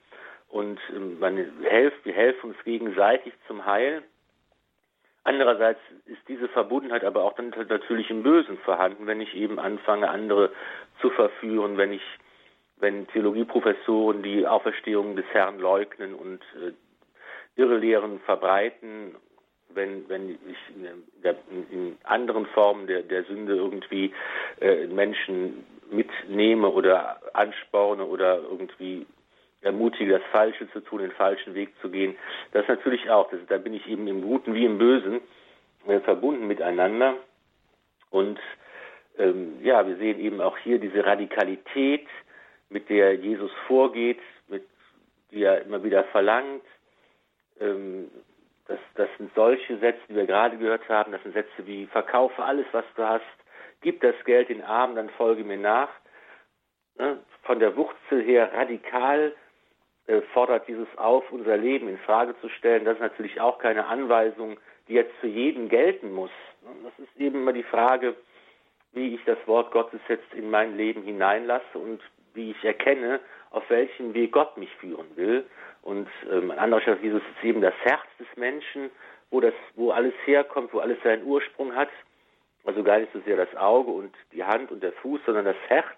und 0.50 0.80
ähm, 0.96 1.20
man 1.20 1.38
helft, 1.64 2.06
wir 2.06 2.14
helfen 2.14 2.52
uns 2.52 2.64
gegenseitig 2.64 3.34
zum 3.48 3.66
Heil. 3.66 4.04
Andererseits 5.24 5.80
ist 6.06 6.22
diese 6.28 6.48
Verbundenheit 6.50 7.04
aber 7.04 7.24
auch 7.24 7.34
dann 7.34 7.54
natürlich 7.68 8.10
im 8.10 8.24
Bösen 8.24 8.58
vorhanden, 8.60 9.06
wenn 9.06 9.22
ich 9.22 9.36
eben 9.36 9.60
anfange, 9.60 10.10
andere 10.10 10.52
zu 11.02 11.10
verführen, 11.12 11.78
wenn 11.78 11.94
ich, 11.94 12.02
wenn 12.78 13.08
Theologieprofessoren 13.08 14.24
die 14.24 14.48
Auferstehung 14.48 15.16
des 15.16 15.26
Herrn 15.32 15.60
leugnen 15.60 16.16
und 16.16 16.42
äh, 16.56 16.74
irre 17.56 17.78
Lehren 17.78 18.20
verbreiten, 18.22 19.16
wenn, 19.74 20.08
wenn 20.10 20.30
ich 20.32 20.76
in, 20.76 20.88
der, 21.24 21.36
in 21.72 21.98
anderen 22.04 22.46
Formen 22.48 22.88
der, 22.88 23.04
der 23.04 23.24
Sünde 23.24 23.56
irgendwie 23.56 24.14
äh, 24.62 24.88
Menschen 24.88 25.66
mitnehme 25.92 26.70
oder 26.70 27.20
ansporne 27.34 28.06
oder 28.06 28.38
irgendwie 28.38 29.06
ermutige, 29.62 30.14
das 30.14 30.24
Falsche 30.32 30.70
zu 30.72 30.80
tun, 30.80 31.00
den 31.00 31.12
falschen 31.12 31.54
Weg 31.54 31.70
zu 31.82 31.90
gehen. 31.90 32.16
Das 32.52 32.68
natürlich 32.68 33.10
auch. 33.10 33.30
Das, 33.30 33.40
da 33.48 33.58
bin 33.58 33.74
ich 33.74 33.88
eben 33.88 34.08
im 34.08 34.22
Guten 34.22 34.54
wie 34.54 34.66
im 34.66 34.78
Bösen 34.78 35.22
äh, 35.88 36.00
verbunden 36.00 36.48
miteinander. 36.48 37.16
Und 38.10 38.40
ähm, 39.18 39.60
ja, 39.62 39.86
wir 39.86 39.98
sehen 39.98 40.20
eben 40.20 40.42
auch 40.42 40.58
hier 40.58 40.80
diese 40.80 41.06
Radikalität, 41.06 42.08
mit 42.70 42.90
der 42.90 43.16
Jesus 43.16 43.52
vorgeht, 43.68 44.20
mit 44.48 44.64
die 45.32 45.44
er 45.44 45.62
immer 45.62 45.84
wieder 45.84 46.04
verlangt. 46.06 46.64
Ähm, 47.60 48.10
das, 48.70 48.80
das 48.96 49.10
sind 49.18 49.32
solche 49.34 49.78
Sätze, 49.80 50.00
die 50.08 50.16
wir 50.16 50.28
gerade 50.28 50.58
gehört 50.58 50.88
haben. 50.88 51.12
Das 51.12 51.22
sind 51.24 51.34
Sätze 51.34 51.66
wie 51.66 51.88
verkaufe 51.88 52.42
alles, 52.44 52.68
was 52.72 52.86
du 52.96 53.04
hast, 53.04 53.26
gib 53.82 54.00
das 54.02 54.16
Geld 54.26 54.50
den 54.50 54.64
Armen, 54.64 54.96
dann 54.96 55.10
folge 55.10 55.44
mir 55.44 55.58
nach. 55.58 55.90
Ne? 56.98 57.20
Von 57.44 57.60
der 57.60 57.76
Wurzel 57.76 58.22
her 58.22 58.52
radikal 58.54 59.34
äh, 60.06 60.22
fordert 60.34 60.68
dieses 60.68 60.88
auf, 60.98 61.32
unser 61.32 61.58
Leben 61.58 61.90
in 61.90 61.98
Frage 61.98 62.40
zu 62.42 62.50
stellen. 62.50 62.86
Das 62.86 62.96
ist 62.96 63.02
natürlich 63.02 63.42
auch 63.42 63.58
keine 63.58 63.88
Anweisung, 63.88 64.58
die 64.88 64.94
jetzt 64.94 65.16
für 65.20 65.28
jeden 65.28 65.68
gelten 65.68 66.14
muss. 66.14 66.32
Das 66.84 66.94
ist 67.00 67.20
eben 67.20 67.42
immer 67.42 67.54
die 67.54 67.64
Frage, 67.64 68.16
wie 68.92 69.16
ich 69.16 69.24
das 69.26 69.40
Wort 69.48 69.72
Gottes 69.72 70.02
jetzt 70.08 70.32
in 70.34 70.50
mein 70.52 70.78
Leben 70.78 71.04
hineinlasse 71.04 71.78
und 71.78 72.02
wie 72.36 72.52
ich 72.52 72.64
erkenne, 72.64 73.20
auf 73.50 73.68
welchem 73.70 74.14
Weg 74.14 74.34
Gott 74.34 74.58
mich 74.58 74.74
führen 74.76 75.08
will. 75.16 75.46
Und 75.90 76.08
ähm, 76.32 76.52
an 76.52 76.60
anderer 76.60 76.82
Stelle 76.82 77.00
Jesus 77.02 77.24
ist 77.36 77.44
eben 77.44 77.62
das 77.62 77.74
Herz 77.82 78.06
des 78.20 78.28
Menschen, 78.36 78.92
wo 79.32 79.40
das, 79.40 79.56
wo 79.74 79.90
alles 79.90 80.14
herkommt, 80.26 80.72
wo 80.72 80.78
alles 80.78 81.02
seinen 81.04 81.24
Ursprung 81.24 81.76
hat. 81.76 81.90
Also 82.64 82.84
gar 82.84 83.00
nicht 83.00 83.12
so 83.12 83.20
sehr 83.22 83.38
das 83.38 83.56
Auge 83.56 83.90
und 83.90 84.14
die 84.32 84.44
Hand 84.44 84.72
und 84.72 84.84
der 84.84 84.92
Fuß, 84.92 85.20
sondern 85.26 85.46
das 85.46 85.56
Herz, 85.68 85.98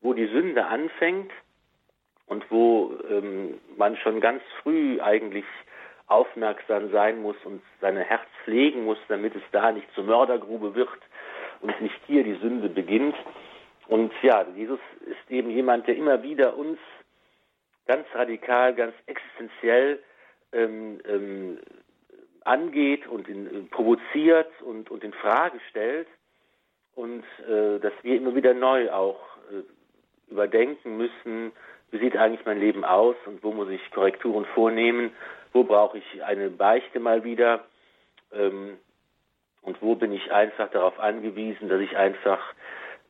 wo 0.00 0.14
die 0.14 0.28
Sünde 0.28 0.64
anfängt 0.64 1.30
und 2.24 2.50
wo 2.50 2.94
ähm, 3.10 3.60
man 3.76 3.98
schon 3.98 4.18
ganz 4.22 4.42
früh 4.62 4.98
eigentlich 5.02 5.44
aufmerksam 6.06 6.90
sein 6.90 7.20
muss 7.20 7.36
und 7.44 7.60
sein 7.82 7.98
Herz 7.98 8.26
pflegen 8.44 8.86
muss, 8.86 8.98
damit 9.08 9.36
es 9.36 9.42
da 9.52 9.72
nicht 9.72 9.92
zur 9.94 10.04
Mördergrube 10.04 10.74
wird 10.74 10.88
und 11.60 11.78
nicht 11.82 12.00
hier 12.06 12.24
die 12.24 12.36
Sünde 12.36 12.70
beginnt. 12.70 13.16
Und 13.88 14.10
ja, 14.22 14.46
Jesus 14.56 14.80
ist 15.02 15.30
eben 15.30 15.50
jemand, 15.50 15.86
der 15.86 15.96
immer 15.96 16.22
wieder 16.22 16.56
uns 16.56 16.78
ganz 17.86 18.06
radikal, 18.14 18.74
ganz 18.74 18.94
existenziell 19.06 20.02
ähm, 20.52 21.00
ähm, 21.06 21.58
angeht 22.44 23.06
und 23.06 23.28
in, 23.28 23.46
äh, 23.46 23.62
provoziert 23.70 24.50
und, 24.62 24.90
und 24.90 25.04
in 25.04 25.12
Frage 25.12 25.58
stellt 25.70 26.08
und 26.94 27.24
äh, 27.48 27.78
dass 27.80 27.92
wir 28.02 28.16
immer 28.16 28.34
wieder 28.34 28.54
neu 28.54 28.90
auch 28.90 29.20
äh, 29.50 30.30
überdenken 30.30 30.96
müssen, 30.96 31.52
wie 31.90 31.98
sieht 31.98 32.16
eigentlich 32.16 32.44
mein 32.46 32.60
Leben 32.60 32.84
aus 32.84 33.16
und 33.26 33.42
wo 33.42 33.52
muss 33.52 33.68
ich 33.68 33.90
Korrekturen 33.90 34.46
vornehmen, 34.54 35.12
wo 35.52 35.64
brauche 35.64 35.98
ich 35.98 36.24
eine 36.24 36.48
Beichte 36.50 37.00
mal 37.00 37.24
wieder 37.24 37.64
ähm, 38.32 38.78
und 39.62 39.80
wo 39.82 39.94
bin 39.94 40.12
ich 40.12 40.32
einfach 40.32 40.70
darauf 40.70 40.98
angewiesen, 40.98 41.68
dass 41.68 41.80
ich 41.80 41.96
einfach 41.96 42.40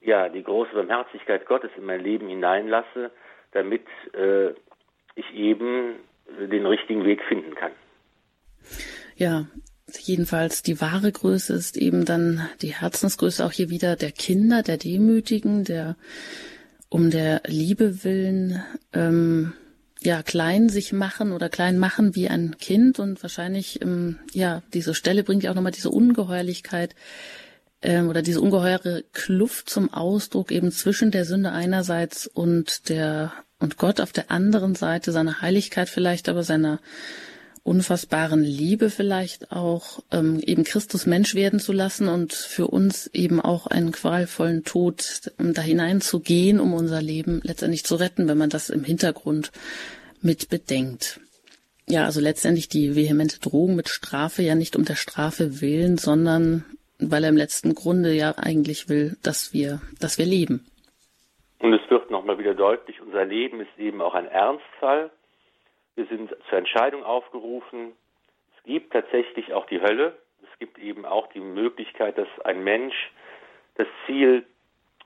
ja 0.00 0.28
die 0.28 0.42
große 0.42 0.74
Barmherzigkeit 0.74 1.46
Gottes 1.46 1.70
in 1.76 1.84
mein 1.84 2.00
Leben 2.00 2.28
hineinlasse, 2.28 3.10
damit 3.52 3.82
äh, 4.14 4.50
ich 5.14 5.32
eben 5.34 5.96
den 6.50 6.66
richtigen 6.66 7.04
Weg 7.04 7.22
finden 7.28 7.54
kann. 7.54 7.72
Ja, 9.16 9.46
jedenfalls 10.00 10.62
die 10.62 10.80
wahre 10.80 11.12
Größe 11.12 11.52
ist 11.52 11.76
eben 11.76 12.04
dann 12.04 12.48
die 12.62 12.74
Herzensgröße 12.74 13.44
auch 13.44 13.52
hier 13.52 13.70
wieder 13.70 13.96
der 13.96 14.12
Kinder, 14.12 14.62
der 14.62 14.78
Demütigen, 14.78 15.64
der 15.64 15.96
um 16.88 17.10
der 17.10 17.42
Liebe 17.46 18.04
willen 18.04 18.62
ähm, 18.92 19.52
ja 20.00 20.22
klein 20.22 20.68
sich 20.68 20.92
machen 20.92 21.32
oder 21.32 21.48
klein 21.48 21.78
machen 21.78 22.14
wie 22.14 22.28
ein 22.28 22.56
Kind 22.58 22.98
und 22.98 23.22
wahrscheinlich 23.22 23.80
ähm, 23.82 24.18
ja 24.32 24.62
diese 24.74 24.94
Stelle 24.94 25.22
bringt 25.22 25.42
ja 25.42 25.50
auch 25.50 25.54
nochmal 25.54 25.72
diese 25.72 25.90
Ungeheuerlichkeit 25.90 26.94
ähm, 27.82 28.08
oder 28.08 28.22
diese 28.22 28.40
ungeheure 28.40 29.04
Kluft 29.12 29.68
zum 29.68 29.92
Ausdruck 29.92 30.50
eben 30.50 30.70
zwischen 30.72 31.10
der 31.10 31.24
Sünde 31.24 31.52
einerseits 31.52 32.26
und 32.26 32.88
der 32.88 33.32
und 33.58 33.76
Gott 33.76 34.00
auf 34.00 34.12
der 34.12 34.30
anderen 34.30 34.74
Seite 34.74 35.12
seiner 35.12 35.40
Heiligkeit 35.40 35.88
vielleicht 35.88 36.28
aber 36.28 36.42
seiner 36.42 36.80
unfassbaren 37.64 38.42
Liebe 38.42 38.90
vielleicht 38.90 39.52
auch, 39.52 40.02
ähm, 40.10 40.40
eben 40.40 40.64
Christus 40.64 41.06
Mensch 41.06 41.34
werden 41.34 41.60
zu 41.60 41.72
lassen 41.72 42.08
und 42.08 42.32
für 42.32 42.66
uns 42.66 43.06
eben 43.12 43.40
auch 43.40 43.68
einen 43.68 43.92
qualvollen 43.92 44.64
Tod 44.64 45.32
um 45.38 45.54
da 45.54 45.62
hineinzugehen, 45.62 46.58
um 46.58 46.74
unser 46.74 47.00
Leben 47.00 47.40
letztendlich 47.44 47.84
zu 47.84 47.94
retten, 47.94 48.26
wenn 48.26 48.38
man 48.38 48.50
das 48.50 48.68
im 48.68 48.82
Hintergrund 48.82 49.52
mit 50.20 50.48
bedenkt. 50.48 51.20
Ja, 51.88 52.04
also 52.04 52.20
letztendlich 52.20 52.68
die 52.68 52.96
vehemente 52.96 53.38
Drohung 53.38 53.76
mit 53.76 53.88
Strafe 53.88 54.42
ja 54.42 54.54
nicht 54.54 54.74
um 54.74 54.84
der 54.84 54.96
Strafe 54.96 55.60
willen, 55.60 55.98
sondern 55.98 56.64
weil 57.10 57.24
er 57.24 57.30
im 57.30 57.36
letzten 57.36 57.74
Grunde 57.74 58.12
ja 58.12 58.34
eigentlich 58.36 58.88
will, 58.88 59.16
dass 59.22 59.52
wir, 59.52 59.80
dass 60.00 60.18
wir 60.18 60.26
leben. 60.26 60.66
Und 61.58 61.72
es 61.72 61.90
wird 61.90 62.10
nochmal 62.10 62.38
wieder 62.38 62.54
deutlich, 62.54 63.00
unser 63.00 63.24
Leben 63.24 63.60
ist 63.60 63.78
eben 63.78 64.00
auch 64.02 64.14
ein 64.14 64.26
Ernstfall 64.26 65.10
wir 65.94 66.06
sind 66.06 66.34
zur 66.48 66.58
Entscheidung 66.58 67.04
aufgerufen. 67.04 67.92
Es 68.56 68.64
gibt 68.64 68.92
tatsächlich 68.92 69.52
auch 69.52 69.66
die 69.66 69.80
Hölle. 69.80 70.16
Es 70.42 70.58
gibt 70.58 70.78
eben 70.78 71.04
auch 71.04 71.28
die 71.28 71.40
Möglichkeit, 71.40 72.16
dass 72.16 72.28
ein 72.44 72.64
Mensch 72.64 72.94
das 73.74 73.86
Ziel 74.06 74.46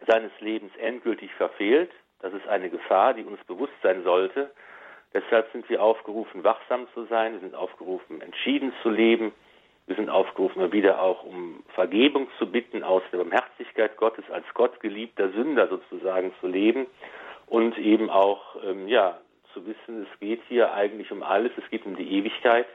seines 0.07 0.33
Lebens 0.41 0.73
endgültig 0.77 1.33
verfehlt. 1.35 1.91
Das 2.21 2.33
ist 2.33 2.47
eine 2.47 2.71
Gefahr, 2.71 3.15
die 3.15 3.25
uns 3.25 3.43
bewusst 3.45 3.73
sein 3.83 4.05
sollte. 4.05 4.51
Deshalb 5.13 5.51
sind 5.53 5.69
wir 5.69 5.83
aufgerufen, 5.83 6.45
wachsam 6.45 6.87
zu 6.95 7.05
sein. 7.07 7.33
Wir 7.33 7.41
sind 7.41 7.55
aufgerufen, 7.55 8.21
entschieden 8.21 8.73
zu 8.83 8.91
leben. 8.91 9.33
Wir 9.87 9.95
sind 9.95 10.11
aufgerufen, 10.11 10.61
mal 10.61 10.73
wieder 10.73 11.01
auch 11.01 11.23
um 11.23 11.63
Vergebung 11.75 12.29
zu 12.39 12.51
bitten, 12.51 12.83
aus 12.83 13.03
der 13.13 13.19
Barmherzigkeit 13.19 13.97
Gottes 13.97 14.25
als 14.31 14.45
Gott 14.55 14.81
geliebter 14.81 15.31
Sünder 15.31 15.69
sozusagen 15.69 16.33
zu 16.41 16.49
leben 16.49 16.87
und 17.47 17.79
eben 17.79 18.11
auch 18.11 18.57
ähm, 18.65 18.89
ja 18.89 19.21
zu 19.53 19.65
wissen, 19.65 20.07
es 20.13 20.21
geht 20.21 20.43
hier 20.49 20.73
eigentlich 20.75 21.13
um 21.13 21.23
alles, 21.23 21.53
es 21.57 21.71
geht 21.71 21.87
um 21.87 21.97
die 21.97 22.19
Ewigkeit 22.19 22.67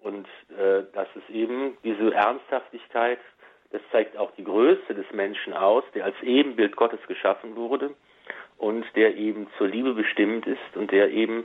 und 0.00 0.28
äh, 0.56 0.84
das 0.92 1.08
ist 1.16 1.28
eben 1.28 1.76
diese 1.82 2.14
Ernsthaftigkeit, 2.14 3.18
das 3.72 3.82
zeigt 3.90 4.16
auch 4.16 4.30
die 4.36 4.44
Größe 4.44 4.94
des 4.94 5.10
Menschen 5.12 5.52
aus, 5.52 5.82
der 5.94 6.04
als 6.04 6.16
Ebenbild 6.22 6.76
Gottes 6.76 7.00
geschaffen 7.08 7.56
wurde 7.56 7.94
und 8.56 8.86
der 8.94 9.16
eben 9.16 9.48
zur 9.58 9.66
Liebe 9.66 9.92
bestimmt 9.92 10.46
ist 10.46 10.76
und 10.76 10.92
der 10.92 11.10
eben 11.10 11.44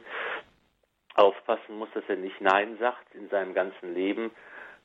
aufpassen 1.16 1.78
muss, 1.78 1.90
dass 1.94 2.04
er 2.08 2.16
nicht 2.16 2.40
Nein 2.42 2.78
sagt 2.80 3.14
in 3.16 3.28
seinem 3.30 3.54
ganzen 3.54 3.94
Leben 3.94 4.32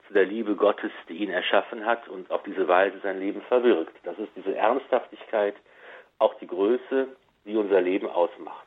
zu 0.09 0.14
der 0.14 0.24
Liebe 0.24 0.56
Gottes, 0.56 0.90
die 1.09 1.18
ihn 1.18 1.30
erschaffen 1.30 1.84
hat 1.84 2.09
und 2.09 2.30
auf 2.30 2.42
diese 2.42 2.66
Weise 2.66 2.98
sein 3.02 3.20
Leben 3.20 3.42
verwirkt. 3.42 3.94
Das 4.04 4.18
ist 4.18 4.30
diese 4.34 4.56
Ernsthaftigkeit, 4.56 5.54
auch 6.18 6.34
die 6.40 6.46
Größe, 6.46 7.09
die 7.44 7.54
unser 7.56 7.80
Leben 7.80 8.09
ausmacht. 8.09 8.66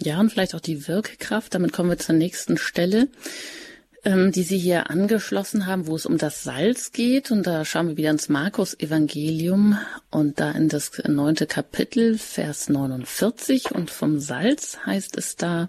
Ja, 0.00 0.20
und 0.20 0.30
vielleicht 0.30 0.54
auch 0.54 0.60
die 0.60 0.86
Wirkkraft. 0.86 1.54
Damit 1.54 1.72
kommen 1.72 1.90
wir 1.90 1.98
zur 1.98 2.14
nächsten 2.14 2.56
Stelle, 2.56 3.08
ähm, 4.04 4.30
die 4.30 4.42
Sie 4.42 4.58
hier 4.58 4.90
angeschlossen 4.90 5.66
haben, 5.66 5.88
wo 5.88 5.96
es 5.96 6.06
um 6.06 6.18
das 6.18 6.44
Salz 6.44 6.92
geht. 6.92 7.32
Und 7.32 7.46
da 7.46 7.64
schauen 7.64 7.88
wir 7.88 7.96
wieder 7.96 8.10
ins 8.10 8.28
Markus-Evangelium 8.28 9.76
und 10.10 10.38
da 10.38 10.52
in 10.52 10.68
das 10.68 11.02
neunte 11.08 11.46
Kapitel, 11.46 12.16
Vers 12.16 12.68
49. 12.68 13.72
Und 13.72 13.90
vom 13.90 14.20
Salz 14.20 14.78
heißt 14.86 15.16
es 15.16 15.34
da, 15.34 15.68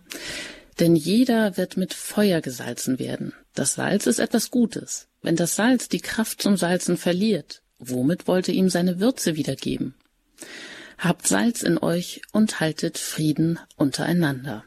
denn 0.80 0.96
jeder 0.96 1.58
wird 1.58 1.78
mit 1.78 1.94
Feuer 1.94 2.42
gesalzen 2.42 3.00
werden. 3.00 3.34
Das 3.54 3.76
Salz 3.76 4.08
ist 4.08 4.20
etwas 4.20 4.52
Gutes. 4.52 5.08
Wenn 5.22 5.36
das 5.36 5.56
Salz 5.56 5.90
die 5.90 6.00
Kraft 6.00 6.42
zum 6.42 6.56
Salzen 6.58 6.98
verliert, 6.98 7.62
Womit 7.80 8.28
wollte 8.28 8.52
ihm 8.52 8.70
seine 8.70 9.00
Würze 9.00 9.38
wiedergeben? 9.38 9.96
Habt 10.98 11.28
Salz 11.28 11.64
in 11.64 11.78
euch 11.78 12.22
und 12.34 12.60
haltet 12.60 12.98
Frieden 12.98 13.58
untereinander. 13.78 14.66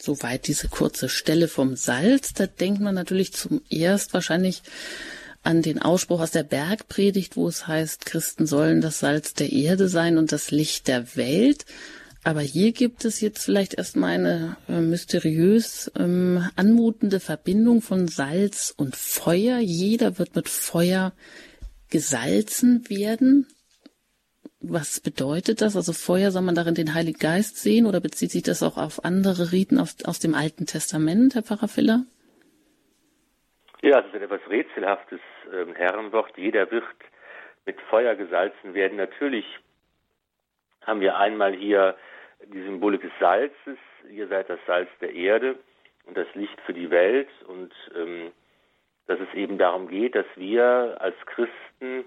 Soweit 0.00 0.48
diese 0.48 0.66
kurze 0.66 1.08
Stelle 1.08 1.46
vom 1.46 1.76
Salz. 1.76 2.32
Da 2.32 2.48
denkt 2.48 2.80
man 2.80 2.96
natürlich 2.96 3.32
zum 3.32 3.62
erst 3.70 4.14
wahrscheinlich 4.14 4.62
an 5.44 5.62
den 5.62 5.80
Ausspruch 5.80 6.20
aus 6.20 6.32
der 6.32 6.42
Bergpredigt, 6.42 7.36
wo 7.36 7.46
es 7.46 7.68
heißt, 7.68 8.04
Christen 8.04 8.46
sollen 8.48 8.80
das 8.80 8.98
Salz 8.98 9.32
der 9.32 9.52
Erde 9.52 9.88
sein 9.88 10.18
und 10.18 10.32
das 10.32 10.50
Licht 10.50 10.88
der 10.88 11.14
Welt. 11.14 11.66
Aber 12.24 12.40
hier 12.40 12.72
gibt 12.72 13.04
es 13.04 13.20
jetzt 13.20 13.44
vielleicht 13.44 13.74
erstmal 13.74 14.12
eine 14.12 14.56
äh, 14.68 14.80
mysteriös 14.80 15.90
ähm, 15.98 16.48
anmutende 16.56 17.18
Verbindung 17.18 17.80
von 17.80 18.06
Salz 18.06 18.72
und 18.76 18.94
Feuer. 18.94 19.58
Jeder 19.58 20.18
wird 20.18 20.36
mit 20.36 20.48
Feuer 20.48 21.12
gesalzen 21.90 22.88
werden. 22.88 23.48
Was 24.60 25.00
bedeutet 25.00 25.60
das? 25.60 25.74
Also 25.74 25.92
Feuer 25.92 26.30
soll 26.30 26.42
man 26.42 26.54
darin 26.54 26.76
den 26.76 26.94
Heiligen 26.94 27.18
Geist 27.18 27.56
sehen 27.56 27.86
oder 27.86 28.00
bezieht 28.00 28.30
sich 28.30 28.44
das 28.44 28.62
auch 28.62 28.76
auf 28.76 29.04
andere 29.04 29.50
Riten 29.50 29.80
aus, 29.80 29.96
aus 30.04 30.20
dem 30.20 30.34
Alten 30.34 30.66
Testament, 30.66 31.34
Herr 31.34 31.42
Pfarrer 31.42 31.66
Filler? 31.66 32.04
Ja, 33.82 34.00
das 34.00 34.14
ist 34.14 34.22
etwas 34.22 34.40
rätselhaftes 34.48 35.18
äh, 35.50 35.74
Herrenwort. 35.74 36.38
Jeder 36.38 36.70
wird 36.70 36.84
mit 37.66 37.80
Feuer 37.90 38.14
gesalzen 38.14 38.74
werden. 38.74 38.96
Natürlich 38.96 39.44
haben 40.82 41.00
wir 41.00 41.16
einmal 41.16 41.52
hier 41.52 41.96
die 42.46 42.62
Symbolik 42.62 43.02
des 43.02 43.12
Salzes. 43.20 43.78
Ihr 44.10 44.28
seid 44.28 44.48
das 44.48 44.58
Salz 44.66 44.88
der 45.00 45.12
Erde 45.14 45.56
und 46.06 46.16
das 46.16 46.26
Licht 46.34 46.60
für 46.62 46.72
die 46.72 46.90
Welt. 46.90 47.28
Und 47.46 47.72
ähm, 47.96 48.32
dass 49.06 49.20
es 49.20 49.34
eben 49.34 49.58
darum 49.58 49.88
geht, 49.88 50.14
dass 50.14 50.26
wir 50.36 50.96
als 51.00 51.16
Christen 51.26 52.04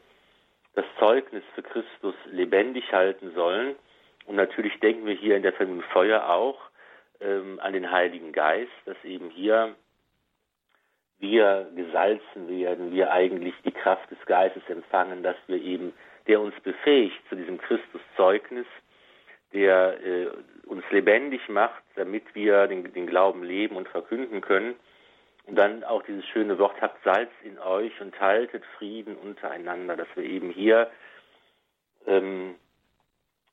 das 0.74 0.86
Zeugnis 1.00 1.44
für 1.54 1.64
Christus 1.64 2.16
lebendig 2.26 2.92
halten 2.92 3.32
sollen. 3.34 3.76
Und 4.26 4.36
natürlich 4.36 4.80
denken 4.80 5.06
wir 5.06 5.14
hier 5.14 5.36
in 5.36 5.44
der 5.44 5.54
Verbindung 5.54 5.84
Feuer 5.92 6.30
auch 6.30 6.60
ähm, 7.22 7.60
an 7.62 7.74
den 7.74 7.92
Heiligen 7.92 8.32
Geist, 8.32 8.72
dass 8.86 8.98
eben 9.04 9.30
hier 9.30 9.76
wir 11.20 11.70
gesalzen 11.76 12.50
werden, 12.50 12.92
wir 12.92 13.12
eigentlich 13.12 13.56
die 13.64 13.72
Kraft 13.72 14.10
des 14.12 14.20
Geistes 14.26 14.64
empfangen, 14.68 15.24
dass 15.24 15.38
wir 15.48 15.62
eben, 15.62 15.94
der 16.28 16.42
uns 16.42 16.54
befähigt 16.62 17.18
zu 17.30 17.36
diesem 17.36 17.58
Christuszeugnis, 17.58 18.66
der 19.54 20.04
äh, 20.04 20.28
uns 20.66 20.84
lebendig 20.92 21.48
macht, 21.50 21.84
damit 21.96 22.24
wir 22.34 22.68
den, 22.68 22.92
den 22.94 23.08
Glauben 23.08 23.44
leben 23.44 23.76
und 23.76 23.88
verkünden 23.88 24.42
können. 24.42 24.76
Und 25.46 25.56
dann 25.56 25.84
auch 25.84 26.02
dieses 26.04 26.26
schöne 26.26 26.58
Wort, 26.58 26.82
habt 26.82 27.04
Salz 27.04 27.30
in 27.44 27.60
euch 27.60 28.02
und 28.02 28.20
haltet 28.20 28.64
Frieden 28.78 29.16
untereinander, 29.16 29.96
dass 29.96 30.08
wir 30.16 30.24
eben 30.24 30.50
hier 30.50 30.90
ähm, 32.08 32.56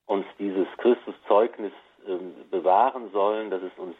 uns 0.07 0.26
dieses 0.38 0.66
Christuszeugnis 0.78 1.72
ähm, 2.07 2.34
bewahren 2.51 3.11
sollen, 3.12 3.51
dass 3.51 3.62
es 3.62 3.72
uns 3.76 3.95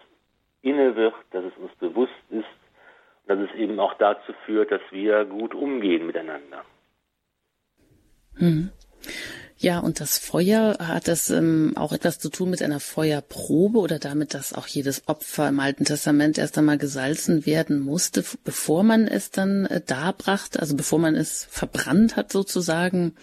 inne 0.63 0.97
wird, 0.97 1.15
dass 1.33 1.45
es 1.45 1.57
uns 1.57 1.75
bewusst 1.77 2.13
ist 2.31 2.47
und 3.25 3.29
dass 3.29 3.39
es 3.39 3.55
eben 3.57 3.79
auch 3.79 3.95
dazu 3.95 4.33
führt, 4.47 4.71
dass 4.71 4.83
wir 4.91 5.25
gut 5.25 5.55
umgehen 5.55 6.07
miteinander. 6.07 6.65
Hm. 8.37 8.71
Ja, 9.63 9.79
und 9.79 10.01
das 10.01 10.19
Feuer 10.19 10.77
hat 10.81 11.07
das 11.07 11.31
ähm, 11.31 11.77
auch 11.77 11.93
etwas 11.93 12.19
zu 12.19 12.31
tun 12.31 12.51
mit 12.51 12.63
einer 12.63 12.81
Feuerprobe 12.81 13.79
oder 13.79 14.01
damit, 14.01 14.35
dass 14.35 14.53
auch 14.53 14.67
jedes 14.67 15.07
Opfer 15.07 15.49
im 15.49 15.61
Alten 15.61 15.85
Testament 15.85 16.37
erst 16.37 16.59
einmal 16.59 16.79
gesalzen 16.79 17.47
werden 17.47 17.79
musste, 17.79 18.25
bevor 18.43 18.83
man 18.83 19.07
es 19.07 19.31
dann 19.31 19.67
äh, 19.67 19.81
darbrachte, 19.81 20.59
also 20.59 20.75
bevor 20.75 20.99
man 20.99 21.15
es 21.15 21.47
verbrannt 21.49 22.17
hat 22.17 22.33
sozusagen. 22.33 23.15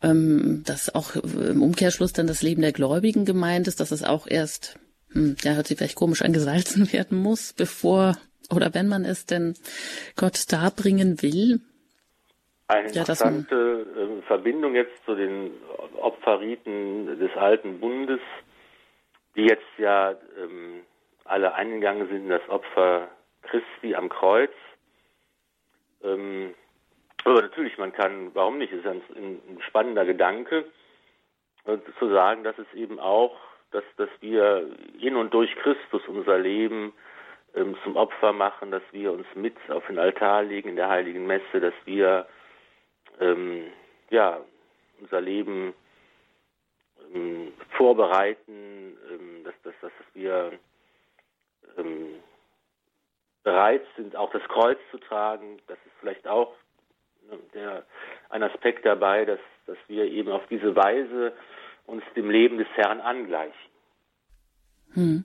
Ähm, 0.00 0.62
dass 0.64 0.94
auch 0.94 1.16
im 1.16 1.62
Umkehrschluss 1.62 2.14
dann 2.14 2.26
das 2.26 2.40
Leben 2.40 2.62
der 2.62 2.72
Gläubigen 2.72 3.26
gemeint 3.26 3.68
ist, 3.68 3.78
dass 3.78 3.90
es 3.90 4.02
auch 4.02 4.26
erst, 4.26 4.78
hm, 5.10 5.36
ja, 5.42 5.52
hört 5.52 5.66
sich 5.66 5.76
vielleicht 5.76 5.96
komisch 5.96 6.22
an, 6.22 6.32
gesalzen 6.32 6.90
werden 6.94 7.18
muss, 7.18 7.52
bevor 7.52 8.16
oder 8.48 8.72
wenn 8.72 8.88
man 8.88 9.04
es 9.04 9.26
denn 9.26 9.52
Gott 10.16 10.50
darbringen 10.50 11.20
will. 11.20 11.60
Eine 12.72 12.88
interessante 12.88 13.86
ja, 13.94 14.02
äh, 14.02 14.22
Verbindung 14.22 14.74
jetzt 14.74 15.04
zu 15.04 15.14
den 15.14 15.50
Opferriten 16.00 17.18
des 17.18 17.36
Alten 17.36 17.80
Bundes, 17.80 18.20
die 19.36 19.44
jetzt 19.44 19.78
ja 19.78 20.12
ähm, 20.38 20.80
alle 21.24 21.54
eingegangen 21.54 22.08
sind 22.08 22.24
in 22.24 22.28
das 22.30 22.48
Opfer 22.48 23.08
Christi 23.42 23.94
am 23.94 24.08
Kreuz. 24.08 24.52
Ähm, 26.02 26.54
aber 27.24 27.42
natürlich, 27.42 27.78
man 27.78 27.92
kann, 27.92 28.30
warum 28.34 28.58
nicht, 28.58 28.72
ist 28.72 28.86
ein, 28.86 29.02
ein 29.14 29.58
spannender 29.68 30.04
Gedanke, 30.04 30.64
äh, 31.66 31.78
zu 31.98 32.08
sagen, 32.08 32.42
dass 32.42 32.58
es 32.58 32.72
eben 32.74 32.98
auch, 32.98 33.36
dass, 33.70 33.84
dass 33.96 34.08
wir 34.20 34.66
in 34.98 35.16
und 35.16 35.32
durch 35.32 35.54
Christus 35.56 36.02
unser 36.08 36.38
Leben 36.38 36.92
ähm, 37.54 37.76
zum 37.84 37.96
Opfer 37.96 38.32
machen, 38.32 38.70
dass 38.70 38.82
wir 38.92 39.12
uns 39.12 39.26
mit 39.34 39.56
auf 39.68 39.86
den 39.86 39.98
Altar 39.98 40.42
legen 40.42 40.70
in 40.70 40.76
der 40.76 40.88
heiligen 40.88 41.26
Messe, 41.26 41.60
dass 41.60 41.74
wir 41.84 42.26
ähm, 43.20 43.66
ja, 44.10 44.40
unser 45.00 45.20
Leben 45.20 45.74
ähm, 47.14 47.52
vorbereiten, 47.76 48.96
ähm, 49.10 49.44
dass, 49.44 49.54
dass, 49.62 49.74
dass 49.80 49.92
wir 50.14 50.52
ähm, 51.76 52.14
bereit 53.42 53.82
sind, 53.96 54.16
auch 54.16 54.30
das 54.32 54.42
Kreuz 54.44 54.78
zu 54.90 54.98
tragen. 54.98 55.58
Das 55.66 55.78
ist 55.84 55.92
vielleicht 56.00 56.26
auch 56.26 56.54
ne, 57.28 57.38
der, 57.54 57.84
ein 58.30 58.42
Aspekt 58.42 58.86
dabei, 58.86 59.24
dass, 59.24 59.40
dass 59.66 59.78
wir 59.88 60.04
eben 60.04 60.30
auf 60.30 60.46
diese 60.48 60.74
Weise 60.76 61.32
uns 61.86 62.02
dem 62.14 62.30
Leben 62.30 62.58
des 62.58 62.68
Herrn 62.74 63.00
angleichen. 63.00 63.54
Hm. 64.94 65.24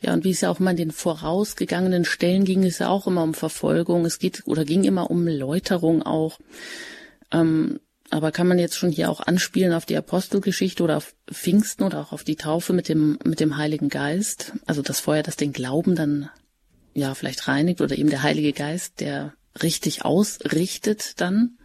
Ja, 0.00 0.12
und 0.12 0.24
wie 0.24 0.30
es 0.30 0.42
ja 0.42 0.50
auch 0.50 0.58
mal 0.58 0.72
in 0.72 0.76
den 0.76 0.90
vorausgegangenen 0.90 2.04
Stellen 2.04 2.44
ging, 2.44 2.62
es 2.64 2.80
ja 2.80 2.88
auch 2.88 3.06
immer 3.06 3.22
um 3.22 3.32
Verfolgung. 3.32 4.04
Es 4.04 4.18
geht 4.18 4.42
oder 4.46 4.64
ging 4.64 4.84
immer 4.84 5.10
um 5.10 5.26
Läuterung 5.26 6.02
auch. 6.02 6.38
Ähm, 7.32 7.80
aber 8.10 8.30
kann 8.30 8.46
man 8.46 8.58
jetzt 8.58 8.76
schon 8.78 8.90
hier 8.90 9.10
auch 9.10 9.20
anspielen 9.20 9.72
auf 9.72 9.84
die 9.84 9.96
Apostelgeschichte 9.96 10.82
oder 10.82 10.96
auf 10.96 11.14
Pfingsten 11.30 11.84
oder 11.84 12.00
auch 12.00 12.12
auf 12.12 12.22
die 12.22 12.36
Taufe 12.36 12.72
mit 12.72 12.88
dem, 12.88 13.18
mit 13.24 13.40
dem 13.40 13.56
Heiligen 13.56 13.88
Geist? 13.88 14.52
Also 14.66 14.82
das 14.82 15.00
Feuer, 15.00 15.22
das 15.22 15.36
den 15.36 15.52
Glauben 15.52 15.96
dann 15.96 16.30
ja 16.94 17.14
vielleicht 17.14 17.48
reinigt 17.48 17.80
oder 17.80 17.96
eben 17.96 18.10
der 18.10 18.22
Heilige 18.22 18.52
Geist, 18.52 19.00
der 19.00 19.34
richtig 19.62 20.04
ausrichtet 20.04 21.20
dann? 21.20 21.58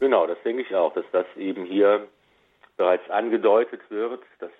Genau, 0.00 0.26
das 0.26 0.38
denke 0.44 0.62
ich 0.62 0.74
auch, 0.74 0.94
dass 0.94 1.04
das 1.12 1.26
eben 1.36 1.64
hier 1.64 2.06
bereits 2.76 3.08
angedeutet 3.10 3.80
wird, 3.88 4.22
dass 4.38 4.50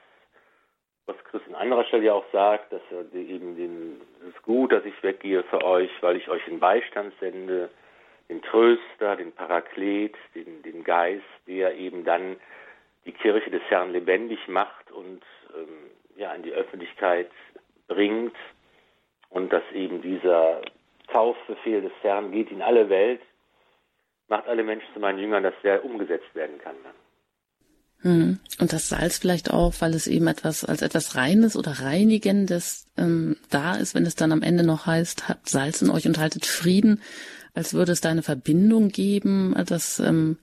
was 1.07 1.17
Chris 1.25 1.41
an 1.49 1.55
anderer 1.55 1.85
Stelle 1.85 2.05
ja 2.05 2.13
auch 2.13 2.27
sagt, 2.33 2.73
dass 2.73 2.83
er 2.91 3.13
eben 3.15 3.57
den, 3.57 4.01
es 4.21 4.35
ist 4.35 4.43
gut, 4.43 4.73
dass 4.73 4.85
ich 4.85 5.03
weggehe 5.03 5.43
für 5.45 5.65
euch, 5.65 5.91
weil 6.03 6.17
ich 6.17 6.29
euch 6.29 6.47
in 6.47 6.61
Beistand 6.61 7.15
sende, 7.19 7.71
den 8.29 8.43
Tröster, 8.43 9.17
den 9.17 9.33
Paraklet, 9.33 10.15
den, 10.35 10.63
den 10.63 10.85
Geist, 10.85 11.25
der 11.47 11.75
eben 11.77 12.05
dann 12.05 12.37
die 13.07 13.13
Kirche 13.13 13.51
des 13.51 13.63
Herrn 13.69 13.93
lebendig 13.93 14.49
macht 14.49 14.91
und 14.91 15.23
ähm, 15.55 15.91
ja 16.17 16.35
in 16.35 16.43
die 16.43 16.53
Öffentlichkeit 16.53 17.31
bringt 17.87 18.37
und 19.31 19.53
dass 19.53 19.63
eben 19.73 20.03
dieser 20.03 20.61
Taufbefehl 21.09 21.81
des 21.81 21.93
Herrn 22.03 22.33
geht 22.33 22.51
in 22.51 22.61
alle 22.61 22.89
Welt, 22.91 23.21
macht 24.29 24.47
alle 24.47 24.63
Menschen 24.63 24.93
zu 24.93 25.01
meinen 25.01 25.19
Jüngern, 25.19 25.43
dass 25.43 25.55
der 25.63 25.85
umgesetzt 25.85 26.35
werden 26.35 26.59
kann 26.59 26.77
dann. 26.83 26.95
Hm. 28.01 28.39
Und 28.61 28.73
das 28.73 28.89
Salz 28.89 29.19
vielleicht 29.19 29.51
auch, 29.51 29.75
weil 29.81 29.93
es 29.95 30.07
eben 30.07 30.29
etwas 30.29 30.65
als 30.65 30.83
etwas 30.83 31.17
Reines 31.17 31.57
oder 31.57 31.81
Reinigendes 31.81 32.87
ähm, 32.97 33.37
da 33.51 33.75
ist, 33.75 33.95
wenn 33.95 34.07
es 34.07 34.15
dann 34.15 34.31
am 34.31 34.43
Ende 34.43 34.65
noch 34.65 34.87
heißt, 34.87 35.29
habt 35.29 35.49
Salz 35.49 35.83
in 35.83 35.91
euch 35.91 36.07
und 36.07 36.19
haltet 36.19 36.47
Frieden, 36.47 37.03
als 37.59 37.75
würde 37.75 37.91
es 37.91 38.01
da 38.01 38.09
eine 38.11 38.23
Verbindung 38.23 38.89
geben, 38.89 39.53
dass, 39.67 39.99
ähm, 39.99 40.39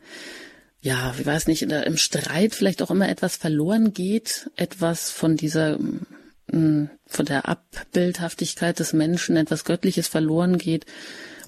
ja, 0.82 1.14
ich 1.18 1.26
weiß 1.26 1.48
nicht, 1.48 1.62
im 1.62 1.96
Streit 1.96 2.54
vielleicht 2.54 2.82
auch 2.82 2.92
immer 2.92 3.08
etwas 3.08 3.38
verloren 3.38 3.94
geht, 3.94 4.52
etwas 4.58 5.12
von 5.12 5.38
dieser, 5.38 5.80
ähm, 6.52 6.90
von 7.08 7.26
der 7.26 7.48
Abbildhaftigkeit 7.48 8.80
des 8.80 8.92
Menschen, 8.92 9.38
etwas 9.38 9.64
Göttliches 9.64 10.10
verloren 10.10 10.58
geht 10.58 10.86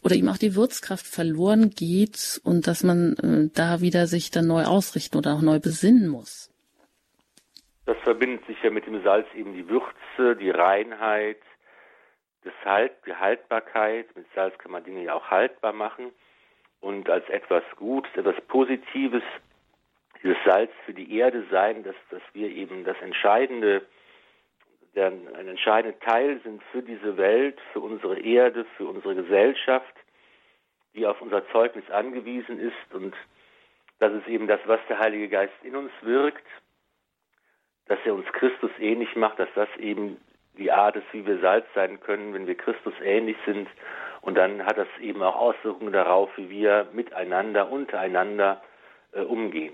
oder 0.04 0.16
ihm 0.16 0.30
auch 0.30 0.38
die 0.38 0.56
Würzkraft 0.56 1.06
verloren 1.06 1.72
geht 1.72 2.40
und 2.46 2.66
dass 2.66 2.82
man 2.86 3.18
äh, 3.18 3.50
da 3.54 3.82
wieder 3.82 4.08
sich 4.08 4.32
dann 4.32 4.48
neu 4.48 4.64
ausrichten 4.64 5.18
oder 5.18 5.34
auch 5.34 5.42
neu 5.42 5.60
besinnen 5.60 6.08
muss. 6.08 6.50
Das 7.86 7.98
verbindet 8.04 8.46
sich 8.48 8.58
ja 8.64 8.70
mit 8.70 8.86
dem 8.88 9.04
Salz 9.04 9.28
eben 9.36 9.54
die 9.54 9.68
Würze, 9.68 10.38
die 10.40 10.50
Reinheit, 10.50 11.42
das 12.44 12.54
halt, 12.64 12.94
die 13.06 13.16
Haltbarkeit. 13.16 14.16
Mit 14.16 14.26
Salz 14.34 14.58
kann 14.58 14.72
man 14.72 14.84
Dinge 14.84 15.04
ja 15.04 15.14
auch 15.14 15.30
haltbar 15.30 15.74
machen 15.74 16.12
und 16.80 17.10
als 17.10 17.28
etwas 17.30 17.64
Gutes, 17.76 18.16
etwas 18.16 18.40
Positives 18.48 19.24
dieses 20.22 20.38
Salz 20.46 20.72
für 20.86 20.94
die 20.94 21.18
Erde 21.18 21.46
sein, 21.52 21.84
dass, 21.84 21.96
dass 22.10 22.22
wir 22.34 22.50
eben 22.50 22.84
das 22.84 22.98
Entscheidende, 23.02 23.86
der, 24.96 25.08
ein 25.08 25.48
entscheidender 25.48 26.00
Teil 26.00 26.40
sind 26.44 26.64
für 26.72 26.82
diese 26.82 27.18
Welt, 27.18 27.60
für 27.74 27.82
unsere 27.82 28.20
Erde, 28.20 28.66
für 28.78 28.88
unsere 28.88 29.16
Gesellschaft, 29.16 29.94
die 30.96 31.06
auf 31.06 31.22
unser 31.22 31.48
Zeugnis 31.52 31.90
angewiesen 31.92 32.60
ist 32.60 32.94
und 32.94 33.16
das 34.00 34.14
ist 34.14 34.28
eben 34.28 34.48
das, 34.48 34.60
was 34.66 34.80
der 34.90 35.00
Heilige 35.00 35.28
Geist 35.28 35.54
in 35.64 35.76
uns 35.76 35.92
wirkt, 36.02 36.46
dass 37.88 38.00
er 38.06 38.14
uns 38.14 38.28
Christus 38.34 38.72
ähnlich 38.80 39.16
macht, 39.16 39.40
dass 39.40 39.50
das 39.56 39.70
eben 39.78 40.20
die 40.58 40.72
Art 40.72 40.96
ist, 40.96 41.06
wie 41.12 41.26
wir 41.26 41.40
Salz 41.40 41.66
sein 41.76 42.00
können, 42.00 42.34
wenn 42.34 42.48
wir 42.48 42.56
Christus 42.56 42.94
ähnlich 43.04 43.38
sind. 43.46 43.68
Und 44.22 44.36
dann 44.36 44.66
hat 44.66 44.78
das 44.78 44.88
eben 45.02 45.22
auch 45.22 45.36
Auswirkungen 45.36 45.94
darauf, 45.94 46.30
wie 46.38 46.50
wir 46.50 46.88
miteinander, 46.94 47.72
untereinander 47.72 48.62
äh, 49.14 49.22
umgehen. 49.22 49.74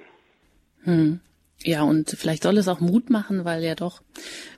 Hm. 0.84 1.22
Ja, 1.64 1.84
und 1.84 2.10
vielleicht 2.10 2.44
soll 2.44 2.58
es 2.58 2.68
auch 2.68 2.82
Mut 2.82 3.10
machen, 3.10 3.46
weil 3.46 3.64
ja 3.64 3.76
doch, 3.76 4.02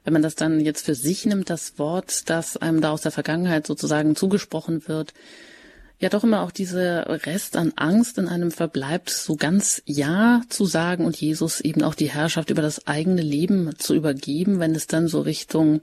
wenn 0.03 0.13
man 0.13 0.23
das 0.23 0.35
dann 0.35 0.59
jetzt 0.59 0.85
für 0.85 0.95
sich 0.95 1.25
nimmt, 1.25 1.49
das 1.49 1.77
Wort, 1.77 2.29
das 2.29 2.57
einem 2.57 2.81
da 2.81 2.91
aus 2.91 3.01
der 3.01 3.11
Vergangenheit 3.11 3.67
sozusagen 3.67 4.15
zugesprochen 4.15 4.87
wird, 4.87 5.13
ja 5.99 6.09
doch 6.09 6.23
immer 6.23 6.43
auch 6.43 6.51
diese 6.51 7.05
Rest 7.25 7.55
an 7.57 7.73
Angst 7.75 8.17
in 8.17 8.27
einem 8.27 8.51
verbleibt, 8.51 9.09
so 9.09 9.35
ganz 9.35 9.81
Ja 9.85 10.41
zu 10.49 10.65
sagen 10.65 11.05
und 11.05 11.15
Jesus 11.19 11.61
eben 11.61 11.83
auch 11.83 11.95
die 11.95 12.09
Herrschaft 12.09 12.49
über 12.49 12.61
das 12.61 12.87
eigene 12.87 13.21
Leben 13.21 13.77
zu 13.77 13.95
übergeben, 13.95 14.59
wenn 14.59 14.75
es 14.75 14.87
dann 14.87 15.07
so 15.07 15.21
Richtung 15.21 15.81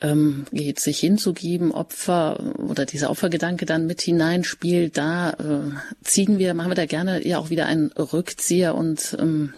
ähm, 0.00 0.46
geht, 0.52 0.80
sich 0.80 0.98
hinzugeben, 1.00 1.72
Opfer 1.72 2.38
oder 2.58 2.84
dieser 2.84 3.10
Opfergedanke 3.10 3.66
dann 3.66 3.86
mit 3.86 4.00
hineinspielt, 4.00 4.96
da 4.96 5.30
äh, 5.30 5.70
ziehen 6.02 6.38
wir, 6.38 6.54
machen 6.54 6.70
wir 6.70 6.76
da 6.76 6.86
gerne 6.86 7.26
ja 7.26 7.38
auch 7.38 7.50
wieder 7.50 7.66
einen 7.66 7.92
Rückzieher 7.92 8.74
und 8.74 9.16
ähm, 9.20 9.54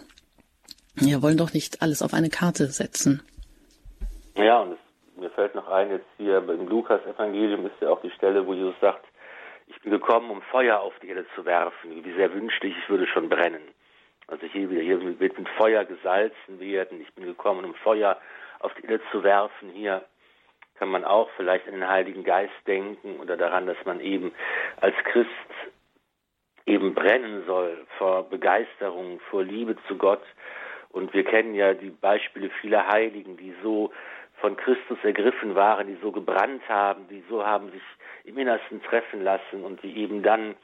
ja, 0.99 1.21
wollen 1.21 1.37
doch 1.37 1.53
nicht 1.53 1.81
alles 1.81 2.01
auf 2.01 2.13
eine 2.13 2.29
Karte 2.29 2.67
setzen. 2.67 3.21
Ja, 4.35 4.61
und 4.61 4.73
es, 4.73 5.19
mir 5.19 5.29
fällt 5.31 5.55
noch 5.55 5.67
ein, 5.67 5.89
jetzt 5.89 6.07
hier 6.17 6.37
im 6.37 6.67
Lukas-Evangelium 6.67 7.65
ist 7.65 7.75
ja 7.81 7.89
auch 7.89 8.01
die 8.01 8.11
Stelle, 8.11 8.45
wo 8.45 8.53
Jesus 8.53 8.75
sagt, 8.79 9.06
ich 9.67 9.79
bin 9.81 9.91
gekommen, 9.91 10.29
um 10.29 10.41
Feuer 10.43 10.79
auf 10.79 10.93
die 11.01 11.09
Erde 11.09 11.25
zu 11.35 11.45
werfen. 11.45 12.03
Wie 12.03 12.13
sehr 12.13 12.33
wünschte 12.33 12.67
ich, 12.67 12.77
ich 12.77 12.89
würde 12.89 13.07
schon 13.07 13.29
brennen. 13.29 13.61
Also 14.27 14.45
hier 14.47 14.69
wieder, 14.69 14.81
hier 14.81 15.19
wird 15.19 15.37
mit 15.37 15.49
Feuer 15.49 15.85
gesalzen 15.85 16.59
werden. 16.59 17.01
Ich 17.01 17.13
bin 17.13 17.25
gekommen, 17.25 17.63
um 17.65 17.73
Feuer 17.75 18.19
auf 18.59 18.73
die 18.75 18.83
Erde 18.83 19.01
zu 19.11 19.23
werfen. 19.23 19.69
Hier 19.69 20.03
kann 20.79 20.89
man 20.89 21.05
auch 21.05 21.29
vielleicht 21.37 21.67
an 21.67 21.73
den 21.73 21.87
Heiligen 21.87 22.23
Geist 22.23 22.53
denken 22.65 23.19
oder 23.19 23.37
daran, 23.37 23.67
dass 23.67 23.77
man 23.85 23.99
eben 23.99 24.33
als 24.81 24.95
Christ 25.05 25.29
eben 26.65 26.93
brennen 26.93 27.45
soll 27.45 27.85
vor 27.97 28.29
Begeisterung, 28.29 29.19
vor 29.29 29.43
Liebe 29.43 29.77
zu 29.87 29.97
Gott. 29.97 30.23
Und 30.89 31.13
wir 31.13 31.23
kennen 31.23 31.55
ja 31.55 31.73
die 31.73 31.89
Beispiele 31.89 32.49
vieler 32.61 32.87
Heiligen, 32.87 33.37
die 33.37 33.53
so 33.63 33.91
von 34.41 34.55
Christus 34.57 34.97
ergriffen 35.03 35.55
waren, 35.55 35.87
die 35.87 35.97
so 36.01 36.11
gebrannt 36.11 36.61
haben, 36.67 37.07
die 37.07 37.23
so 37.29 37.45
haben 37.45 37.71
sich 37.71 37.81
im 38.27 38.37
Innersten 38.37 38.81
treffen 38.83 39.23
lassen 39.23 39.63
und 39.63 39.81
die 39.83 39.97
eben 39.97 40.21
dann 40.21 40.55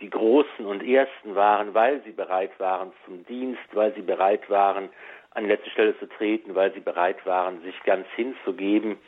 die 0.00 0.10
Großen 0.10 0.64
und 0.64 0.82
Ersten 0.82 1.34
waren, 1.34 1.74
weil 1.74 2.02
sie 2.02 2.12
bereit 2.12 2.52
waren 2.58 2.92
zum 3.04 3.24
Dienst, 3.26 3.62
weil 3.72 3.94
sie 3.94 4.02
bereit 4.02 4.48
waren, 4.50 4.88
an 5.30 5.46
letzte 5.46 5.70
Stelle 5.70 5.98
zu 5.98 6.06
treten, 6.06 6.54
weil 6.54 6.72
sie 6.74 6.80
bereit 6.80 7.24
waren, 7.24 7.62
sich 7.62 7.74
ganz 7.84 8.06
hinzugeben, 8.14 8.98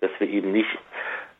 dass 0.00 0.10
wir 0.18 0.28
eben 0.28 0.52
nicht 0.52 0.70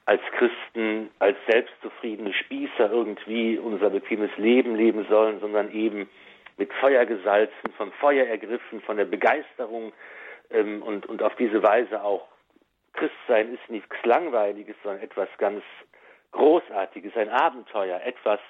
als 0.06 0.20
Christen, 0.36 1.10
als 1.18 1.36
selbstzufriedene 1.48 2.32
Spießer 2.32 2.90
irgendwie 2.90 3.58
unser 3.58 3.90
bequemes 3.90 4.30
Leben 4.36 4.74
leben 4.74 5.06
sollen, 5.08 5.40
sondern 5.40 5.72
eben 5.72 6.08
mit 6.56 6.72
Feuer 6.74 7.06
gesalzen, 7.06 7.72
vom 7.76 7.92
Feuer 7.92 8.26
ergriffen, 8.26 8.80
von 8.82 8.96
der 8.96 9.06
Begeisterung 9.06 9.92
ähm, 10.50 10.82
und, 10.82 11.06
und 11.06 11.22
auf 11.22 11.34
diese 11.36 11.62
Weise 11.62 12.02
auch 12.02 12.26
Christsein 12.94 13.52
ist 13.52 13.68
nichts 13.68 13.94
Langweiliges, 14.04 14.76
sondern 14.82 15.02
etwas 15.02 15.28
ganz 15.38 15.62
Großartiges, 16.32 17.16
ein 17.16 17.28
Abenteuer, 17.28 18.00
etwas, 18.04 18.40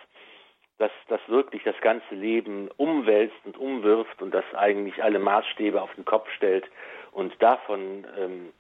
das, 0.79 0.91
das 1.09 1.21
wirklich 1.29 1.63
das 1.65 1.79
ganze 1.81 2.15
Leben 2.15 2.69
umwälzt 2.77 3.37
und 3.45 3.59
umwirft 3.59 4.23
und 4.23 4.33
das 4.33 4.45
eigentlich 4.55 5.03
alle 5.03 5.19
Maßstäbe 5.19 5.81
auf 5.81 5.95
den 5.95 6.05
Kopf 6.05 6.31
stellt 6.31 6.65
und 7.13 7.35
davon 7.43 8.07
ähm, 8.19 8.53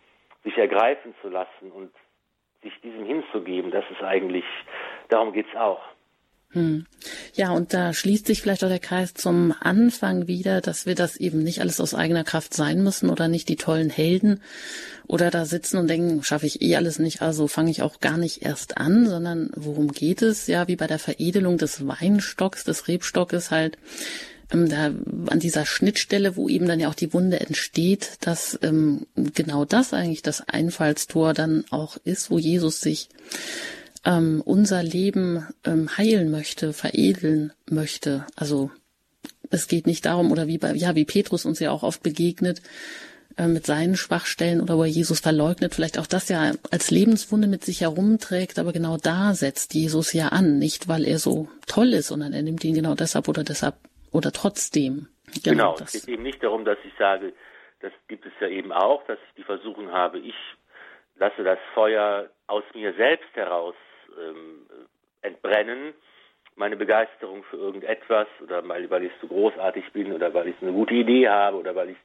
sich 0.45 0.57
ergreifen 0.59 1.15
zu 1.23 1.29
lassen 1.29 1.73
und 1.73 1.93
sich 2.63 2.79
diesem 2.81 3.05
hinzugeben, 3.05 3.71
das 3.71 3.85
ist 3.91 4.03
eigentlich, 4.03 4.45
darum 5.09 5.33
geht 5.33 5.47
es 5.49 5.57
auch. 5.57 5.83
Hm. 6.55 6.87
Ja, 7.35 7.51
und 7.51 7.75
da 7.75 7.93
schließt 7.93 8.27
sich 8.27 8.41
vielleicht 8.41 8.65
auch 8.65 8.69
der 8.69 8.79
Kreis 8.79 9.13
zum 9.13 9.53
Anfang 9.61 10.29
wieder, 10.29 10.61
dass 10.61 10.87
wir 10.87 10.95
das 10.95 11.17
eben 11.17 11.43
nicht 11.43 11.61
alles 11.61 11.81
aus 11.81 11.95
eigener 11.95 12.25
Kraft 12.25 12.55
sein 12.55 12.83
müssen 12.83 13.11
oder 13.11 13.27
nicht 13.29 13.49
die 13.49 13.57
tollen 13.57 13.91
Helden 13.91 14.41
oder 15.07 15.31
da 15.31 15.45
sitzen 15.45 15.79
und 15.79 15.89
denken, 15.89 16.23
schaffe 16.23 16.47
ich 16.47 16.63
eh 16.63 16.77
alles 16.77 16.99
nicht, 17.01 17.23
also 17.23 17.49
fange 17.49 17.73
ich 17.73 17.83
auch 17.83 18.01
gar 18.01 18.17
nicht 18.17 18.43
erst 18.43 18.79
an, 18.79 19.07
sondern 19.07 19.51
worum 19.57 19.93
geht 19.93 20.23
es? 20.23 20.47
Ja, 20.47 20.69
wie 20.69 20.77
bei 20.77 20.87
der 20.87 21.01
Veredelung 21.01 21.59
des 21.59 21.87
Weinstocks, 21.87 22.63
des 22.63 22.87
Rebstockes 22.87 23.51
halt, 23.51 23.77
ähm, 24.53 24.69
da 24.69 24.93
an 25.27 25.41
dieser 25.41 25.67
Schnittstelle, 25.67 26.37
wo 26.37 26.49
eben 26.49 26.69
dann 26.69 26.79
ja 26.79 26.89
auch 26.89 26.95
die 26.95 27.13
Wunde 27.13 27.41
entsteht, 27.41 28.13
dass 28.21 28.59
ähm, 28.63 29.07
genau 29.17 29.65
das 29.65 29.93
eigentlich 29.93 30.23
das 30.23 30.49
Einfallstor 30.49 31.35
dann 31.35 31.65
auch 31.71 31.97
ist, 32.05 32.31
wo 32.31 32.39
Jesus 32.39 32.81
sich 32.81 33.09
ähm, 34.05 34.43
unser 34.45 34.83
Leben 34.83 35.49
ähm, 35.65 35.89
heilen 35.97 36.31
möchte, 36.31 36.73
veredeln 36.73 37.53
möchte. 37.71 38.27
Also 38.37 38.71
es 39.51 39.69
geht 39.69 39.87
nicht 39.87 40.05
darum, 40.07 40.33
oder 40.33 40.47
wie 40.47 40.59
bei, 40.59 40.73
ja, 40.73 40.95
wie 40.95 41.05
Petrus 41.05 41.45
uns 41.45 41.61
ja 41.61 41.71
auch 41.71 41.83
oft 41.83 42.03
begegnet, 42.03 42.61
äh, 43.37 43.47
mit 43.49 43.67
seinen 43.67 43.97
Schwachstellen 43.97 44.61
oder 44.61 44.77
wo 44.77 44.83
er 44.83 44.89
Jesus 44.89 45.21
verleugnet, 45.21 45.75
vielleicht 45.75 45.99
auch 45.99 46.07
das 46.07 46.29
ja 46.29 46.53
als 46.71 46.91
Lebenswunde 46.91 47.49
mit 47.49 47.65
sich 47.65 47.81
herumträgt, 47.81 48.59
aber 48.59 48.73
genau 48.73 48.97
da 48.97 49.35
setzt 49.35 49.75
Jesus 49.75 50.13
ja 50.13 50.29
an, 50.29 50.59
nicht 50.59 50.89
weil 50.89 51.05
er 51.05 51.19
so 51.19 51.49
toll 51.67 51.95
ist, 51.95 52.09
sondern 52.09 52.33
er 52.33 52.43
nimmt 52.43 52.63
ihn 52.65 52.75
genau 52.75 52.95
deshalb 52.95 53.29
oder 53.29 53.43
deshalb 53.43 53.75
oder 54.13 54.31
trotzdem. 54.33 55.09
Genau, 55.43 55.75
genau 55.75 55.85
es 55.85 55.93
geht 55.93 56.09
eben 56.09 56.23
nicht 56.23 56.43
darum, 56.43 56.65
dass 56.65 56.79
ich 56.85 56.93
sage, 56.99 57.33
das 57.81 57.93
gibt 58.07 58.25
es 58.25 58.33
ja 58.41 58.49
eben 58.49 58.73
auch, 58.73 59.05
dass 59.07 59.19
ich 59.29 59.35
die 59.37 59.43
Versuchung 59.43 59.91
habe, 59.91 60.19
ich 60.19 60.37
lasse 61.17 61.43
das 61.43 61.59
Feuer 61.75 62.31
aus 62.47 62.65
mir 62.75 62.95
selbst 62.95 63.35
heraus 63.35 63.75
ähm, 64.21 64.67
entbrennen, 65.23 65.95
meine 66.57 66.77
Begeisterung 66.77 67.43
für 67.45 67.57
irgendetwas 67.57 68.29
oder 68.43 68.67
weil, 68.69 68.89
weil 68.91 69.05
ich 69.05 69.13
so 69.21 69.27
großartig 69.27 69.93
bin 69.93 70.13
oder 70.13 70.33
weil 70.35 70.49
ich 70.49 70.57
eine 70.61 70.73
gute 70.73 70.95
Idee 70.95 71.29
habe 71.29 71.57
oder 71.57 71.75
weil 71.75 71.91
ich 71.91 71.97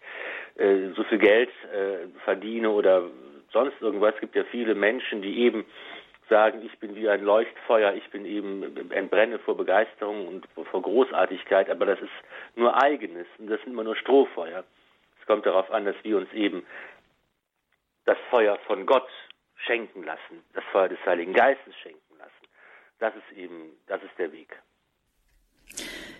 äh, 0.62 0.90
so 0.96 1.04
viel 1.04 1.20
Geld 1.20 1.50
äh, 1.72 2.08
verdiene 2.24 2.70
oder 2.70 3.04
sonst 3.52 3.80
irgendwas. 3.82 4.16
Es 4.16 4.22
gibt 4.22 4.36
ja 4.36 4.44
viele 4.46 4.76
Menschen, 4.76 5.22
die 5.22 5.40
eben 5.40 5.66
sagen, 6.30 6.62
ich 6.64 6.78
bin 6.80 6.96
wie 6.96 7.10
ein 7.10 7.24
Leuchtfeuer, 7.24 7.94
ich 7.94 8.10
bin 8.12 8.26
eben 8.26 8.92
entbrenne 8.92 9.40
vor 9.40 9.58
Begeisterung 9.58 10.28
und 10.28 10.48
vor 10.72 10.82
Großartigkeit, 10.82 11.70
aber 11.70 11.86
das 11.88 12.00
ist 12.00 12.12
nur 12.56 12.82
eigenes 12.82 13.28
und 13.38 13.50
das 13.50 13.60
sind 13.62 13.74
immer 13.74 13.84
nur 13.84 13.96
Strohfeuer. 13.96 14.64
Es 15.20 15.28
kommt 15.28 15.46
darauf 15.46 15.70
an, 15.72 15.86
dass 15.86 15.96
wir 16.04 16.18
uns 16.18 16.32
eben 16.34 16.66
das 18.06 18.18
Feuer 18.30 18.58
von 18.68 18.86
Gott 18.86 19.08
schenken 19.66 20.04
lassen, 20.04 20.44
das 20.54 20.64
Feuer 20.72 20.90
des 20.90 21.00
Heiligen 21.06 21.34
Geistes 21.34 21.76
schenken 21.82 22.18
lassen. 22.18 22.48
Das 23.00 23.14
ist 23.16 23.38
eben, 23.38 23.72
das 23.88 24.02
ist 24.04 24.18
der 24.18 24.32
Weg. 24.32 24.60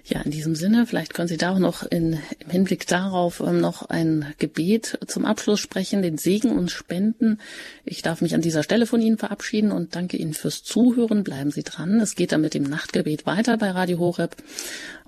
Ja, 0.06 0.22
in 0.22 0.32
diesem 0.32 0.56
Sinne, 0.56 0.88
vielleicht 0.88 1.14
können 1.14 1.28
Sie 1.28 1.38
da 1.38 1.52
auch 1.54 1.60
noch 1.60 1.84
in, 1.84 2.20
im 2.40 2.50
Hinblick 2.50 2.88
darauf 2.88 3.42
ähm, 3.42 3.60
noch 3.60 3.90
ein 3.90 4.34
Gebet 4.40 4.98
zum 5.06 5.26
Abschluss 5.26 5.60
sprechen, 5.60 6.02
den 6.02 6.18
Segen 6.18 6.58
uns 6.58 6.72
spenden. 6.72 7.40
Ich 7.86 8.02
darf 8.02 8.22
mich 8.22 8.34
an 8.34 8.42
dieser 8.42 8.64
Stelle 8.64 8.88
von 8.88 9.02
Ihnen 9.02 9.18
verabschieden 9.18 9.72
und 9.72 9.96
danke 9.96 10.18
Ihnen 10.18 10.34
fürs 10.34 10.64
Zuhören. 10.64 11.24
Bleiben 11.24 11.52
Sie 11.52 11.64
dran. 11.64 12.00
Es 12.00 12.16
geht 12.16 12.32
dann 12.32 12.42
mit 12.42 12.56
dem 12.56 12.64
Nachtgebet 12.64 13.26
weiter 13.26 13.58
bei 13.58 13.70
Radio 13.70 14.00
Horeb. 14.00 14.36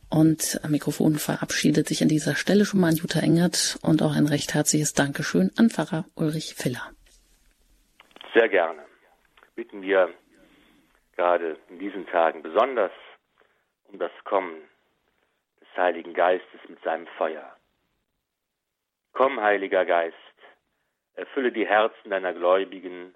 Und 0.09 0.59
am 0.61 0.71
Mikrofon 0.71 1.15
verabschiedet 1.17 1.87
sich 1.87 2.03
an 2.03 2.09
dieser 2.09 2.35
Stelle 2.35 2.65
schon 2.65 2.81
mal 2.81 2.89
an 2.89 2.97
Jutta 2.97 3.21
Engert 3.21 3.79
und 3.81 4.03
auch 4.03 4.13
ein 4.13 4.27
recht 4.27 4.53
herzliches 4.53 4.93
Dankeschön 4.93 5.51
an 5.55 5.69
Pfarrer 5.69 6.05
Ulrich 6.15 6.53
Filler. 6.55 6.91
Sehr 8.33 8.47
gerne. 8.47 8.85
Bitten 9.55 9.81
wir 9.81 10.13
gerade 11.17 11.57
in 11.67 11.79
diesen 11.79 12.07
Tagen 12.07 12.41
besonders 12.41 12.91
um 13.89 13.99
das 13.99 14.11
Kommen 14.23 14.61
des 15.59 15.67
Heiligen 15.75 16.13
Geistes 16.13 16.61
mit 16.69 16.81
seinem 16.81 17.07
Feuer. 17.17 17.55
Komm, 19.11 19.41
Heiliger 19.41 19.85
Geist, 19.85 20.15
erfülle 21.15 21.51
die 21.51 21.67
Herzen 21.67 22.09
deiner 22.09 22.33
Gläubigen 22.33 23.13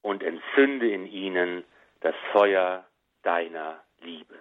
und 0.00 0.22
entzünde 0.22 0.90
in 0.90 1.06
ihnen 1.06 1.64
das 2.00 2.14
Feuer 2.32 2.86
deiner 3.22 3.84
Liebe. 4.00 4.38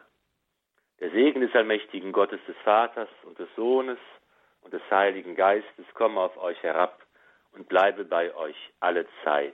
Der 1.01 1.11
Segen 1.11 1.41
des 1.41 1.53
allmächtigen 1.53 2.13
Gottes 2.13 2.39
des 2.47 2.55
Vaters 2.63 3.09
und 3.23 3.37
des 3.39 3.49
Sohnes 3.55 3.99
und 4.61 4.73
des 4.73 4.81
Heiligen 4.89 5.35
Geistes 5.35 5.85
komme 5.95 6.21
auf 6.21 6.37
euch 6.37 6.61
herab 6.63 7.05
und 7.51 7.67
bleibe 7.67 8.05
bei 8.05 8.33
euch 8.35 8.55
alle 8.79 9.05
Zeit. 9.23 9.53